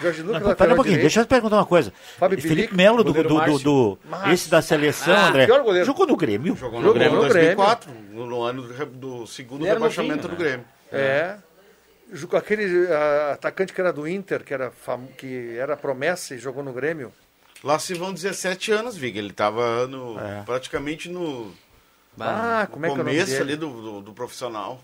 Jorge 0.00 0.22
Lucas, 0.22 0.42
Não, 0.42 0.54
pera 0.54 0.72
um 0.72 0.76
pouquinho, 0.76 0.94
direito. 0.96 1.00
deixa 1.02 1.20
eu 1.20 1.24
te 1.24 1.28
perguntar 1.28 1.56
uma 1.56 1.66
coisa. 1.66 1.92
Fábio 2.18 2.40
Felipe 2.40 2.74
Melo, 2.74 3.04
do, 3.04 3.12
do, 3.12 3.22
do, 3.22 3.58
do- 3.58 3.98
esse 4.32 4.48
da 4.50 4.60
seleção, 4.62 5.14
Ah, 5.14 5.28
André, 5.28 5.46
pior 5.46 5.62
goleiro. 5.62 5.86
jogou 5.86 6.06
no 6.06 6.16
Grêmio. 6.16 6.56
Jogou 6.56 6.80
Jogou 6.80 6.88
no 6.88 6.94
Grêmio 6.94 7.18
em 7.18 7.22
no 7.22 7.28
Grêmio. 7.28 7.56
2004, 7.56 7.90
no, 8.10 8.26
no 8.26 8.42
ano 8.42 8.62
do, 8.62 8.86
do 8.86 9.26
segundo 9.26 9.64
rebaixamento 9.64 10.26
do 10.28 10.32
né? 10.32 10.38
Grêmio. 10.38 10.66
É. 10.92 11.36
Ju- 12.12 12.28
Com 12.28 12.36
aquele 12.36 12.86
ah, 12.92 13.32
atacante 13.34 13.72
que 13.72 13.80
era 13.80 13.92
do 13.92 14.06
Inter, 14.08 14.42
que 14.44 14.52
era, 14.54 14.70
fam... 14.70 15.06
que 15.18 15.56
era 15.58 15.76
promessa 15.76 16.34
e 16.34 16.38
jogou 16.38 16.62
no 16.62 16.72
Grêmio. 16.72 17.12
Lá 17.62 17.78
se 17.78 17.94
vão 17.94 18.12
17 18.12 18.72
anos, 18.72 18.96
Vig. 18.96 19.16
Ele 19.18 19.32
tava 19.32 19.86
no, 19.86 20.18
É. 20.20 20.42
praticamente 20.44 21.08
no 21.08 21.52
Ah, 22.20 22.68
como 22.70 22.84
é 22.86 22.88
que 22.88 22.92
é 22.92 22.94
o 22.94 22.98
nome 22.98 23.10
começo 23.10 23.30
dele? 23.32 23.42
ali 23.42 23.56
do, 23.56 23.68
do, 23.70 24.00
do 24.02 24.12
profissional. 24.12 24.80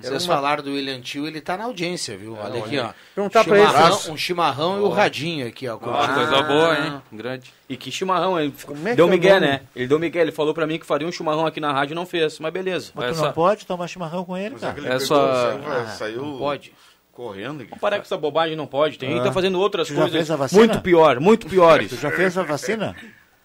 Vocês 0.00 0.24
falaram 0.24 0.62
do 0.62 0.72
William 0.72 1.00
Tio, 1.00 1.26
ele 1.26 1.40
tá 1.40 1.56
na 1.56 1.64
audiência, 1.64 2.16
viu? 2.16 2.36
Olha 2.40 2.60
aqui, 2.64 2.78
ó. 2.78 2.90
Perguntar 3.14 3.44
pra 3.44 3.58
ele. 3.58 4.10
Um 4.10 4.16
chimarrão 4.16 4.78
e 4.78 4.80
o 4.80 4.88
radinho 4.88 5.46
aqui, 5.46 5.68
ó. 5.68 5.74
Ah, 5.82 6.08
coisa 6.14 6.42
boa, 6.42 6.78
hein? 6.78 7.02
Grande. 7.12 7.52
E 7.68 7.76
que 7.76 7.90
chimarrão, 7.90 8.40
ele 8.40 8.52
Como 8.64 8.86
é 8.88 8.90
que 8.92 8.96
deu 8.96 9.04
é 9.06 9.08
o 9.08 9.10
Miguel, 9.10 9.40
né? 9.40 9.60
Ele 9.76 9.86
deu 9.86 9.98
Miguel, 9.98 10.22
ele 10.22 10.32
falou 10.32 10.54
pra 10.54 10.66
mim 10.66 10.78
que 10.78 10.86
faria 10.86 11.06
um 11.06 11.12
chimarrão 11.12 11.46
aqui 11.46 11.60
na 11.60 11.72
rádio 11.72 11.92
e 11.92 11.94
não 11.94 12.06
fez, 12.06 12.38
mas 12.38 12.52
beleza. 12.52 12.90
Mas 12.94 13.06
tu 13.06 13.10
Essa- 13.12 13.22
não 13.26 13.32
pode 13.32 13.66
tomar 13.66 13.86
chimarrão 13.86 14.24
com 14.24 14.36
ele, 14.36 14.50
Mas 14.52 14.60
cara. 14.62 14.74
pegou, 14.74 15.00
saiu, 15.00 15.20
Ah, 15.66 15.86
saiu 15.88 16.22
não 16.22 16.38
pode. 16.38 16.72
Correndo. 17.12 17.58
Vamos 17.64 17.78
parar 17.78 17.96
com 17.96 18.02
essa 18.02 18.16
bobagem, 18.16 18.56
não 18.56 18.66
pode. 18.66 18.98
Tem 18.98 19.10
gente 19.10 19.18
que 19.20 19.24
tá 19.26 19.32
fazendo 19.32 19.60
outras 19.60 19.86
Tu 19.88 19.94
já 19.94 20.00
coisas 20.00 20.16
fez 20.16 20.30
a 20.30 20.36
vacina? 20.36 20.60
muito 20.66 20.80
pior, 20.80 21.20
muito 21.20 21.46
piores. 21.46 21.90
Tu 21.90 21.96
já 21.96 22.10
fez 22.10 22.38
a 22.38 22.42
vacina? 22.42 22.96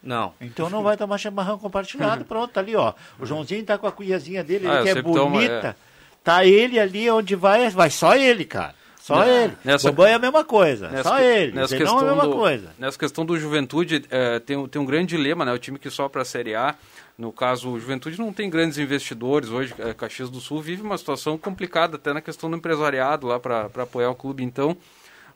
Não. 0.01 0.33
Então 0.39 0.69
não 0.69 0.81
vai 0.83 0.95
tomar 0.95 1.17
chimarrão 1.17 1.57
compartilhado. 1.57 2.23
Pronto, 2.23 2.51
tá 2.53 2.61
ali, 2.61 2.75
ó. 2.77 2.93
O 3.19 3.25
Joãozinho 3.25 3.65
tá 3.65 3.77
com 3.77 3.85
a 3.85 3.91
cuiazinha 3.91 4.41
dele, 4.43 4.65
Ah, 4.69 4.81
que 4.83 4.89
é 4.89 5.01
tomo, 5.01 5.31
bonita. 5.31 5.75
é. 5.83 5.87
Tá 6.23 6.45
ele 6.45 6.79
ali 6.79 7.09
onde 7.09 7.35
vai, 7.35 7.69
vai 7.69 7.89
só 7.89 8.15
ele, 8.15 8.43
cara. 8.45 8.75
Só 8.99 9.23
ele. 9.25 9.53
Nessa- 9.63 9.89
Bobão 9.89 10.05
é 10.07 10.13
a 10.15 10.19
mesma 10.19 10.43
coisa. 10.43 10.89
Nessa 10.89 11.09
só 11.09 11.19
ele. 11.21 11.53
Nessa 11.53 11.77
questão, 11.77 11.99
é 11.99 12.01
a 12.01 12.05
mesma 12.07 12.27
do, 12.27 12.35
coisa. 12.35 12.69
nessa 12.77 12.99
questão 12.99 13.25
do 13.25 13.39
Juventude, 13.39 14.03
eh, 14.09 14.39
tem, 14.39 14.57
um- 14.57 14.67
tem 14.67 14.81
um 14.81 14.85
grande 14.85 15.15
dilema, 15.15 15.45
né? 15.45 15.53
O 15.53 15.57
time 15.57 15.79
que 15.79 15.89
só 15.89 16.09
para 16.09 16.23
a 16.23 16.25
Série 16.25 16.53
A, 16.55 16.75
no 17.17 17.31
caso, 17.31 17.69
o 17.69 17.79
Juventude 17.79 18.19
não 18.19 18.33
tem 18.33 18.49
grandes 18.49 18.77
investidores 18.77 19.49
hoje. 19.49 19.73
eh, 19.79 19.93
Caxias 19.93 20.29
do 20.29 20.41
Sul 20.41 20.61
vive 20.61 20.81
uma 20.81 20.97
situação 20.97 21.37
complicada, 21.37 21.95
até 21.95 22.11
na 22.11 22.19
questão 22.19 22.49
do 22.51 22.57
empresariado 22.57 23.27
lá 23.27 23.39
para 23.39 23.69
apoiar 23.81 24.09
o 24.09 24.15
clube. 24.15 24.43
Então, 24.43 24.75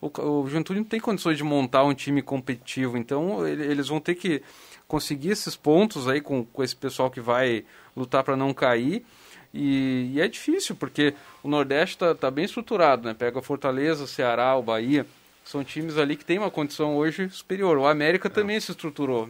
o, 0.02 0.08
o 0.42 0.46
Juventude 0.48 0.80
não 0.82 0.86
tem 0.88 1.00
condições 1.00 1.38
de 1.38 1.44
montar 1.46 1.86
um 1.86 1.94
time 1.94 2.22
competitivo. 2.22 2.98
Então, 2.98 3.48
ele- 3.48 3.64
eles 3.64 3.88
vão 3.88 4.02
ter 4.02 4.16
que 4.16 4.42
conseguir 4.86 5.30
esses 5.30 5.56
pontos 5.56 6.10
aí 6.10 6.20
com, 6.20 6.44
com 6.44 6.62
esse 6.62 6.76
pessoal 6.76 7.10
que 7.10 7.22
vai 7.22 7.64
lutar 7.96 8.22
para 8.22 8.36
não 8.36 8.54
cair. 8.54 9.06
E, 9.54 10.12
e 10.14 10.22
é 10.22 10.28
difícil, 10.28 10.76
porque 10.76 11.14
o 11.44 11.50
Nordeste 11.50 11.96
está 11.96 12.16
tá 12.16 12.32
bem 12.32 12.46
estruturado, 12.46 13.08
né? 13.08 13.14
Pega 13.14 13.42
Fortaleza, 13.42 14.08
Ceará, 14.08 14.56
o 14.56 14.64
Bahia. 14.64 15.06
São 15.44 15.64
times 15.64 15.98
ali 15.98 16.16
que 16.16 16.24
têm 16.24 16.38
uma 16.38 16.52
condição 16.52 16.96
hoje 16.96 17.30
superior. 17.30 17.78
O 17.78 17.86
América 17.88 18.30
também 18.30 18.60
se 18.60 18.72
estruturou. 18.72 19.30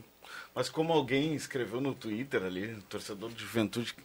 Mas 0.53 0.69
como 0.69 0.91
alguém 0.93 1.33
escreveu 1.33 1.79
no 1.81 1.95
Twitter 1.95 2.43
ali, 2.43 2.75
torcedor 2.89 3.29
de 3.31 3.41
Juventude, 3.41 3.95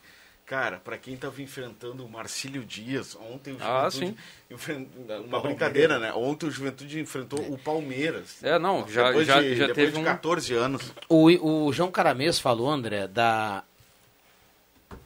cara, 0.47 0.79
pra 0.79 0.97
quem 0.97 1.17
tava 1.17 1.43
enfrentando 1.43 2.07
o 2.07 2.09
Marcílio 2.09 2.65
Dias, 2.65 3.17
ontem 3.33 3.55
o 3.55 3.57
Ah, 3.61 3.89
Juventude 3.91 4.17
enfren- 4.49 4.87
uma 5.27 5.41
brincadeira, 5.41 5.99
né? 5.99 6.13
Ontem 6.15 6.47
o 6.47 6.51
Juventude 6.51 7.01
enfrentou 7.01 7.41
o 7.53 7.59
Palmeiras. 7.59 8.43
É, 8.45 8.57
não, 8.59 8.87
já, 8.89 9.09
depois 9.09 9.27
já, 9.27 9.43
de, 9.43 9.57
já 9.57 9.67
depois 9.67 9.75
teve 9.87 9.93
de 9.93 9.99
um... 9.99 10.05
14 10.05 10.55
anos. 10.55 10.93
O, 11.09 11.65
o 11.67 11.73
João 11.73 11.91
Caramês 11.91 12.39
falou, 12.39 12.71
André, 12.71 13.09
da, 13.09 13.65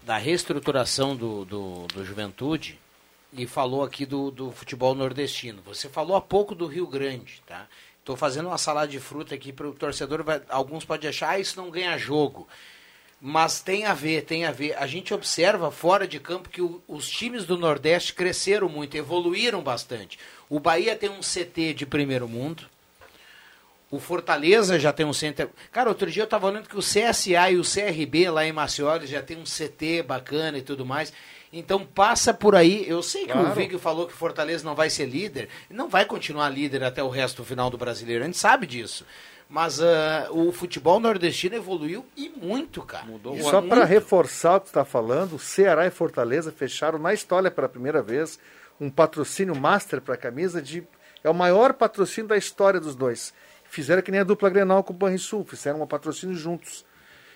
da 0.03 0.17
reestruturação 0.17 1.15
do, 1.17 1.45
do, 1.45 1.87
do 1.89 2.05
Juventude 2.05 2.79
e 3.33 3.47
falou 3.47 3.83
aqui 3.85 4.05
do, 4.05 4.31
do 4.31 4.51
futebol 4.51 4.95
nordestino. 4.95 5.63
Você 5.65 5.89
falou 5.89 6.17
há 6.17 6.21
pouco 6.21 6.55
do 6.55 6.67
Rio 6.67 6.87
Grande, 6.87 7.43
tá? 7.47 7.67
Estou 7.99 8.17
fazendo 8.17 8.47
uma 8.49 8.59
salada 8.59 8.89
de 8.89 8.99
fruta 8.99 9.35
aqui 9.35 9.53
para 9.53 9.69
o 9.69 9.73
torcedor. 9.75 10.25
vai- 10.25 10.43
alguns 10.49 10.85
podem 10.85 11.09
achar, 11.11 11.31
ah, 11.31 11.39
isso 11.39 11.57
não 11.61 11.71
ganha 11.71 11.97
jogo. 11.99 12.49
Mas 13.21 13.61
tem 13.61 13.85
a 13.85 13.93
ver, 13.93 14.23
tem 14.25 14.47
a 14.47 14.51
ver. 14.51 14.75
A 14.79 14.87
gente 14.87 15.13
observa 15.13 15.71
fora 15.71 16.09
de 16.09 16.19
campo 16.19 16.49
que 16.49 16.63
o- 16.63 16.83
os 16.89 17.09
times 17.09 17.45
do 17.45 17.57
Nordeste 17.59 18.15
cresceram 18.15 18.69
muito, 18.69 18.97
evoluíram 18.97 19.63
bastante. 19.63 20.19
O 20.49 20.59
Bahia 20.59 20.97
tem 20.97 21.11
um 21.11 21.21
CT 21.23 21.75
de 21.75 21.85
primeiro 21.87 22.27
mundo. 22.27 22.65
O 23.91 23.99
Fortaleza 23.99 24.79
já 24.79 24.93
tem 24.93 25.05
um 25.05 25.13
centro. 25.13 25.51
Cara, 25.73 25.89
outro 25.89 26.11
dia 26.11 26.23
eu 26.23 26.27
tava 26.27 26.47
olhando 26.47 26.69
que 26.69 26.77
o 26.77 26.81
CSA 26.81 27.51
e 27.51 27.59
o 27.59 27.63
CRB 27.63 28.31
lá 28.31 28.47
em 28.47 28.53
Maceió 28.53 28.99
já 29.01 29.21
tem 29.21 29.37
um 29.37 29.43
CT 29.45 30.05
bacana 30.05 30.59
e 30.59 30.63
tudo 30.63 30.87
mais. 30.87 31.13
Então 31.53 31.85
passa 31.85 32.33
por 32.33 32.55
aí. 32.55 32.89
Eu 32.89 33.03
sei 33.03 33.25
que 33.27 33.33
o 33.33 33.41
Claro. 33.41 33.55
Vig 33.55 33.77
falou 33.79 34.07
que 34.07 34.13
o 34.13 34.17
Fortaleza 34.17 34.65
não 34.65 34.77
vai 34.77 34.89
ser 34.89 35.07
líder. 35.07 35.49
Não 35.69 35.89
vai 35.89 36.05
continuar 36.05 36.49
líder 36.49 36.85
até 36.85 37.03
o 37.03 37.09
resto 37.09 37.39
do 37.39 37.45
final 37.45 37.69
do 37.69 37.77
brasileiro. 37.77 38.23
A 38.23 38.27
gente 38.27 38.39
sabe 38.39 38.67
disso. 38.67 39.05
Mas 39.49 39.81
ah, 39.81 40.29
o 40.31 40.53
futebol 40.53 41.01
nordestino 41.01 41.57
evoluiu 41.57 42.07
e 42.17 42.29
muito, 42.29 42.83
cara. 42.83 43.05
Mudou 43.05 43.37
E 43.37 43.43
só 43.43 43.61
para 43.61 43.85
reforçar 43.85 44.59
o 44.59 44.61
que 44.61 44.69
está 44.69 44.85
falando, 44.85 45.35
o 45.35 45.39
Ceará 45.41 45.85
e 45.89 45.91
Fortaleza 45.91 46.53
fecharam 46.53 47.01
na 47.01 47.13
história 47.13 47.51
pela 47.51 47.69
primeira 47.69 48.01
vez 48.01 48.39
um 48.81 48.89
patrocínio 48.89 49.57
master 49.57 50.01
para 50.01 50.15
a 50.15 50.17
camisa 50.17 50.63
de. 50.63 50.85
É 51.25 51.29
o 51.29 51.35
maior 51.35 51.73
patrocínio 51.73 52.29
da 52.29 52.37
história 52.37 52.79
dos 52.79 52.95
dois. 52.95 53.35
Fizeram 53.71 54.03
que 54.03 54.11
nem 54.11 54.21
a 54.21 54.25
dupla 54.25 54.51
Grenal 54.51 54.83
com 54.83 54.93
o 54.93 54.97
Banrisul, 54.97 55.45
fizeram 55.45 55.81
um 55.81 55.87
patrocínio 55.87 56.35
juntos. 56.35 56.85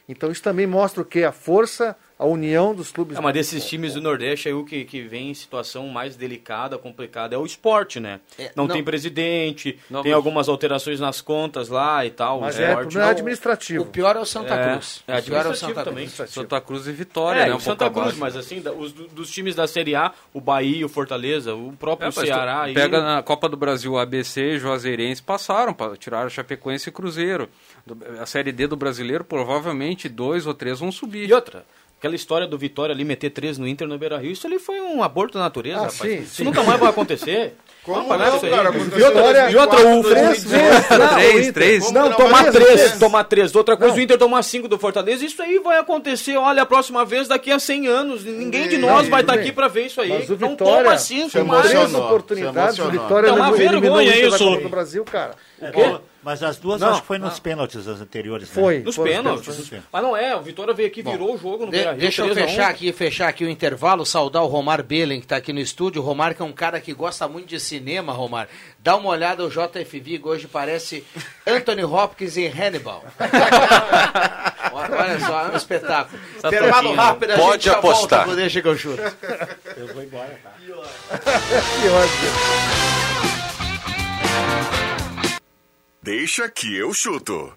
Então 0.09 0.33
isso 0.33 0.43
também 0.43 0.67
mostra 0.67 1.01
o 1.01 1.05
que? 1.05 1.23
A 1.23 1.31
força, 1.31 1.97
a 2.19 2.25
união 2.27 2.75
dos 2.75 2.93
clubes. 2.93 3.17
É, 3.19 3.21
mas 3.21 3.35
desses 3.35 3.65
times 3.67 3.95
do 3.95 4.01
Nordeste 4.01 4.49
aí, 4.49 4.55
o 4.55 4.65
que, 4.65 4.85
que 4.85 5.03
vem 5.03 5.31
em 5.31 5.35
situação 5.35 5.89
mais 5.89 6.15
delicada, 6.17 6.79
complicada, 6.79 7.35
é 7.35 7.39
o 7.39 7.45
esporte, 7.45 7.99
né? 7.99 8.21
É, 8.39 8.53
não, 8.55 8.67
não- 8.67 8.75
tem 8.75 8.85
presidente, 8.85 9.79
Não, 9.91 10.03
tem 10.03 10.13
mas- 10.13 10.17
algumas 10.17 10.49
alterações 10.49 11.01
nas 11.01 11.21
contas 11.21 11.69
lá 11.69 12.05
e 12.07 12.11
tal. 12.11 12.41
Mas 12.41 12.57
o 12.57 12.63
é, 12.63 12.69
esporte 12.69 12.99
é 12.99 13.03
administrativo. 13.03 13.83
O 13.85 13.87
pior 13.87 14.17
é 14.17 14.21
o 14.21 14.25
Santa 14.25 14.55
É, 14.55 14.71
Cruz. 14.73 15.03
é 15.07 15.19
o 15.19 15.23
pior 15.23 15.35
é 15.35 15.39
o 15.39 15.41
administrativo 15.41 15.69
Santa 15.79 15.85
também. 15.91 16.09
Cruz. 16.09 16.31
Santa 16.31 16.61
Cruz 16.61 16.87
e 16.87 16.93
Vitória, 16.93 17.41
É, 17.41 17.47
né? 17.47 17.53
o 17.53 17.57
Um 17.57 17.61
Santa 17.61 17.85
pouco 17.91 18.01
Cruz, 18.09 18.17
abaixo. 18.17 18.37
mas 18.37 18.37
assim, 18.37 18.61
da- 18.61 18.73
os, 18.73 18.93
do- 18.93 19.09
dos 19.09 19.31
times 19.31 19.55
da 19.55 19.67
Série 19.67 19.95
A, 19.95 20.13
o 20.33 20.41
Bahia, 20.41 20.87
o 20.87 20.89
Fortaleza, 20.89 21.55
o 21.55 21.73
próprio 21.79 22.09
É, 22.09 22.13
Ceará. 22.13 22.63
aí- 22.63 22.75
Pega 22.75 23.01
na 23.03 23.23
Copa 23.23 23.49
do 23.49 23.57
Brasil, 23.57 23.99
ABC 23.99 24.55
e 24.55 24.59
Juazeirense 24.59 25.23
passaram, 25.23 25.75
pa- 25.75 25.97
tiraram 25.97 26.29
Chapecoense 26.31 26.89
e 26.89 26.93
Cruzeiro. 26.93 27.49
Do- 27.87 27.99
A 28.21 28.27
Série 28.27 28.53
D 28.53 28.67
do 28.67 28.77
brasileiro, 28.77 29.25
provavelmente 29.25 30.09
dois 30.09 30.47
ou 30.47 30.55
três 30.55 30.79
vão 30.81 30.91
subir. 30.93 31.29
E 31.29 31.33
outra, 31.33 31.65
aquela 32.05 32.15
história 32.15 32.47
do 32.47 32.59
Vitória 32.59 32.93
ali 32.95 33.03
meter 33.03 33.31
três 33.31 33.57
no 33.57 33.67
Inter 33.67 33.89
no 33.89 33.97
Beira 33.97 34.19
Rio, 34.19 34.31
isso 34.33 34.47
ali 34.47 34.59
foi 34.59 34.79
um 34.81 35.03
aborto 35.03 35.39
da 35.39 35.45
natureza, 35.45 35.79
Ah, 35.79 35.81
rapaz. 35.85 35.97
sim, 35.99 36.19
isso 36.21 36.35
sim. 36.37 36.45
nunca 36.45 36.63
mais 36.63 36.79
vai 36.79 36.91
acontecer. 36.91 37.55
Parar 37.85 38.29
não, 38.31 38.37
isso 38.37 38.47
aí. 38.47 38.51
cara? 38.51 38.71
E 38.75 38.79
outra, 38.79 38.97
Vitória 38.97 39.51
e 39.51 39.57
outra 39.57 39.89
o 39.89 40.03
três. 40.03 40.45
Não, 40.49 41.15
Três, 41.15 41.49
o 41.49 41.53
três. 41.53 41.93
Não, 41.93 42.09
Não, 42.09 42.17
tomar 42.17 42.51
três 42.51 42.99
tomar 42.99 43.25
três. 43.25 43.55
Outra 43.55 43.77
coisa, 43.77 43.93
Não. 43.93 44.01
o 44.01 44.03
Inter 44.03 44.17
tomar 44.19 44.43
cinco 44.43 44.69
do 44.69 44.79
Fortaleza, 44.79 45.23
isso 45.23 45.43
aí 45.43 45.59
vai 45.59 45.79
acontecer, 45.79 46.35
olha, 46.39 46.63
a 46.63 46.67
próxima 46.67 47.05
vez 47.05 47.29
daqui 47.29 47.51
a 47.53 47.59
100 47.59 47.87
anos. 47.87 48.25
Ninguém 48.25 48.69
de 48.69 48.79
Não, 48.79 48.89
nós 48.89 49.01
tudo 49.01 49.11
vai 49.11 49.21
estar 49.21 49.35
bem. 49.35 49.43
aqui 49.43 49.53
pra 49.53 49.69
ver 49.69 49.85
isso 49.87 50.01
aí. 50.01 50.09
Mas 50.09 50.31
o 50.31 50.37
não 50.39 50.51
Vitória 50.51 50.83
toma 50.85 50.97
cinco 50.99 51.45
mais. 51.45 51.69
Três 51.69 51.95
oportunidades, 51.95 52.77
Se 52.77 52.81
o. 52.83 52.91
Vitória 52.91 53.29
É 53.29 53.31
eliminou 53.33 53.53
vergonha 53.55 53.97
o 53.97 54.03
Inter 54.15 54.31
da 54.31 54.37
isso. 54.37 54.45
Copa 54.47 54.61
do 54.63 54.69
Brasil, 54.71 55.05
cara. 55.05 55.35
Ó, 55.75 55.99
Mas 56.25 56.43
as 56.43 56.57
duas 56.57 56.81
Não. 56.81 56.91
acho 56.91 57.03
que 57.03 57.07
foi 57.07 57.19
nos 57.19 57.39
pênaltis 57.39 57.87
as 57.87 58.01
anteriores. 58.01 58.49
né? 58.49 58.55
Foi. 58.55 58.79
Nos 58.79 58.97
pênaltis. 58.97 59.43
pênaltis. 59.47 59.69
pênaltis. 59.69 59.89
Mas 59.93 60.03
não 60.03 60.17
é, 60.17 60.35
o 60.35 60.41
Vitória 60.41 60.73
veio 60.73 60.89
aqui, 60.89 61.03
virou 61.03 61.35
o 61.35 61.39
jogo 61.39 61.67
no 61.67 61.71
De- 61.71 61.83
Rio. 61.83 61.95
deixa 61.95 62.23
eu 62.23 62.31
3 62.31 62.39
a 62.39 62.41
1. 62.41 62.49
fechar 62.49 62.71
aqui, 62.71 62.93
fechar 62.93 63.29
aqui 63.29 63.45
o 63.45 63.49
intervalo, 63.51 64.07
saudar 64.07 64.43
o 64.43 64.47
Romar 64.47 64.83
Belen, 64.83 65.21
que 65.21 65.27
está 65.27 65.37
aqui 65.37 65.53
no 65.53 65.61
estúdio. 65.61 66.01
O 66.01 66.05
Romar, 66.05 66.35
que 66.35 66.41
é 66.41 66.45
um 66.45 66.53
cara 66.53 66.81
que 66.81 66.95
gosta 66.95 67.29
muito 67.29 67.47
de 67.49 67.61
cinema, 67.61 68.13
Romar. 68.13 68.49
Dá 68.79 68.97
uma 68.97 69.11
olhada, 69.11 69.45
o 69.45 69.51
JFV 69.51 70.21
hoje 70.25 70.49
parece 70.49 71.05
Anthony 71.47 71.85
Hopkins 71.85 72.37
em 72.39 72.49
Hannibal. 72.49 73.05
Olha 74.73 75.21
só, 75.21 75.47
é 75.47 75.51
um 75.53 75.57
espetáculo. 75.57 76.19
Intervalo 76.39 76.95
rápido, 76.95 77.31
a 77.33 77.37
Pode 77.37 77.53
gente 77.53 77.65
já 77.67 77.79
apostar. 77.79 78.25
volta 78.25 78.41
Deixa 78.41 78.63
que 78.63 78.69
eu 78.69 78.77
chuto. 78.77 79.03
Eu 79.77 79.87
vou 79.95 80.03
embora, 80.03 80.39
tá? 80.43 80.53
Que 80.59 81.89
ódio. 81.89 82.35
Deixa 86.05 86.51
que 86.51 86.77
eu 86.77 86.93
chuto. 86.93 87.51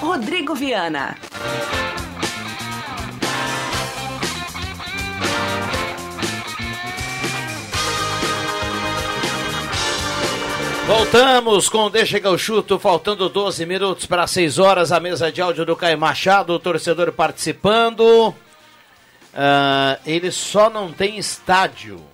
Rodrigo 0.00 0.52
Viana. 0.56 1.16
Voltamos 10.88 11.68
com 11.68 11.88
Deixa 11.88 12.18
que 12.18 12.26
eu 12.26 12.36
chuto, 12.36 12.80
faltando 12.80 13.28
12 13.28 13.64
minutos 13.64 14.06
para 14.06 14.26
6 14.26 14.58
horas, 14.58 14.90
a 14.90 14.98
mesa 14.98 15.30
de 15.30 15.40
áudio 15.40 15.64
do 15.64 15.76
Caio 15.76 15.96
Machado, 16.00 16.52
o 16.52 16.58
torcedor 16.58 17.12
participando. 17.12 18.34
Ah, 19.34 19.98
eles 20.04 20.34
só 20.34 20.68
não 20.68 20.92
têm 20.92 21.18
estádio. 21.18 22.04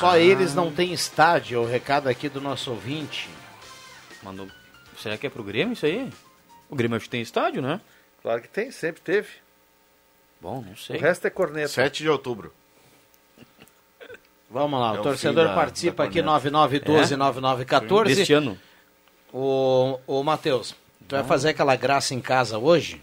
Só 0.00 0.16
eles 0.16 0.54
não 0.54 0.70
têm 0.72 0.92
estádio, 0.92 1.56
é 1.58 1.60
o 1.60 1.66
recado 1.66 2.08
aqui 2.08 2.28
do 2.28 2.40
nosso 2.40 2.70
ouvinte. 2.70 3.28
Mandou... 4.22 4.46
Será 4.98 5.16
que 5.16 5.26
é 5.26 5.30
pro 5.30 5.42
Grêmio 5.42 5.72
isso 5.72 5.86
aí? 5.86 6.12
O 6.68 6.76
Grêmio 6.76 6.96
acho 6.96 7.06
que 7.06 7.10
tem 7.10 7.22
estádio, 7.22 7.62
né? 7.62 7.80
Claro 8.20 8.40
que 8.42 8.48
tem, 8.48 8.70
sempre 8.70 9.00
teve. 9.00 9.28
Bom, 10.40 10.60
não 10.60 10.72
O 10.72 10.76
sei. 10.76 10.98
resto 10.98 11.26
é 11.26 11.30
corneta. 11.30 11.68
7 11.68 12.02
de 12.02 12.08
outubro. 12.08 12.52
Vamos 14.50 14.78
lá, 14.78 14.88
É 14.94 14.98
o 14.98 15.00
o 15.00 15.02
torcedor 15.02 15.46
da- 15.48 15.54
participa 15.54 16.02
da 16.04 16.08
aqui 16.08 16.22
corneta. 16.22 16.50
9912-9914. 16.50 18.04
Deste 18.14 18.32
ano. 18.34 18.58
Ô, 19.32 19.98
ô 20.06 20.22
Matheus, 20.22 20.74
tu 21.08 21.16
vai 21.16 21.24
fazer 21.24 21.48
aquela 21.50 21.74
graça 21.74 22.14
em 22.14 22.20
casa 22.20 22.58
hoje? 22.58 23.02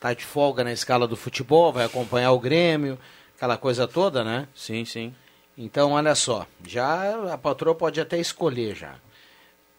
Tá 0.00 0.14
de 0.14 0.24
folga 0.24 0.64
na 0.64 0.72
escala 0.72 1.06
do 1.06 1.14
futebol, 1.14 1.72
vai 1.72 1.84
acompanhar 1.84 2.32
o 2.32 2.40
Grêmio, 2.40 2.98
aquela 3.36 3.58
coisa 3.58 3.86
toda, 3.86 4.24
né? 4.24 4.48
Sim, 4.54 4.84
sim. 4.84 5.14
Então, 5.58 5.92
olha 5.92 6.14
só, 6.14 6.46
já 6.66 7.32
a 7.34 7.36
patroa 7.36 7.74
pode 7.74 8.00
até 8.00 8.18
escolher 8.18 8.74
já. 8.74 8.94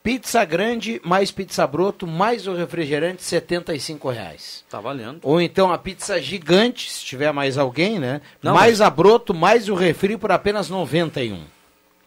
Pizza 0.04 0.44
grande, 0.46 1.02
mais 1.04 1.32
pizza 1.32 1.66
broto, 1.66 2.08
mais 2.08 2.48
o 2.48 2.54
refrigerante, 2.54 3.24
75 3.24 4.10
reais. 4.10 4.64
Tá 4.70 4.80
valendo. 4.80 5.20
Ou 5.24 5.40
então 5.42 5.72
a 5.72 5.78
pizza 5.78 6.20
gigante, 6.20 6.92
se 6.92 7.04
tiver 7.04 7.32
mais 7.32 7.58
alguém, 7.58 8.00
né? 8.00 8.22
Não, 8.42 8.54
mais 8.54 8.82
a 8.82 8.90
broto, 8.90 9.34
mais 9.34 9.70
o 9.70 9.76
refri 9.76 10.18
por 10.18 10.32
apenas 10.32 10.70
91. 10.70 11.44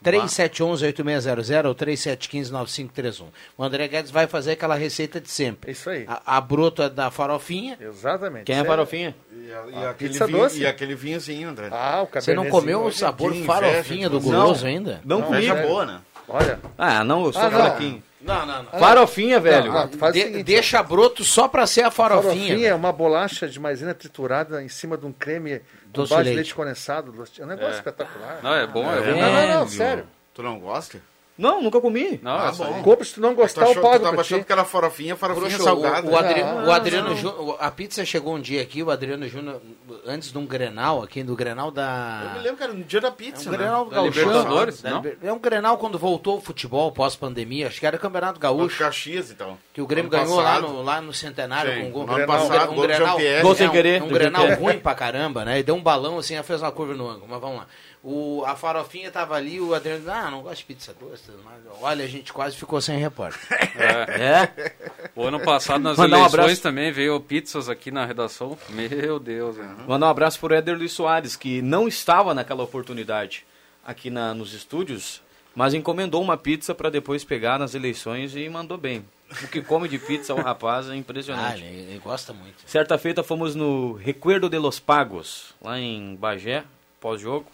3711-8600 0.04 1.64
ou 1.66 1.74
3715-9531. 1.74 3.26
O 3.56 3.64
André 3.64 3.88
Guedes 3.88 4.10
vai 4.10 4.26
fazer 4.26 4.52
aquela 4.52 4.74
receita 4.74 5.20
de 5.20 5.30
sempre. 5.30 5.72
Isso 5.72 5.88
aí. 5.90 6.04
A, 6.06 6.36
a 6.36 6.40
broto 6.40 6.82
é 6.82 6.88
da 6.88 7.10
farofinha. 7.10 7.76
Exatamente. 7.80 8.44
Quem 8.44 8.56
é 8.56 8.58
Isso 8.58 8.66
farofinha? 8.66 9.14
E, 9.32 9.52
a- 9.52 9.64
e 9.80 9.84
Ah, 9.84 9.90
aquele 9.90 10.10
pizza 10.10 10.26
vinho, 10.26 10.38
doce. 10.38 10.60
e 10.60 10.66
aquele 10.66 10.94
vinhozinho, 10.94 11.48
André. 11.48 11.68
Ah, 11.70 12.02
o 12.02 12.08
Você 12.20 12.34
não 12.34 12.48
comeu 12.48 12.84
o 12.84 12.92
sabor 12.92 13.34
farofinha 13.44 14.06
inveja 14.06 14.10
do 14.10 14.20
guloso 14.20 14.66
ainda? 14.66 15.00
Não 15.04 15.20
Não, 15.20 15.26
comi. 15.26 15.48
Boa, 15.66 15.86
né? 15.86 16.00
Olha. 16.28 16.58
Ah, 16.78 17.04
não, 17.04 17.24
eu 17.26 17.32
sou 17.32 17.42
Ah, 17.42 17.50
não. 17.50 17.60
fraquinho. 17.60 18.02
Não, 18.22 18.46
não, 18.46 18.62
não. 18.62 18.70
Farofinha, 18.80 19.38
velho. 19.38 19.70
Não, 19.70 19.86
faz 19.90 20.10
o 20.10 20.18
De- 20.18 20.22
seguinte, 20.24 20.42
deixa 20.44 20.82
broto 20.82 21.22
só 21.22 21.46
pra 21.46 21.66
ser 21.66 21.82
a 21.82 21.90
farofinha. 21.90 22.32
Farofinha 22.34 22.68
é 22.68 22.74
uma 22.74 22.90
bolacha 22.90 23.46
de 23.46 23.60
maisena 23.60 23.92
triturada 23.92 24.62
em 24.62 24.68
cima 24.68 24.96
de 24.96 25.04
um 25.04 25.12
creme 25.12 25.60
Doce 26.02 26.10
base 26.10 26.22
de 26.22 26.28
leite. 26.30 26.36
leite 26.36 26.54
condensado. 26.54 27.12
doce- 27.12 27.40
É 27.40 27.44
um 27.44 27.48
negócio 27.48 27.74
espetacular. 27.76 28.40
Não, 28.42 28.54
é 28.54 28.66
bom, 28.66 28.84
é, 28.90 28.98
É. 28.98 29.12
bom. 29.12 29.20
Não, 29.20 29.32
não, 29.32 29.60
não, 29.60 29.68
sério. 29.68 30.06
Tu 30.32 30.42
não 30.42 30.58
gosta? 30.60 31.00
Não, 31.36 31.60
nunca 31.60 31.80
comi. 31.80 32.20
Não, 32.22 32.30
Ah, 32.30 32.52
é 32.54 32.56
bom. 32.56 32.82
Compre, 32.82 33.04
se 33.04 33.14
tu 33.14 33.20
não 33.20 33.30
Tu, 33.30 33.36
gostar, 33.36 33.62
eu 33.66 33.74
tu 33.74 33.80
pago 33.80 33.98
tava 33.98 34.12
pra 34.12 34.20
achando 34.20 34.40
ti. 34.40 34.46
que 34.46 34.52
era 34.52 34.64
farofinha, 34.64 35.16
farofinha 35.16 35.48
Bruxo, 35.48 35.64
salgada. 35.64 36.06
o, 36.06 36.12
o 36.12 36.16
Adriano, 36.16 36.60
Não, 36.60 36.68
o 36.68 36.72
Adriano. 36.72 37.16
Júnior, 37.16 37.56
a 37.58 37.70
pizza 37.72 38.04
chegou 38.04 38.36
um 38.36 38.40
dia 38.40 38.62
aqui, 38.62 38.84
o 38.84 38.90
Adriano 38.90 39.26
Júnior, 39.28 39.60
antes 40.06 40.30
de 40.30 40.38
um 40.38 40.46
Grenal 40.46 41.02
aqui, 41.02 41.24
do 41.24 41.34
Grenal 41.34 41.72
da... 41.72 42.22
Eu 42.26 42.38
me 42.38 42.38
lembro, 42.44 42.56
cara, 42.58 42.72
no 42.72 42.84
dia 42.84 43.00
da 43.00 43.08
É 43.08 43.10
pizza, 43.10 43.48
um 43.48 43.52
né? 43.52 43.58
Grenal 43.58 43.84
Da 43.86 43.96
gauchão. 43.96 44.22
Libertadores, 44.28 44.80
Da 44.82 44.90
não? 44.90 44.96
Liber- 45.02 45.18
É 45.24 45.32
um 45.32 45.38
Grenal 45.40 45.76
quando 45.78 45.98
voltou 45.98 46.36
o 46.38 46.40
futebol 46.40 46.92
pós-pandemia, 46.92 47.66
acho 47.66 47.80
que 47.80 47.86
era 47.86 47.98
Campeonato 47.98 48.36
O 48.38 48.40
Gaúcho, 48.40 48.78
Caxias 48.78 49.30
e 49.32 49.34
tal. 49.34 49.58
que 49.72 49.80
o 49.82 49.86
Grêmio 49.88 50.14
Ano 50.14 50.24
ganhou 50.24 50.40
lá 50.40 50.60
no, 50.60 50.82
lá 50.82 51.00
no 51.00 51.12
Centenário 51.12 51.72
Sim, 51.74 51.80
com 51.80 51.88
um 51.88 51.90
gol. 51.90 52.06
no 52.06 52.12
ano 52.12 52.22
um, 52.22 52.26
passado, 52.28 52.70
um 52.70 52.74
gol 52.76 52.84
Grenal, 52.86 53.18
é, 53.20 53.42
um- 53.44 54.04
um 54.04 54.08
Grenal 54.08 54.46
ruim 54.54 54.78
pra 54.78 54.94
caramba, 54.94 55.44
né? 55.44 55.58
E 55.58 55.62
deu 55.64 55.74
um 55.74 55.82
balão 55.82 56.16
assim, 56.18 56.40
fez 56.44 56.62
uma 56.62 56.70
curva 56.70 56.94
no 56.94 57.08
ângulo, 57.08 57.26
mas 57.28 57.40
vamos 57.40 57.56
lá. 57.58 57.66
O, 58.06 58.44
a 58.46 58.54
farofinha 58.54 59.10
tava 59.10 59.34
ali, 59.34 59.58
o 59.58 59.72
Adriano, 59.74 60.10
ah, 60.10 60.30
não 60.30 60.42
gosto 60.42 60.58
de 60.58 60.64
pizza 60.66 60.92
doce, 61.00 61.22
mas 61.42 61.54
olha, 61.80 62.04
a 62.04 62.08
gente 62.08 62.34
quase 62.34 62.54
ficou 62.54 62.78
sem 62.80 62.98
repórter. 62.98 63.40
É. 63.74 64.72
O 65.16 65.22
ano 65.24 65.40
passado, 65.40 65.80
nas 65.82 65.96
Mandar 65.96 66.16
um 66.16 66.20
eleições, 66.20 66.40
abraço. 66.42 66.62
também 66.62 66.92
veio 66.92 67.18
pizzas 67.20 67.68
aqui 67.68 67.90
na 67.90 68.04
redação. 68.04 68.58
Meu 68.68 69.18
Deus, 69.18 69.56
né? 69.56 69.74
Mandar 69.88 70.06
um 70.06 70.10
abraço 70.10 70.38
pro 70.38 70.54
Éder 70.54 70.76
Luiz 70.76 70.92
Soares, 70.92 71.34
que 71.34 71.62
não 71.62 71.88
estava 71.88 72.34
naquela 72.34 72.62
oportunidade 72.62 73.46
aqui 73.84 74.10
na, 74.10 74.34
nos 74.34 74.52
estúdios, 74.52 75.22
mas 75.54 75.72
encomendou 75.72 76.22
uma 76.22 76.36
pizza 76.36 76.74
para 76.74 76.90
depois 76.90 77.24
pegar 77.24 77.58
nas 77.58 77.74
eleições 77.74 78.36
e 78.36 78.46
mandou 78.50 78.76
bem. 78.76 79.04
O 79.42 79.48
que 79.48 79.62
come 79.62 79.88
de 79.88 79.98
pizza 79.98 80.34
o 80.34 80.40
rapaz 80.42 80.88
é 80.88 80.92
Ah, 80.92 80.96
impressionante. 80.96 81.62
ele, 81.62 81.90
ele 81.92 81.98
gosta 82.04 82.32
muito. 82.34 82.56
Certa 82.66 82.98
feita 82.98 83.22
fomos 83.22 83.54
no 83.54 83.94
Recuerdo 83.94 84.50
de 84.50 84.58
los 84.58 84.78
Pagos, 84.78 85.54
lá 85.62 85.78
em 85.78 86.14
Bagé, 86.16 86.64
pós-jogo. 87.00 87.46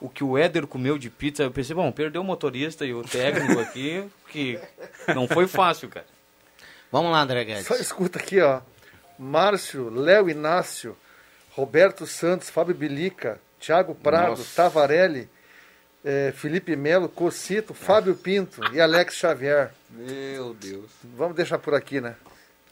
O 0.00 0.08
que 0.08 0.22
o 0.22 0.38
Éder 0.38 0.66
comeu 0.66 0.96
de 0.96 1.10
pizza, 1.10 1.42
eu 1.42 1.50
pensei, 1.50 1.74
bom, 1.74 1.90
perdeu 1.90 2.20
o 2.20 2.24
motorista 2.24 2.86
e 2.86 2.94
o 2.94 3.02
técnico 3.02 3.58
aqui, 3.60 4.04
que 4.28 4.58
não 5.14 5.26
foi 5.26 5.48
fácil, 5.48 5.88
cara. 5.88 6.06
Vamos 6.90 7.10
lá, 7.10 7.22
André 7.22 7.44
Guedes. 7.44 7.66
Só 7.66 7.74
escuta 7.74 8.18
aqui, 8.18 8.40
ó. 8.40 8.60
Márcio, 9.18 9.90
Léo 9.90 10.30
Inácio, 10.30 10.96
Roberto 11.50 12.06
Santos, 12.06 12.48
Fábio 12.48 12.74
Bilica, 12.74 13.40
Thiago 13.58 13.94
Prado, 13.94 14.30
Nossa. 14.30 14.54
Tavarelli, 14.54 15.28
eh, 16.04 16.32
Felipe 16.36 16.76
Melo, 16.76 17.08
Cocito, 17.08 17.74
Fábio 17.74 18.14
Pinto 18.14 18.62
e 18.72 18.80
Alex 18.80 19.14
Xavier. 19.16 19.72
Meu 19.90 20.54
Deus. 20.54 20.90
Vamos 21.16 21.34
deixar 21.34 21.58
por 21.58 21.74
aqui, 21.74 22.00
né? 22.00 22.14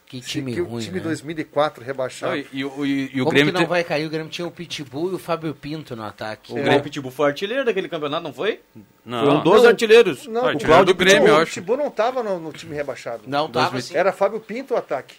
Que 0.07 0.21
time 0.21 0.53
que 0.53 0.61
ruim, 0.61 0.77
o 0.77 0.81
time 0.81 0.97
né? 0.99 1.03
2004 1.03 1.83
rebaixado. 1.83 2.31
Não, 2.31 2.39
e, 2.39 2.47
e 2.53 2.63
o- 2.65 2.85
e- 2.85 3.11
e 3.13 3.21
o 3.21 3.25
Como 3.25 3.31
Grêmio 3.31 3.51
que 3.53 3.59
não 3.59 3.65
te- 3.65 3.69
vai 3.69 3.83
cair? 3.83 4.05
O 4.05 4.09
Grêmio 4.09 4.29
tinha 4.31 4.47
o 4.47 4.51
Pitbull 4.51 5.11
e 5.11 5.15
o 5.15 5.19
Fábio 5.19 5.53
Pinto 5.53 5.97
no 5.97 6.03
ataque. 6.03 6.53
O 6.53 6.55
Grêmio 6.55 6.81
Pitbull 6.81 7.11
foi 7.11 7.27
artilheiro 7.27 7.65
daquele 7.65 7.89
campeonato, 7.89 8.23
não 8.23 8.31
foi? 8.33 8.61
Não, 9.05 9.19
Foram 9.25 9.43
12 9.43 9.63
Não, 9.63 9.69
artilheiros. 9.69 10.25
Não, 10.27 10.33
o 10.33 10.37
artilheiro 10.45 10.65
Cláudio 10.65 10.93
do 10.93 10.97
Grêmio, 10.97 11.19
Pitbull- 11.19 11.35
eu 11.35 11.39
O 11.39 11.43
acho. 11.43 11.53
Pitbull 11.55 11.77
não 11.77 11.87
estava 11.87 12.23
no, 12.23 12.39
no 12.39 12.53
time 12.53 12.73
rebaixado. 12.73 13.23
Não, 13.27 13.49
tava 13.49 13.77
assim. 13.79 13.95
Era 13.97 14.13
Fábio 14.13 14.39
Pinto 14.39 14.73
o 14.73 14.77
ataque. 14.77 15.15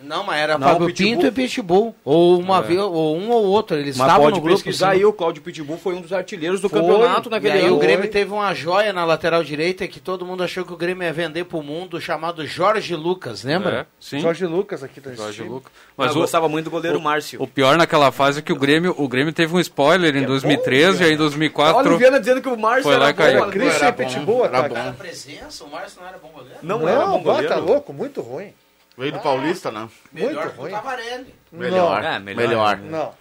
Não, 0.00 0.22
mas 0.22 0.38
era 0.38 0.56
Fábio 0.58 0.86
Pitbull. 0.86 1.10
Pinto 1.12 1.26
e 1.26 1.30
Pitbull. 1.32 1.94
Ou, 2.04 2.38
uma 2.38 2.62
vez, 2.62 2.78
ou 2.78 3.16
um 3.16 3.30
ou 3.30 3.44
outro. 3.46 3.76
Eles 3.76 3.96
Mas 3.96 4.06
estavam 4.06 4.26
pode 4.26 4.36
no 4.36 4.42
grupo. 4.42 4.56
pesquisar 4.56 4.90
aí, 4.90 5.04
o 5.04 5.12
Cláudio 5.12 5.42
Pitbull 5.42 5.76
foi 5.76 5.94
um 5.94 6.00
dos 6.00 6.12
artilheiros 6.12 6.60
do 6.60 6.68
Foi. 6.68 6.80
campeonato 6.80 7.28
E 7.28 7.30
naquele 7.32 7.52
aí 7.54 7.64
ano. 7.66 7.74
o 7.74 7.78
Grêmio 7.80 8.02
Foi. 8.02 8.08
teve 8.08 8.32
uma 8.32 8.54
joia 8.54 8.92
na 8.92 9.04
lateral 9.04 9.42
direita 9.42 9.88
que 9.88 9.98
todo 9.98 10.24
mundo 10.24 10.44
achou 10.44 10.64
que 10.64 10.72
o 10.72 10.76
Grêmio 10.76 11.02
ia 11.02 11.12
vender 11.12 11.44
pro 11.46 11.60
mundo, 11.64 12.00
chamado 12.00 12.46
Jorge 12.46 12.94
Lucas, 12.94 13.42
lembra? 13.42 13.80
É, 13.80 13.86
sim. 13.98 14.20
Jorge 14.20 14.46
Lucas 14.46 14.84
aqui 14.84 15.00
tá 15.00 15.12
Jorge. 15.14 15.42
Lucas. 15.42 15.72
Mas 15.96 16.06
Mas 16.06 16.14
eu 16.14 16.18
o, 16.18 16.22
gostava 16.22 16.48
muito 16.48 16.66
do 16.66 16.70
goleiro 16.70 17.00
Márcio. 17.00 17.42
o 17.42 17.46
pior 17.48 17.76
naquela 17.76 18.12
fase 18.12 18.38
é 18.38 18.42
que 18.42 18.52
o 18.52 18.56
Grêmio, 18.56 18.94
o 18.96 19.08
Grêmio 19.08 19.32
teve 19.32 19.52
um 19.52 19.58
spoiler 19.58 20.14
em 20.16 20.24
2013 20.24 21.02
e 21.02 21.06
aí 21.06 21.12
em 21.14 21.16
2004 21.16 21.76
Olha 21.76 21.90
o 21.92 21.98
Viana 21.98 22.20
dizendo 22.20 22.40
que 22.40 22.48
o 22.48 22.56
Márcio 22.56 22.84
Foi 22.84 22.96
lá 22.96 23.06
era 23.08 23.10
e 23.10 23.14
caiu. 23.14 23.40
bom. 23.40 23.50
Era 23.68 23.90
bom, 23.90 23.96
Pitbull 24.04 24.44
era 24.44 24.62
bom. 24.68 24.92
presença, 24.92 25.64
o 25.64 25.70
Márcio 25.72 26.00
não 26.00 26.08
era 26.08 26.18
bom 26.18 26.28
goleiro. 26.28 26.58
Não, 26.62 26.78
Não, 26.78 26.88
era 26.88 27.04
bom 27.06 27.18
bota 27.20 27.42
goleiro. 27.42 27.64
louco, 27.66 27.92
muito 27.92 28.20
ruim. 28.20 28.52
Veio 28.98 29.12
do 29.12 29.20
Paulista, 29.20 29.70
né? 29.70 29.88
Muito 30.12 30.26
Melhor 30.26 30.50
que 30.50 30.58
o 30.58 30.62
ruim. 30.62 30.70
Tavarelli. 30.72 31.34
Melhor. 31.52 32.04
É, 32.04 32.18
melhor. 32.18 32.48
melhor. 32.48 32.78
Não. 32.78 33.14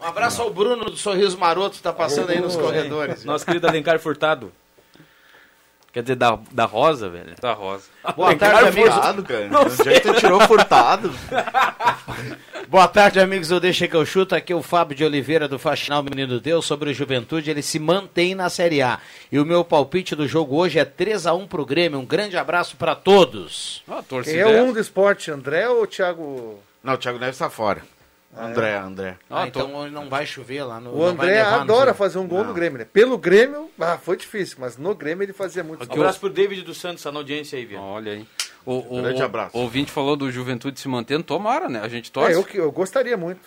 Um 0.00 0.04
abraço 0.04 0.42
ao 0.42 0.50
Bruno 0.50 0.86
do 0.86 0.96
Sorriso 0.96 1.38
Maroto, 1.38 1.80
tá 1.80 1.92
passando 1.92 2.30
aí 2.30 2.40
nos 2.40 2.56
corredores. 2.56 3.24
Nosso 3.24 3.46
querido 3.46 3.66
Alencar 3.68 3.98
Furtado. 4.00 4.52
Quer 5.94 6.02
dizer, 6.02 6.16
da, 6.16 6.36
da 6.50 6.64
Rosa, 6.64 7.08
velho. 7.08 7.36
da 7.40 7.52
Rosa. 7.52 7.84
Boa 8.16 8.34
tarde, 8.34 8.68
amigos. 8.68 8.92
Furtado, 8.92 9.22
cara. 9.22 9.48
Onde 9.60 9.88
é 9.88 10.00
que 10.00 10.00
tu 10.00 10.14
tirou 10.14 10.40
furtado? 10.40 11.14
Boa 12.68 12.88
tarde, 12.88 13.20
amigos 13.20 13.46
do 13.46 13.60
Deixa 13.60 13.86
que 13.86 13.94
eu 13.94 14.04
chuto. 14.04 14.34
Aqui 14.34 14.52
é 14.52 14.56
o 14.56 14.62
Fábio 14.62 14.96
de 14.96 15.04
Oliveira 15.04 15.46
do 15.46 15.56
Faxinal 15.56 16.02
Menino 16.02 16.40
Deus 16.40 16.66
sobre 16.66 16.90
o 16.90 16.92
Juventude. 16.92 17.48
Ele 17.48 17.62
se 17.62 17.78
mantém 17.78 18.34
na 18.34 18.50
Série 18.50 18.82
A. 18.82 18.98
E 19.30 19.38
o 19.38 19.46
meu 19.46 19.64
palpite 19.64 20.16
do 20.16 20.26
jogo 20.26 20.56
hoje 20.56 20.80
é 20.80 20.84
3 20.84 21.28
a 21.28 21.32
1 21.34 21.46
pro 21.46 21.64
Grêmio. 21.64 22.00
Um 22.00 22.04
grande 22.04 22.36
abraço 22.36 22.76
para 22.76 22.96
todos. 22.96 23.84
Ah, 23.88 24.02
Quem 24.24 24.40
é 24.40 24.46
o 24.46 24.64
um 24.64 24.72
do 24.72 24.80
esporte, 24.80 25.30
André 25.30 25.68
ou 25.68 25.86
Thiago? 25.86 26.58
Não, 26.82 26.94
o 26.94 26.98
Thiago 26.98 27.20
Neves 27.20 27.38
tá 27.38 27.48
fora. 27.48 27.82
André, 28.36 28.76
André. 28.76 29.16
Ah, 29.30 29.42
Ah, 29.42 29.50
tô- 29.50 29.60
então 29.60 29.90
não 29.90 30.08
vai 30.08 30.26
chover 30.26 30.62
lá 30.64 30.80
no 30.80 30.90
O 30.90 31.06
não 31.06 31.14
vai 31.16 31.26
André 31.28 31.42
no 31.42 31.48
adora 31.60 31.86
jogo. 31.86 31.98
fazer 31.98 32.18
um 32.18 32.26
gol 32.26 32.40
Não. 32.40 32.46
no 32.48 32.54
Grêmio, 32.54 32.78
né? 32.78 32.84
Pelo 32.84 33.16
Grêmio, 33.16 33.70
ah, 33.78 33.96
foi 33.98 34.16
difícil, 34.16 34.56
mas 34.60 34.76
no 34.76 34.94
Grêmio 34.94 35.24
ele 35.24 35.32
fazia 35.32 35.62
muito. 35.62 35.88
Um 35.88 35.92
abraço 35.92 36.18
pro 36.20 36.28
David 36.30 36.62
dos 36.62 36.78
Santos, 36.78 37.02
tá 37.02 37.12
na 37.12 37.18
audiência 37.20 37.58
aí, 37.58 37.64
Viana. 37.64 37.84
Olha 37.84 38.12
aí. 38.12 38.26
O, 38.66 38.98
o, 38.98 39.02
Grande 39.02 39.22
abraço. 39.22 39.56
O 39.56 39.60
ouvinte 39.60 39.92
falou 39.92 40.16
do 40.16 40.30
Juventude 40.32 40.80
se 40.80 40.88
mantendo. 40.88 41.22
Tomara, 41.22 41.68
né? 41.68 41.80
A 41.80 41.88
gente 41.88 42.10
torce. 42.10 42.32
É, 42.32 42.34
eu, 42.36 42.42
que- 42.44 42.56
eu 42.58 42.72
gostaria 42.72 43.16
muito, 43.16 43.40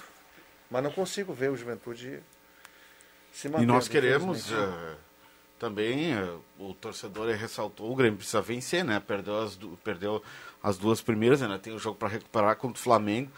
mas 0.70 0.84
não 0.84 0.92
consigo 0.92 1.34
ver 1.34 1.50
o 1.52 1.56
Juventude 1.58 2.20
se 3.32 3.50
manter. 3.50 3.64
E 3.64 3.66
nós 3.66 3.88
queremos 3.88 4.52
eh, 4.52 4.96
também, 5.60 6.14
eh, 6.14 6.30
o 6.60 6.74
torcedor 6.74 7.28
ressaltou, 7.36 7.92
o 7.92 7.96
Grêmio 7.96 8.18
precisa 8.18 8.42
vencer, 8.42 8.84
né? 8.84 9.00
Perdeu 9.06 9.40
as, 9.42 9.56
du- 9.56 9.78
perdeu 9.84 10.22
as 10.62 10.78
duas 10.78 11.02
primeiras, 11.02 11.42
ainda 11.42 11.58
tem 11.60 11.74
o 11.74 11.80
jogo 11.80 11.98
para 11.98 12.10
recuperar 12.10 12.56
contra 12.56 12.80
o 12.80 12.84
Flamengo, 12.84 13.32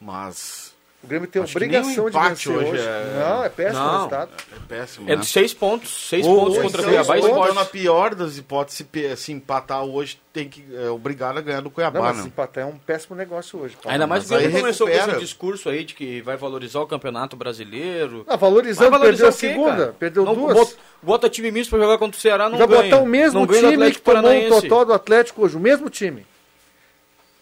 mas 0.00 0.74
O 1.06 1.08
Grêmio 1.08 1.28
tem 1.28 1.40
Acho 1.40 1.52
que 1.52 1.60
nem 1.60 1.68
obrigação 1.78 2.04
um 2.06 2.10
de 2.10 2.16
empate 2.16 2.28
vencer 2.48 2.52
hoje 2.56 2.70
hoje. 2.72 2.80
é- 2.88 3.24
Não, 3.28 3.44
é 3.44 3.48
péssimo 3.48 3.80
o 3.80 3.86
Não. 3.86 3.92
resultado. 3.94 4.30
é 4.52 4.58
péssimo, 4.68 5.06
É 5.08 5.14
né? 5.14 5.20
de 5.20 5.26
seis 5.26 5.54
pontos. 5.54 6.08
Seis 6.08 6.26
Ou- 6.26 6.34
pontos 6.36 6.56
ou 6.56 6.62
contra 6.62 6.80
então, 6.82 6.90
Cuiabá 6.92 7.16
e 7.16 7.20
então, 7.20 7.54
na 7.54 7.64
pior 7.64 8.14
das 8.16 8.36
hipóteses, 8.36 8.84
se, 8.92 9.16
se 9.16 9.32
empatar 9.32 9.84
hoje, 9.84 10.18
tem 10.32 10.48
que 10.48 10.64
é, 10.74 10.90
obrigado 10.90 11.38
a 11.38 11.40
ganhar 11.40 11.60
do 11.60 11.64
Não, 11.66 11.70
Cuiabá, 11.70 12.00
mas 12.00 12.16
né? 12.16 12.22
se 12.24 12.28
empatar 12.28 12.64
é 12.64 12.66
um 12.66 12.76
péssimo 12.76 13.14
negócio 13.14 13.56
hoje. 13.60 13.76
Paulo. 13.80 13.92
Ainda 13.92 14.06
mais 14.06 14.24
que 14.24 14.30
Mas 14.30 14.38
o 14.38 14.42
Grêmio 14.42 14.60
começou 14.60 14.86
com 14.88 14.92
recupera. 14.92 15.16
esse 15.16 15.24
discurso 15.24 15.68
aí 15.68 15.84
de 15.84 15.94
que 15.94 16.20
vai 16.22 16.36
valorizar 16.36 16.80
o 16.80 16.86
campeonato 16.88 17.36
brasileiro. 17.36 18.24
Ah, 18.26 18.34
valorizando, 18.36 18.90
Vai 18.90 19.00
perdeu 19.00 19.26
a 19.26 19.30
o 19.30 19.32
segunda, 19.32 19.76
cara? 19.76 19.94
perdeu 19.96 20.24
Não, 20.24 20.34
duas. 20.34 20.54
Bota, 20.54 20.72
bota 21.00 21.30
time 21.30 21.52
misto 21.52 21.70
pra 21.70 21.78
jogar 21.78 21.98
contra 21.98 22.18
o 22.18 22.20
Ceará, 22.20 22.48
não 22.48 22.58
Vai 22.58 22.66
ganha. 22.66 22.82
botar 22.82 22.96
o 22.98 23.06
mesmo 23.06 23.40
não 23.40 23.46
time 23.46 23.92
que 23.92 24.00
tomou 24.00 24.20
o 24.20 24.24
Paranaense. 24.24 24.62
totó 24.68 24.84
do 24.84 24.92
Atlético 24.92 25.44
hoje, 25.44 25.56
o 25.56 25.60
mesmo 25.60 25.88
time. 25.88 26.26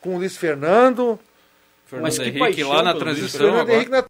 Com 0.02 0.16
o 0.16 0.18
Luiz 0.18 0.36
Fernando, 0.36 1.18
Fernando 1.86 2.04
Mas 2.06 2.16
que 2.18 2.24
Henrique 2.24 2.38
paixão 2.38 2.68
lá 2.70 2.82
na 2.82 2.94
transição 2.94 3.40
Fernando 3.40 3.60
agora. 3.60 3.74
Henrique 3.76 3.90
na... 3.90 4.04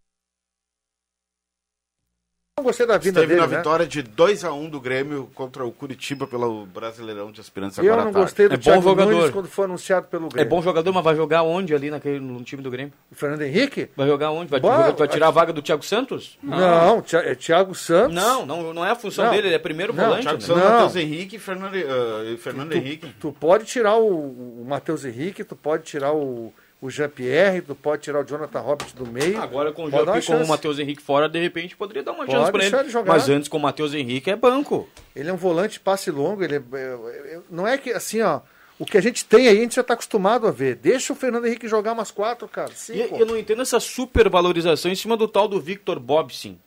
Não 2.57 2.63
gostei 2.65 2.87
da 2.87 2.97
vinda 2.99 3.19
Esteve 3.21 3.27
dele, 3.27 3.41
na 3.41 3.47
né? 3.49 3.57
vitória 3.57 3.85
de 3.85 4.01
2 4.01 4.45
a 4.45 4.53
1 4.53 4.71
do 4.71 4.81
Grêmio 4.81 5.29
contra 5.35 5.65
o 5.67 5.73
Curitiba 5.73 6.25
pelo 6.25 6.65
Brasileirão 6.67 7.33
de 7.33 7.41
Aspirantes 7.41 7.77
Eu 7.79 7.85
agora 7.93 8.03
não 8.03 8.11
à 8.11 8.13
tarde. 8.13 8.27
gostei 8.27 8.49
do 8.49 8.55
É 8.55 8.57
bom 8.57 8.81
jogador. 8.81 9.11
Nunes 9.13 9.31
quando 9.33 9.49
foi 9.49 9.65
anunciado 9.65 10.07
pelo 10.07 10.27
É 10.27 10.29
Grêmio. 10.29 10.51
bom 10.51 10.63
jogador, 10.63 10.93
mas 10.93 11.03
vai 11.03 11.17
jogar 11.17 11.43
onde 11.43 11.75
ali 11.75 11.91
naquele, 11.91 12.21
no 12.21 12.41
time 12.45 12.63
do 12.63 12.71
Grêmio? 12.71 12.93
O 13.11 13.15
Fernando 13.17 13.43
Henrique? 13.43 13.91
Vai 13.97 14.07
jogar 14.07 14.31
onde? 14.31 14.51
Vai, 14.53 14.61
jogar- 14.61 14.93
vai 14.93 15.09
tirar 15.09 15.27
a 15.27 15.31
vaga 15.33 15.53
do 15.53 15.61
Thiago 15.61 15.83
Santos? 15.85 16.39
Não, 16.41 17.03
é 17.25 17.35
Thiago 17.35 17.75
Santos. 17.75 18.15
Não, 18.15 18.47
não, 18.47 18.73
não 18.73 18.87
é 18.87 18.93
a 18.93 18.97
função 18.97 19.25
Não. 19.25 19.33
dele, 19.33 19.49
ele 19.49 19.57
é 19.57 19.59
primeiro 19.59 19.93
Não, 19.93 20.05
volante. 20.05 20.23
Thiago 20.23 20.39
né? 20.41 20.47
Santos, 20.47 20.63
Não. 20.63 20.71
Matheus 20.71 20.95
Henrique 20.97 21.35
e 21.37 21.39
Fernando, 21.41 21.75
e 21.77 22.37
Fernando 22.37 22.71
tu, 22.71 22.77
Henrique. 22.77 23.15
Tu 23.19 23.33
pode 23.33 23.65
tirar 23.65 23.97
o, 23.97 24.61
o 24.61 24.65
Matheus 24.65 25.05
Henrique, 25.05 25.43
tu 25.43 25.57
pode 25.57 25.83
tirar 25.83 26.13
o, 26.15 26.55
o 26.87 26.91
Jean-Pierre, 26.91 27.63
tu 27.63 27.75
pode 27.75 28.03
tirar 28.03 28.21
o 28.21 28.25
Jonathan 28.25 28.61
Robert 28.61 28.89
do 28.95 29.07
meio. 29.07 29.41
Agora 29.41 29.73
com 29.73 29.87
o 29.87 29.91
Pode 29.91 30.05
dar 30.05 30.13
uma 30.13 30.21
Jean 30.21 30.39
com 30.39 30.45
o. 30.45 30.49
Matheus 30.49 30.79
Henrique 30.79 31.01
fora, 31.03 31.29
de 31.29 31.41
repente 31.41 31.75
poderia 31.77 32.03
dar 32.03 32.13
uma 32.13 32.27
Pode 32.27 32.33
chance 32.33 32.51
pra 32.51 32.61
deixar 32.61 32.77
ele. 32.79 32.87
ele 32.87 32.93
jogar. 32.93 33.13
Mas 33.15 33.29
antes 33.29 33.49
com 33.49 33.57
o 33.57 33.61
Matheus 33.61 33.95
Henrique 33.95 34.31
é 34.31 34.37
banco. 34.37 34.87
Ele 35.17 35.31
é 35.31 35.33
um 35.33 35.37
volante 35.37 35.81
passe 35.81 36.11
longo, 36.11 36.45
ele 36.45 36.57
é, 36.57 36.63
é- 36.73 37.35
é- 37.37 37.41
não 37.51 37.67
é 37.67 37.79
que 37.79 37.91
assim, 37.91 38.21
ó, 38.21 38.41
o 38.79 38.85
que 38.85 38.99
a 38.99 39.01
gente 39.01 39.25
tem 39.25 39.49
aí 39.49 39.57
a 39.57 39.61
gente 39.61 39.77
já 39.77 39.83
tá 39.83 39.95
acostumado 39.95 40.47
a 40.47 40.51
ver. 40.51 40.75
Deixa 40.77 41.13
o 41.13 41.17
Fernando 41.17 41.47
Henrique 41.47 41.67
jogar 41.69 41.93
umas 41.93 42.11
quatro, 42.11 42.47
cara. 42.47 42.71
E 42.73 42.77
Cinco. 42.77 43.17
eu 43.17 43.25
não 43.25 43.39
entendo 43.39 43.63
essa 43.63 43.81
supervalorização 43.81 44.91
em 44.91 44.95
cima 44.97 45.17
do 45.17 45.27
tal 45.27 45.49
do 45.49 45.61
Victor 45.61 45.99
Bobsin. 45.99 46.59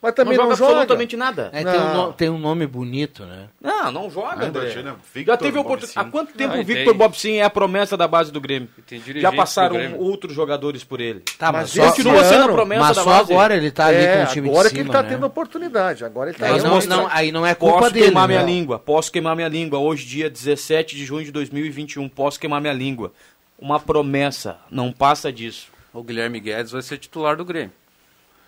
Mas 0.00 0.14
também 0.14 0.36
não 0.36 0.44
não, 0.44 0.50
joga 0.54 0.58
joga. 0.58 0.72
absolutamente 0.82 1.16
nada. 1.16 1.50
É, 1.52 1.64
tem, 1.64 1.80
um 1.80 1.94
no- 1.94 2.12
tem 2.12 2.28
um 2.30 2.38
nome 2.38 2.66
bonito, 2.66 3.24
né? 3.24 3.48
Não, 3.60 3.90
não 3.90 4.10
joga, 4.10 4.42
Ah, 4.44 4.46
André. 4.46 4.64
imagina, 4.66 4.90
Já 4.90 4.96
Victor 5.14 5.36
teve 5.38 5.58
oportunidade. 5.58 6.08
Há 6.08 6.10
quanto 6.10 6.32
tempo 6.34 6.54
Ah, 6.54 6.60
o 6.60 6.64
Victor 6.64 6.84
tem- 6.92 6.94
Bob 6.94 7.18
Sim 7.18 7.36
é 7.36 7.42
a 7.44 7.50
promessa 7.50 7.96
da 7.96 8.06
base 8.06 8.30
do 8.30 8.40
Grêmio? 8.40 8.68
tem 8.86 9.02
Já 9.16 9.32
passaram 9.32 9.74
Grêmio. 9.76 9.98
outros 9.98 10.34
jogadores 10.34 10.84
por 10.84 11.00
ele. 11.00 11.20
Tá, 11.38 11.50
Mas 11.50 11.74
mas, 11.74 11.88
Continua 11.88 12.22
sendo 12.24 12.44
a 12.44 12.52
promessa 12.52 12.80
mas 12.82 12.96
da 12.96 13.02
só 13.02 13.10
base. 13.10 13.32
agora 13.32 13.56
ele 13.56 13.70
tá 13.70 13.86
ali 13.86 13.96
é, 13.96 14.16
com 14.18 14.22
o 14.22 14.32
time 14.34 14.48
agora 14.50 14.68
de 14.68 14.74
que 14.74 14.80
ele 14.80 14.84
cima, 14.88 14.92
tá 14.94 15.02
né? 15.02 15.08
tendo 15.08 15.26
oportunidade. 15.26 16.04
Agora 16.04 16.30
ele 16.30 16.38
tá 16.38 16.48
Mas 16.50 16.62
Mas 16.62 16.86
não, 16.86 16.96
não, 17.04 17.08
aí 17.10 17.32
não 17.32 17.46
é 17.46 17.54
culpa 17.54 17.78
Posso 17.78 17.92
dele, 17.94 18.04
queimar 18.06 18.28
né? 18.28 18.34
minha 18.34 18.46
língua, 18.46 18.78
posso 18.78 19.10
queimar 19.10 19.34
minha 19.34 19.48
língua. 19.48 19.78
Hoje, 19.78 20.04
dia 20.06 20.28
17 20.30 20.94
de 20.94 21.04
junho 21.06 21.24
de 21.24 21.32
2021, 21.32 22.06
posso 22.08 22.38
queimar 22.38 22.60
minha 22.60 22.72
língua. 22.74 23.12
Uma 23.58 23.80
promessa, 23.80 24.58
não 24.70 24.92
passa 24.92 25.32
disso. 25.32 25.68
O 25.92 26.02
Guilherme 26.02 26.38
Guedes 26.38 26.70
vai 26.72 26.82
ser 26.82 26.98
titular 26.98 27.34
do 27.36 27.44
Grêmio. 27.44 27.72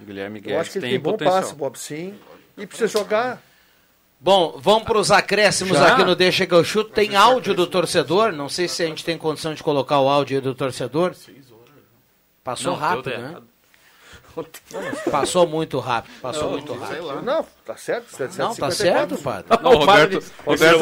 Guilherme 0.00 0.38
Eu 0.38 0.42
Guedes 0.42 0.60
acho 0.60 0.70
que 0.70 0.78
ele 0.78 0.86
tem, 0.86 0.90
tem 0.94 1.00
bom 1.00 1.10
potencial. 1.12 1.40
passe, 1.42 1.54
Bob, 1.54 1.78
sim. 1.78 2.14
E 2.56 2.66
precisa 2.66 2.88
jogar. 2.88 3.42
Bom, 4.20 4.58
vamos 4.58 4.82
para 4.82 4.98
os 4.98 5.10
acréscimos 5.10 5.78
Já? 5.78 5.92
aqui 5.92 6.04
no 6.04 6.16
Deixa 6.16 6.46
que 6.46 6.52
eu 6.54 6.64
chuto. 6.64 6.90
Tem 6.90 7.14
áudio 7.14 7.54
do 7.54 7.66
torcedor. 7.66 8.32
Não 8.32 8.48
sei 8.48 8.66
se 8.66 8.82
a 8.82 8.86
gente 8.86 9.04
tem 9.04 9.16
condição 9.16 9.54
de 9.54 9.62
colocar 9.62 10.00
o 10.00 10.08
áudio 10.08 10.38
aí 10.38 10.42
do 10.42 10.54
torcedor. 10.54 11.14
Passou 12.42 12.72
Não, 12.72 12.78
rápido, 12.78 13.10
né? 13.10 13.36
Errado. 14.42 15.10
Passou 15.10 15.46
muito 15.46 15.78
rápido. 15.78 16.12
Passou 16.20 16.50
muito 16.50 16.72
rápido. 16.74 17.22
Não, 17.22 17.44
tá 17.64 17.76
certo. 17.76 18.14
7, 18.14 18.38
Não, 18.38 18.54
tá 18.54 18.70
certo, 18.70 19.16
padre. 19.18 19.44
Não, 19.62 19.70
o 19.72 19.76
Roberto, 19.78 20.24
Roberto, 20.44 20.78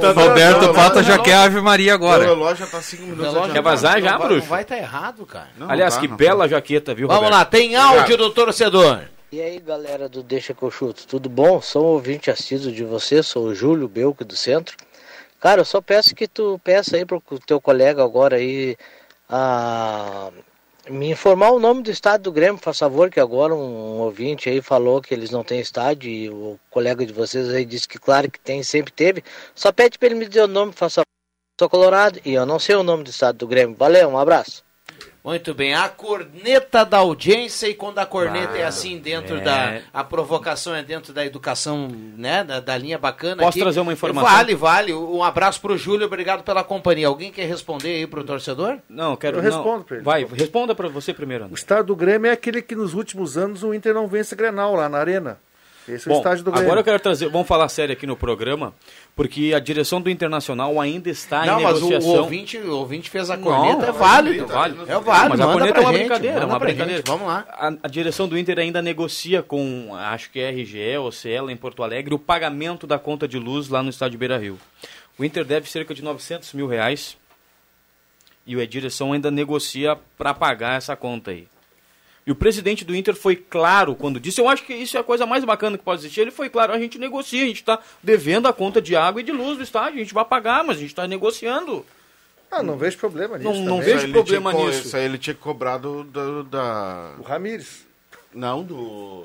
tá- 0.00 0.12
Roberto 0.12 0.62
não, 0.66 0.74
Pata 0.74 0.94
não, 0.96 1.02
já 1.02 1.16
não. 1.16 1.24
quer 1.24 1.34
Ave 1.34 1.60
Maria 1.60 1.92
O 1.92 1.94
agora. 1.94 2.24
relógio 2.24 2.64
já 2.66 2.70
tá 2.70 2.82
5 2.82 3.02
minutos. 3.02 3.52
Quer 3.52 3.62
vazar 3.62 4.00
já, 4.00 4.12
não 4.12 4.18
vai, 4.18 4.26
bruxo? 4.28 4.42
Não 4.42 4.48
vai 4.50 4.62
estar 4.62 4.76
errado, 4.78 5.26
cara. 5.26 5.48
Não, 5.56 5.70
Aliás, 5.70 5.94
não 5.94 6.00
tá, 6.00 6.06
que 6.06 6.10
não 6.10 6.16
bela 6.16 6.48
jaqueta, 6.48 6.94
viu, 6.94 7.06
Vamos 7.08 7.22
Roberto? 7.24 7.38
lá, 7.38 7.44
tem 7.44 7.76
áudio 7.76 8.16
do 8.16 8.30
torcedor. 8.30 9.00
E 9.32 9.40
aí, 9.40 9.60
galera 9.60 10.08
do 10.08 10.22
Deixa 10.24 10.52
que 10.52 10.62
eu 10.62 10.70
chuto, 10.72 11.06
tudo 11.06 11.28
bom? 11.28 11.60
Sou 11.60 11.84
um 11.84 11.88
ouvinte 11.90 12.30
assíduo 12.30 12.72
de 12.72 12.84
você, 12.84 13.22
sou 13.22 13.44
o 13.46 13.54
Júlio 13.54 13.86
Belco 13.86 14.24
do 14.24 14.34
Centro. 14.34 14.76
Cara, 15.38 15.60
eu 15.60 15.64
só 15.64 15.80
peço 15.80 16.14
que 16.16 16.26
tu 16.26 16.60
peça 16.64 16.96
aí 16.96 17.04
pro 17.06 17.22
teu 17.46 17.60
colega 17.60 18.02
agora 18.04 18.36
aí 18.36 18.76
a 19.28 20.30
me 20.88 21.10
informar 21.10 21.50
o 21.50 21.60
nome 21.60 21.82
do 21.82 21.90
estádio 21.90 22.24
do 22.24 22.32
Grêmio, 22.32 22.60
por 22.60 22.74
favor, 22.74 23.10
que 23.10 23.20
agora 23.20 23.54
um 23.54 23.98
ouvinte 24.00 24.48
aí 24.48 24.62
falou 24.62 25.02
que 25.02 25.12
eles 25.12 25.30
não 25.30 25.44
têm 25.44 25.60
estádio 25.60 26.10
e 26.10 26.30
o 26.30 26.58
colega 26.70 27.04
de 27.04 27.12
vocês 27.12 27.48
aí 27.50 27.64
disse 27.64 27.86
que 27.86 27.98
claro 27.98 28.30
que 28.30 28.40
tem, 28.40 28.62
sempre 28.62 28.92
teve. 28.92 29.22
Só 29.54 29.70
pede 29.72 29.98
pra 29.98 30.06
ele 30.06 30.14
me 30.14 30.26
dizer 30.26 30.42
o 30.42 30.48
nome, 30.48 30.72
por 30.72 30.90
favor. 30.90 31.04
Sou 31.60 31.68
colorado 31.68 32.20
e 32.24 32.32
eu 32.32 32.46
não 32.46 32.58
sei 32.58 32.74
o 32.76 32.82
nome 32.82 33.04
do 33.04 33.10
estádio 33.10 33.40
do 33.40 33.46
Grêmio. 33.46 33.76
Valeu, 33.76 34.08
um 34.08 34.18
abraço. 34.18 34.64
Muito 35.22 35.52
bem, 35.52 35.74
a 35.74 35.88
corneta 35.88 36.84
da 36.84 36.98
audiência 36.98 37.68
e 37.68 37.74
quando 37.74 37.98
a 37.98 38.06
corneta 38.06 38.56
é 38.56 38.64
assim 38.64 38.98
dentro 38.98 39.36
é. 39.36 39.40
da 39.40 39.80
a 39.92 40.02
provocação 40.02 40.74
é 40.74 40.82
dentro 40.82 41.12
da 41.12 41.24
educação, 41.24 41.88
né, 42.16 42.42
da, 42.42 42.58
da 42.58 42.76
linha 42.78 42.98
bacana. 42.98 43.36
Posso 43.36 43.50
aqui. 43.50 43.60
trazer 43.60 43.80
uma 43.80 43.92
informação? 43.92 44.30
Vale, 44.30 44.54
vale. 44.54 44.94
Um 44.94 45.22
abraço 45.22 45.60
pro 45.60 45.76
Júlio, 45.76 46.06
obrigado 46.06 46.42
pela 46.42 46.64
companhia. 46.64 47.06
Alguém 47.06 47.30
quer 47.30 47.46
responder 47.46 47.96
aí 47.96 48.06
pro 48.06 48.24
torcedor? 48.24 48.78
Não, 48.88 49.14
quero... 49.14 49.38
Eu 49.38 49.42
não. 49.42 49.50
respondo 49.50 49.84
pra 49.84 49.96
ele. 49.96 50.04
Vai, 50.04 50.24
responda 50.24 50.74
pra 50.74 50.88
você 50.88 51.12
primeiro, 51.12 51.44
O 51.44 51.46
André. 51.46 51.58
estádio 51.58 51.84
do 51.84 51.96
Grêmio 51.96 52.30
é 52.30 52.32
aquele 52.32 52.62
que 52.62 52.74
nos 52.74 52.94
últimos 52.94 53.36
anos 53.36 53.62
o 53.62 53.74
Inter 53.74 53.92
não 53.92 54.08
vence 54.08 54.34
Grenal 54.34 54.74
lá 54.74 54.88
na 54.88 54.98
Arena. 54.98 55.38
Esse 55.88 56.08
é 56.08 56.10
o 56.10 56.14
Bom, 56.14 56.20
estádio 56.20 56.44
do 56.44 56.50
Grêmio. 56.50 56.66
agora 56.66 56.80
eu 56.80 56.84
quero 56.84 57.00
trazer, 57.00 57.28
vamos 57.28 57.48
falar 57.48 57.68
sério 57.68 57.92
aqui 57.92 58.06
no 58.06 58.16
programa, 58.16 58.74
porque 59.16 59.52
a 59.54 59.58
direção 59.58 60.00
do 60.00 60.10
Internacional 60.10 60.80
ainda 60.80 61.08
está 61.10 61.44
não, 61.44 61.60
em 61.60 61.62
mas 61.64 61.78
o, 61.78 61.88
negociação. 61.88 62.10
o 62.10 62.18
ouvinte, 62.18 62.58
o 62.58 62.76
ouvinte 62.76 63.10
fez 63.10 63.30
a 63.30 63.36
corneta, 63.36 63.78
Não, 63.78 63.88
é 63.88 63.92
válido. 63.92 64.44
É 64.44 64.46
válido. 64.46 64.82
É 64.82 65.00
válido, 65.00 65.28
mas 65.30 65.40
a 65.40 65.52
corneta 65.52 65.78
é 65.78 65.80
uma 65.80 65.92
gente, 65.92 65.98
brincadeira, 66.00 66.40
é 66.40 66.44
uma 66.44 66.58
brincadeira. 66.58 66.96
gente, 66.98 67.06
vamos 67.06 67.26
lá. 67.26 67.46
A, 67.50 67.72
a 67.82 67.88
direção 67.88 68.28
do 68.28 68.38
Inter 68.38 68.58
ainda 68.58 68.82
negocia 68.82 69.42
com, 69.42 69.94
acho 69.94 70.30
que 70.30 70.38
é 70.38 70.50
RGE 70.50 70.96
ou 70.98 71.10
CL 71.10 71.50
em 71.50 71.56
Porto 71.56 71.82
Alegre, 71.82 72.14
o 72.14 72.18
pagamento 72.18 72.86
da 72.86 72.98
conta 72.98 73.26
de 73.26 73.38
luz 73.38 73.68
lá 73.68 73.82
no 73.82 73.90
estádio 73.90 74.18
Beira 74.18 74.38
Rio. 74.38 74.58
O 75.18 75.24
Inter 75.24 75.44
deve 75.44 75.70
cerca 75.70 75.94
de 75.94 76.02
900 76.02 76.52
mil 76.54 76.66
reais 76.66 77.16
e 78.46 78.60
a 78.60 78.66
direção 78.66 79.12
ainda 79.12 79.30
negocia 79.30 79.96
para 80.16 80.34
pagar 80.34 80.76
essa 80.76 80.96
conta 80.96 81.30
aí. 81.30 81.46
E 82.26 82.30
o 82.30 82.34
presidente 82.34 82.84
do 82.84 82.94
Inter 82.94 83.14
foi 83.16 83.34
claro 83.34 83.94
quando 83.94 84.20
disse, 84.20 84.40
eu 84.40 84.48
acho 84.48 84.62
que 84.64 84.74
isso 84.74 84.96
é 84.96 85.00
a 85.00 85.04
coisa 85.04 85.24
mais 85.26 85.44
bacana 85.44 85.76
que 85.78 85.84
pode 85.84 86.02
existir. 86.02 86.20
Ele 86.20 86.30
foi 86.30 86.48
claro, 86.50 86.72
a 86.72 86.78
gente 86.78 86.98
negocia, 86.98 87.42
a 87.42 87.46
gente 87.46 87.56
está 87.62 87.78
devendo 88.02 88.46
a 88.46 88.52
conta 88.52 88.80
de 88.80 88.94
água 88.94 89.20
e 89.20 89.24
de 89.24 89.32
luz 89.32 89.56
do 89.56 89.64
estádio, 89.64 89.96
a 89.96 90.02
gente 90.02 90.14
vai 90.14 90.24
pagar, 90.24 90.62
mas 90.62 90.76
a 90.76 90.80
gente 90.80 90.90
está 90.90 91.06
negociando. 91.08 91.84
Ah, 92.50 92.62
não 92.62 92.76
vejo 92.76 92.98
problema 92.98 93.38
nisso. 93.38 93.50
Não- 93.50 93.64
não 93.64 93.80
vejo 93.80 94.10
problema 94.12 94.52
tinha 94.52 94.66
nisso. 94.66 94.86
Isso 94.88 94.96
aí 94.96 95.04
ele 95.04 95.18
tinha 95.18 95.34
cobrado 95.34 96.04
do, 96.04 96.44
da... 96.44 97.14
O 97.18 97.22
Ramires. 97.22 97.86
Não, 98.34 98.62
do 98.62 99.24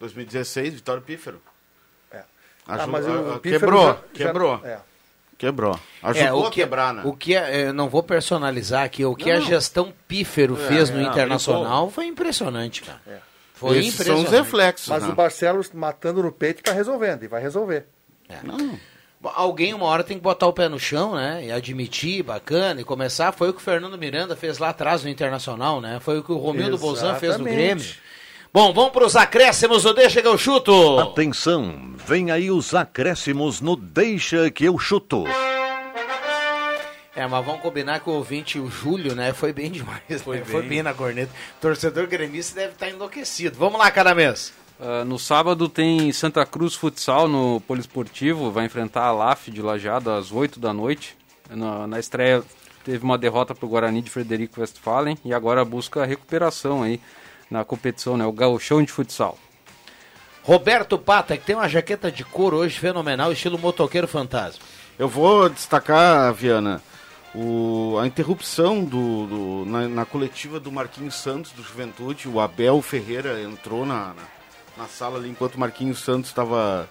2016, 0.00 0.74
Vitório 0.74 1.02
Pífero. 1.02 1.40
É. 2.12 2.18
Aju- 2.66 2.82
Ah, 2.82 2.86
mas 2.86 3.06
o 3.06 3.10
a- 3.10 3.38
Pífero 3.40 3.60
quebrou, 3.60 3.82
já- 3.86 3.92
já- 4.14 4.26
quebrou. 4.26 4.60
é. 4.64 4.78
Quebrou. 5.38 5.78
É, 6.02 6.08
Ajudou 6.08 6.42
o 6.42 6.46
a 6.46 6.50
que, 6.50 6.60
quebrar, 6.60 6.92
né? 6.92 7.02
o 7.04 7.12
que 7.14 7.34
é- 7.36 7.68
eu 7.68 7.72
não 7.72 7.88
vou 7.88 8.02
personalizar 8.02 8.82
aqui, 8.84 9.04
o 9.04 9.14
que 9.14 9.30
Não, 9.30 9.36
a 9.38 9.40
não. 9.40 9.46
gestão 9.46 9.94
pífero 10.08 10.58
É, 10.60 10.66
fez 10.66 10.90
no 10.90 11.00
Internacional 11.00 11.88
foi 11.90 12.06
impressionante, 12.06 12.82
cara. 12.82 13.00
É. 13.06 13.18
Foi 13.54 13.78
Esses 13.78 13.94
impressionante. 13.94 14.28
são 14.28 14.32
os 14.32 14.38
reflexos, 14.44 14.88
Mas 14.88 15.02
né? 15.04 15.08
o 15.08 15.14
Barcelos 15.14 15.70
matando 15.72 16.22
no 16.22 16.30
peito 16.32 16.62
tá 16.62 16.72
resolvendo 16.72 17.22
e 17.22 17.28
vai 17.28 17.40
resolver. 17.40 17.86
Não. 18.42 18.78
Alguém 19.34 19.74
uma 19.74 19.86
hora 19.86 20.04
tem 20.04 20.16
que 20.16 20.22
botar 20.22 20.46
o 20.46 20.52
pé 20.52 20.68
no 20.68 20.78
chão, 20.78 21.16
né? 21.16 21.44
E 21.46 21.50
admitir, 21.50 22.22
bacana, 22.22 22.80
e 22.80 22.84
começar. 22.84 23.32
Foi 23.32 23.48
o 23.48 23.52
que 23.52 23.58
o 23.58 23.62
Fernando 23.62 23.98
Miranda 23.98 24.36
fez 24.36 24.58
lá 24.58 24.68
atrás 24.68 25.02
no 25.02 25.08
Internacional, 25.08 25.80
né? 25.80 25.98
Foi 26.00 26.18
o 26.18 26.22
que 26.22 26.30
o 26.30 26.36
Romildo 26.36 26.78
Bolzan 26.78 27.14
fez 27.16 27.36
no 27.36 27.48
Exatamente. 27.48 27.56
Grêmio. 27.56 27.94
Bom, 28.52 28.72
vamos 28.72 28.92
para 28.92 29.04
os 29.04 29.14
acréscimos 29.14 29.82
do 29.82 29.92
Deixa 29.92 30.22
que 30.22 30.28
eu 30.28 30.38
chuto. 30.38 30.98
Atenção, 30.98 31.94
vem 32.06 32.30
aí 32.30 32.50
os 32.50 32.74
acréscimos 32.74 33.60
no 33.60 33.76
Deixa 33.76 34.50
que 34.50 34.64
eu 34.64 34.78
chuto. 34.78 35.24
É, 37.14 37.26
mas 37.26 37.44
vamos 37.44 37.60
combinar 37.60 38.00
que 38.00 38.08
o 38.08 38.14
ouvinte, 38.14 38.58
o 38.58 38.70
Júlio, 38.70 39.14
né? 39.14 39.34
Foi 39.34 39.52
bem 39.52 39.70
demais. 39.70 40.22
Foi, 40.22 40.38
né? 40.38 40.44
foi 40.44 40.62
bem 40.62 40.82
na 40.82 40.94
corneta. 40.94 41.30
Torcedor 41.60 42.06
gremista 42.06 42.58
deve 42.58 42.72
estar 42.72 42.88
enlouquecido. 42.88 43.58
Vamos 43.58 43.78
lá, 43.78 43.90
cada 43.90 44.14
mês. 44.14 44.52
Ah, 44.80 45.04
no 45.04 45.18
sábado 45.18 45.68
tem 45.68 46.10
Santa 46.12 46.46
Cruz 46.46 46.74
Futsal 46.74 47.28
no 47.28 47.60
Poliesportivo, 47.60 48.50
vai 48.50 48.64
enfrentar 48.64 49.02
a 49.02 49.12
LAF 49.12 49.50
de 49.50 49.60
Lajeado 49.60 50.10
às 50.10 50.32
8 50.32 50.58
da 50.58 50.72
noite. 50.72 51.16
Na, 51.50 51.86
na 51.86 51.98
estreia 51.98 52.42
teve 52.84 53.04
uma 53.04 53.18
derrota 53.18 53.54
para 53.54 53.66
o 53.66 53.68
Guarani 53.68 54.00
de 54.00 54.10
Frederico 54.10 54.60
Westphalen 54.60 55.18
e 55.24 55.34
agora 55.34 55.64
busca 55.64 56.02
a 56.02 56.06
recuperação 56.06 56.82
aí 56.82 57.00
na 57.50 57.64
competição, 57.64 58.16
né? 58.16 58.24
O 58.26 58.32
gauchão 58.32 58.82
de 58.82 58.92
futsal. 58.92 59.38
Roberto 60.42 60.96
Pata, 60.98 61.36
que 61.36 61.44
tem 61.44 61.56
uma 61.56 61.68
jaqueta 61.68 62.10
de 62.10 62.24
couro 62.24 62.56
hoje 62.56 62.78
fenomenal, 62.78 63.32
estilo 63.32 63.58
motoqueiro 63.58 64.08
fantasma. 64.08 64.62
Eu 64.98 65.08
vou 65.08 65.48
destacar, 65.48 66.32
Viana, 66.32 66.82
o- 67.34 67.98
a 68.00 68.06
interrupção 68.06 68.82
do, 68.82 69.26
do- 69.26 69.64
na, 69.66 69.86
na 69.88 70.04
coletiva 70.06 70.58
do 70.58 70.72
Marquinhos 70.72 71.14
Santos, 71.16 71.52
do 71.52 71.62
Juventude. 71.62 72.28
O 72.28 72.40
Abel 72.40 72.80
Ferreira 72.80 73.40
entrou 73.42 73.84
na, 73.84 74.14
na, 74.14 74.22
na 74.78 74.86
sala 74.88 75.18
ali 75.18 75.28
enquanto 75.28 75.56
o 75.56 75.60
Marquinhos 75.60 76.00
Santos 76.00 76.30
estava 76.30 76.88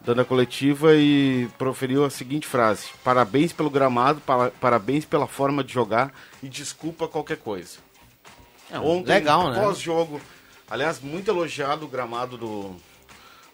dando 0.00 0.20
a 0.20 0.24
coletiva 0.24 0.94
e 0.94 1.48
proferiu 1.58 2.04
a 2.04 2.10
seguinte 2.10 2.46
frase: 2.46 2.86
Parabéns 3.02 3.52
pelo 3.52 3.68
gramado, 3.70 4.20
para- 4.20 4.52
parabéns 4.52 5.04
pela 5.04 5.26
forma 5.26 5.64
de 5.64 5.72
jogar 5.72 6.12
e 6.42 6.48
desculpa 6.48 7.08
qualquer 7.08 7.38
coisa. 7.38 7.78
Ontem, 8.80 9.12
legal, 9.12 9.50
né? 9.50 9.60
pós-jogo, 9.60 10.20
aliás, 10.70 11.00
muito 11.00 11.30
elogiado 11.30 11.84
o 11.84 11.88
gramado 11.88 12.36
do, 12.36 12.76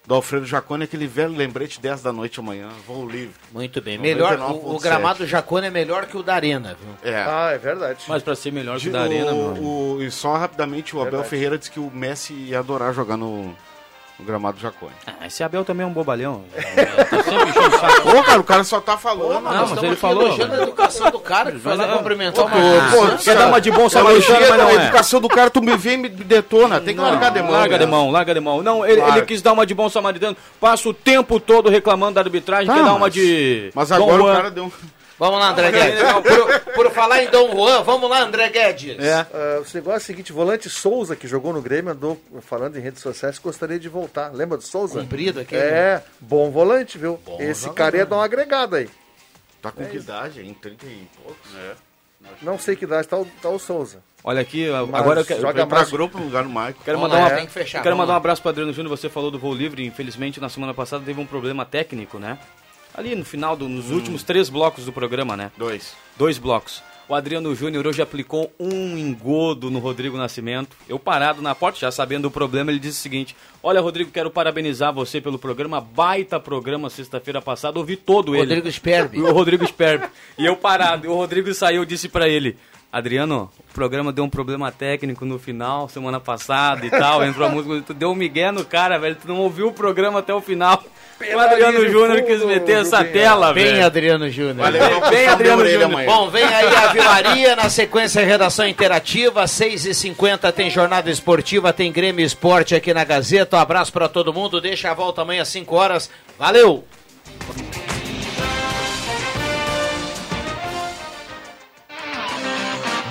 do 0.06 0.14
Alfredo 0.14 0.46
Jacone, 0.46 0.84
aquele 0.84 1.06
velho 1.06 1.34
lembrete 1.36 1.80
10 1.80 2.02
da 2.02 2.12
noite 2.12 2.40
amanhã, 2.40 2.68
voo 2.86 3.08
livre. 3.08 3.34
Muito 3.52 3.80
bem. 3.80 3.98
Melhor, 3.98 4.38
o, 4.38 4.52
o 4.74 4.74
99.7. 4.78 4.82
gramado 4.82 5.18
do 5.20 5.26
Jacone 5.26 5.66
é 5.66 5.70
melhor 5.70 6.06
que 6.06 6.16
o 6.16 6.22
da 6.22 6.34
Arena, 6.34 6.76
viu? 6.80 7.12
É. 7.12 7.16
Ah, 7.22 7.50
é 7.52 7.58
verdade. 7.58 8.04
Mas 8.08 8.22
para 8.22 8.34
ser 8.34 8.52
melhor 8.52 8.78
que 8.80 8.86
o 8.86 8.90
O- 8.90 8.92
da 8.92 9.02
Arena, 9.02 9.32
meu 9.32 9.48
amigo. 9.50 9.66
o- 9.66 10.02
e 10.02 10.10
só 10.10 10.36
rapidamente, 10.36 10.94
o 10.96 11.00
Abel 11.00 11.10
Verdade. 11.12 11.30
Ferreira 11.30 11.58
disse 11.58 11.70
que 11.70 11.80
o 11.80 11.90
Messi 11.92 12.32
ia 12.32 12.58
adorar 12.58 12.92
jogar 12.94 13.16
no, 13.16 13.54
no 14.20 14.26
gramado 14.26 14.58
do 14.58 14.60
Jacone. 14.60 14.92
Ah, 15.06 15.26
esse 15.26 15.42
Abel 15.42 15.64
também 15.64 15.84
é 15.84 15.86
um 15.86 15.92
bobalhão. 15.92 16.44
tá 16.54 18.04
o. 18.14 18.18
Ô, 18.18 18.22
cara, 18.22 18.40
o 18.40 18.44
cara 18.44 18.64
só 18.64 18.80
tá 18.80 18.96
falando. 18.96 19.42
Não, 19.42 19.66
mas 19.68 19.82
ele 19.82 19.96
falou. 19.96 20.26
elogiando 20.26 20.54
a 20.54 20.62
educação 20.62 21.10
do 21.10 21.18
cara, 21.18 21.52
que 21.52 21.58
foi 21.58 21.76
lá 21.76 21.86
Mas 21.86 21.94
é- 21.94 21.98
cumprimentar 21.98 22.44
o 22.44 22.48
Pô, 22.50 22.56
Marquinhos. 22.56 23.24
Quer 23.24 23.36
dar 23.36 23.48
uma 23.48 23.60
de 23.60 23.70
bom 23.70 23.88
samaritano, 23.88 24.36
Elogia 24.36 24.50
mas 24.50 24.58
não 24.58 24.68
a 24.68 24.72
é. 24.72 24.86
educação 24.86 25.20
do 25.20 25.28
cara, 25.28 25.50
tu 25.50 25.62
me 25.62 25.76
vem 25.76 25.94
e 25.94 25.96
me 25.96 26.08
detona. 26.08 26.80
Tem 26.80 26.94
que 26.94 27.00
largar 27.00 27.30
de 27.30 27.42
mão. 27.42 27.50
Larga 27.50 27.78
de 27.78 27.86
mão, 27.86 28.10
larga 28.10 28.34
de 28.34 28.40
mão. 28.40 28.62
Não, 28.62 28.86
ele, 28.86 29.00
quis 29.22 29.42
dar 29.42 29.52
uma 29.52 29.66
de 29.66 29.74
bom 29.74 29.88
samaritano, 29.88 30.36
passa 30.60 30.88
o 30.88 30.94
tempo 30.94 31.40
todo 31.40 31.68
reclamando 31.68 32.14
da 32.14 32.20
arbitragem, 32.20 32.66
Tá, 32.66 32.74
quer 32.74 32.84
dar 32.84 32.94
uma 32.94 33.10
de. 33.10 33.70
Mas 33.74 33.90
agora 33.90 34.22
o 34.22 34.26
cara 34.26 34.50
deu 34.50 34.64
um... 34.64 34.72
Vamos 35.20 35.38
lá, 35.38 35.50
André 35.50 35.70
Guedes. 35.70 36.00
Por, 36.00 36.60
por 36.72 36.90
falar 36.92 37.22
em 37.22 37.28
Dom 37.28 37.52
Juan, 37.52 37.82
vamos 37.82 38.08
lá, 38.08 38.22
André 38.22 38.48
Guedes. 38.48 38.98
É. 38.98 39.26
Ah, 39.32 39.60
o 39.60 39.74
negócio 39.74 39.92
é 39.92 39.96
o 39.98 40.00
seguinte, 40.00 40.32
volante 40.32 40.70
Souza, 40.70 41.14
que 41.14 41.28
jogou 41.28 41.52
no 41.52 41.60
Grêmio, 41.60 41.92
andou 41.92 42.18
falando 42.40 42.78
em 42.78 42.80
redes 42.80 43.02
sociais, 43.02 43.38
gostaria 43.38 43.78
de 43.78 43.86
voltar. 43.86 44.32
Lembra 44.32 44.56
do 44.56 44.64
Souza? 44.64 44.98
Comprido 45.02 45.40
aquele. 45.40 45.60
É, 45.60 46.02
bom 46.18 46.50
volante, 46.50 46.96
viu? 46.96 47.20
Bom 47.22 47.36
Esse 47.38 47.64
jogador. 47.64 47.76
cara 47.76 47.96
ia 47.98 48.06
dar 48.06 48.16
uma 48.16 48.24
agregada 48.24 48.78
aí. 48.78 48.88
Tá 49.60 49.70
com 49.70 49.84
que 49.84 49.98
idade, 49.98 50.40
hein? 50.40 50.56
30 50.58 50.86
e 50.86 51.06
poucos. 51.22 51.54
É. 51.54 51.74
Não 52.40 52.58
sei 52.58 52.74
que 52.74 52.84
idade 52.86 53.06
tá 53.06 53.18
o, 53.18 53.26
tá 53.42 53.50
o 53.50 53.58
Souza. 53.58 53.98
Olha 54.24 54.40
aqui, 54.40 54.70
Mas 54.70 55.00
agora 55.02 55.20
eu 55.20 55.24
quero, 55.26 55.40
joga 55.42 55.66
Pra 55.66 55.84
grupo 55.84 56.18
no 56.18 56.24
lugar 56.24 56.44
do 56.44 56.48
Michael. 56.48 56.74
quero 56.82 56.98
mandar, 56.98 57.18
lá, 57.18 57.20
uma, 57.26 57.36
tem 57.36 57.46
que 57.46 57.52
fechar, 57.52 57.82
quero 57.82 57.96
mandar 57.96 58.14
um 58.14 58.16
abraço 58.16 58.40
para 58.40 58.52
Adriano 58.52 58.72
Júnior. 58.72 58.96
Você 58.96 59.10
falou 59.10 59.30
do 59.30 59.38
voo 59.38 59.54
livre. 59.54 59.84
Infelizmente, 59.84 60.40
na 60.40 60.48
semana 60.48 60.72
passada 60.72 61.04
teve 61.04 61.20
um 61.20 61.26
problema 61.26 61.66
técnico, 61.66 62.18
né? 62.18 62.38
Ali 63.00 63.14
no 63.14 63.24
final, 63.24 63.56
do- 63.56 63.68
nos 63.68 63.90
últimos 63.90 64.22
três 64.22 64.48
blocos 64.48 64.84
do 64.84 64.92
programa, 64.92 65.36
né? 65.36 65.50
Dois. 65.56 65.94
Dois 66.18 66.36
blocos. 66.38 66.82
O 67.08 67.14
Adriano 67.14 67.52
Júnior 67.56 67.86
hoje 67.88 68.00
aplicou 68.00 68.52
um 68.60 68.96
engodo 68.96 69.68
no 69.68 69.80
Rodrigo 69.80 70.16
Nascimento. 70.16 70.76
Eu 70.88 70.96
parado 70.96 71.42
na 71.42 71.56
porta, 71.56 71.80
já 71.80 71.90
sabendo 71.90 72.22
do 72.24 72.30
problema, 72.30 72.70
ele 72.70 72.78
disse 72.78 72.98
o 73.00 73.02
seguinte: 73.02 73.34
Olha, 73.62 73.80
Rodrigo, 73.80 74.12
quero 74.12 74.30
parabenizar 74.30 74.92
você 74.92 75.20
pelo 75.20 75.36
programa. 75.36 75.80
Baita 75.80 76.38
programa 76.38 76.88
sexta-feira 76.88 77.42
passada, 77.42 77.78
ouvi 77.80 77.96
todo 77.96 78.36
ele. 78.36 78.44
Rodrigo 78.54 78.70
Sperbi. 78.70 79.18
O 79.22 79.32
Rodrigo 79.32 79.66
Sperbi. 79.66 80.06
E 80.38 80.46
eu 80.46 80.54
parado. 80.54 81.04
E 81.06 81.08
o 81.08 81.14
Rodrigo 81.16 81.52
saiu 81.52 81.82
e 81.82 81.86
disse 81.86 82.08
pra 82.08 82.28
ele: 82.28 82.56
Adriano, 82.92 83.48
o 83.70 83.72
programa 83.72 84.12
deu 84.12 84.24
um 84.24 84.28
problema 84.28 84.72
técnico 84.72 85.24
no 85.24 85.38
final, 85.38 85.88
semana 85.88 86.18
passada 86.18 86.84
e 86.84 86.90
tal. 86.90 87.24
Entrou 87.24 87.46
a 87.46 87.50
música, 87.50 87.82
tu 87.86 87.94
deu 87.94 88.10
um 88.10 88.16
migué 88.16 88.50
no 88.50 88.64
cara, 88.64 88.98
velho. 88.98 89.14
Tu 89.14 89.28
não 89.28 89.36
ouviu 89.36 89.68
o 89.68 89.72
programa 89.72 90.18
até 90.18 90.34
o 90.34 90.40
final. 90.40 90.82
o 91.20 91.38
Adriano 91.38 91.88
Júnior 91.88 92.22
quis 92.22 92.44
meter 92.44 92.78
essa 92.78 93.04
tela, 93.04 93.52
Bem, 93.52 93.66
velho. 93.66 93.86
Adriano 93.86 94.28
Júnior. 94.28 94.72
Puxão 94.72 95.10
de 95.10 95.26
Adriano 95.28 95.62
orelha 95.62 95.88
Júnior. 95.88 96.04
Bom, 96.04 96.30
vem 96.30 96.42
aí 96.42 96.74
a 96.74 96.92
Vilaria, 96.92 97.54
na 97.54 97.70
sequência 97.70 98.24
redação 98.24 98.66
interativa, 98.66 99.44
6h50 99.44 100.52
tem 100.52 100.68
jornada 100.68 101.08
esportiva, 101.08 101.72
tem 101.72 101.92
Grêmio 101.92 102.26
Esporte 102.26 102.74
aqui 102.74 102.92
na 102.92 103.04
Gazeta. 103.04 103.56
Um 103.56 103.60
abraço 103.60 103.92
pra 103.92 104.08
todo 104.08 104.34
mundo, 104.34 104.60
deixa 104.60 104.90
a 104.90 104.94
volta 104.94 105.22
amanhã 105.22 105.42
às 105.42 105.48
5 105.48 105.76
horas. 105.76 106.10
Valeu! 106.36 106.84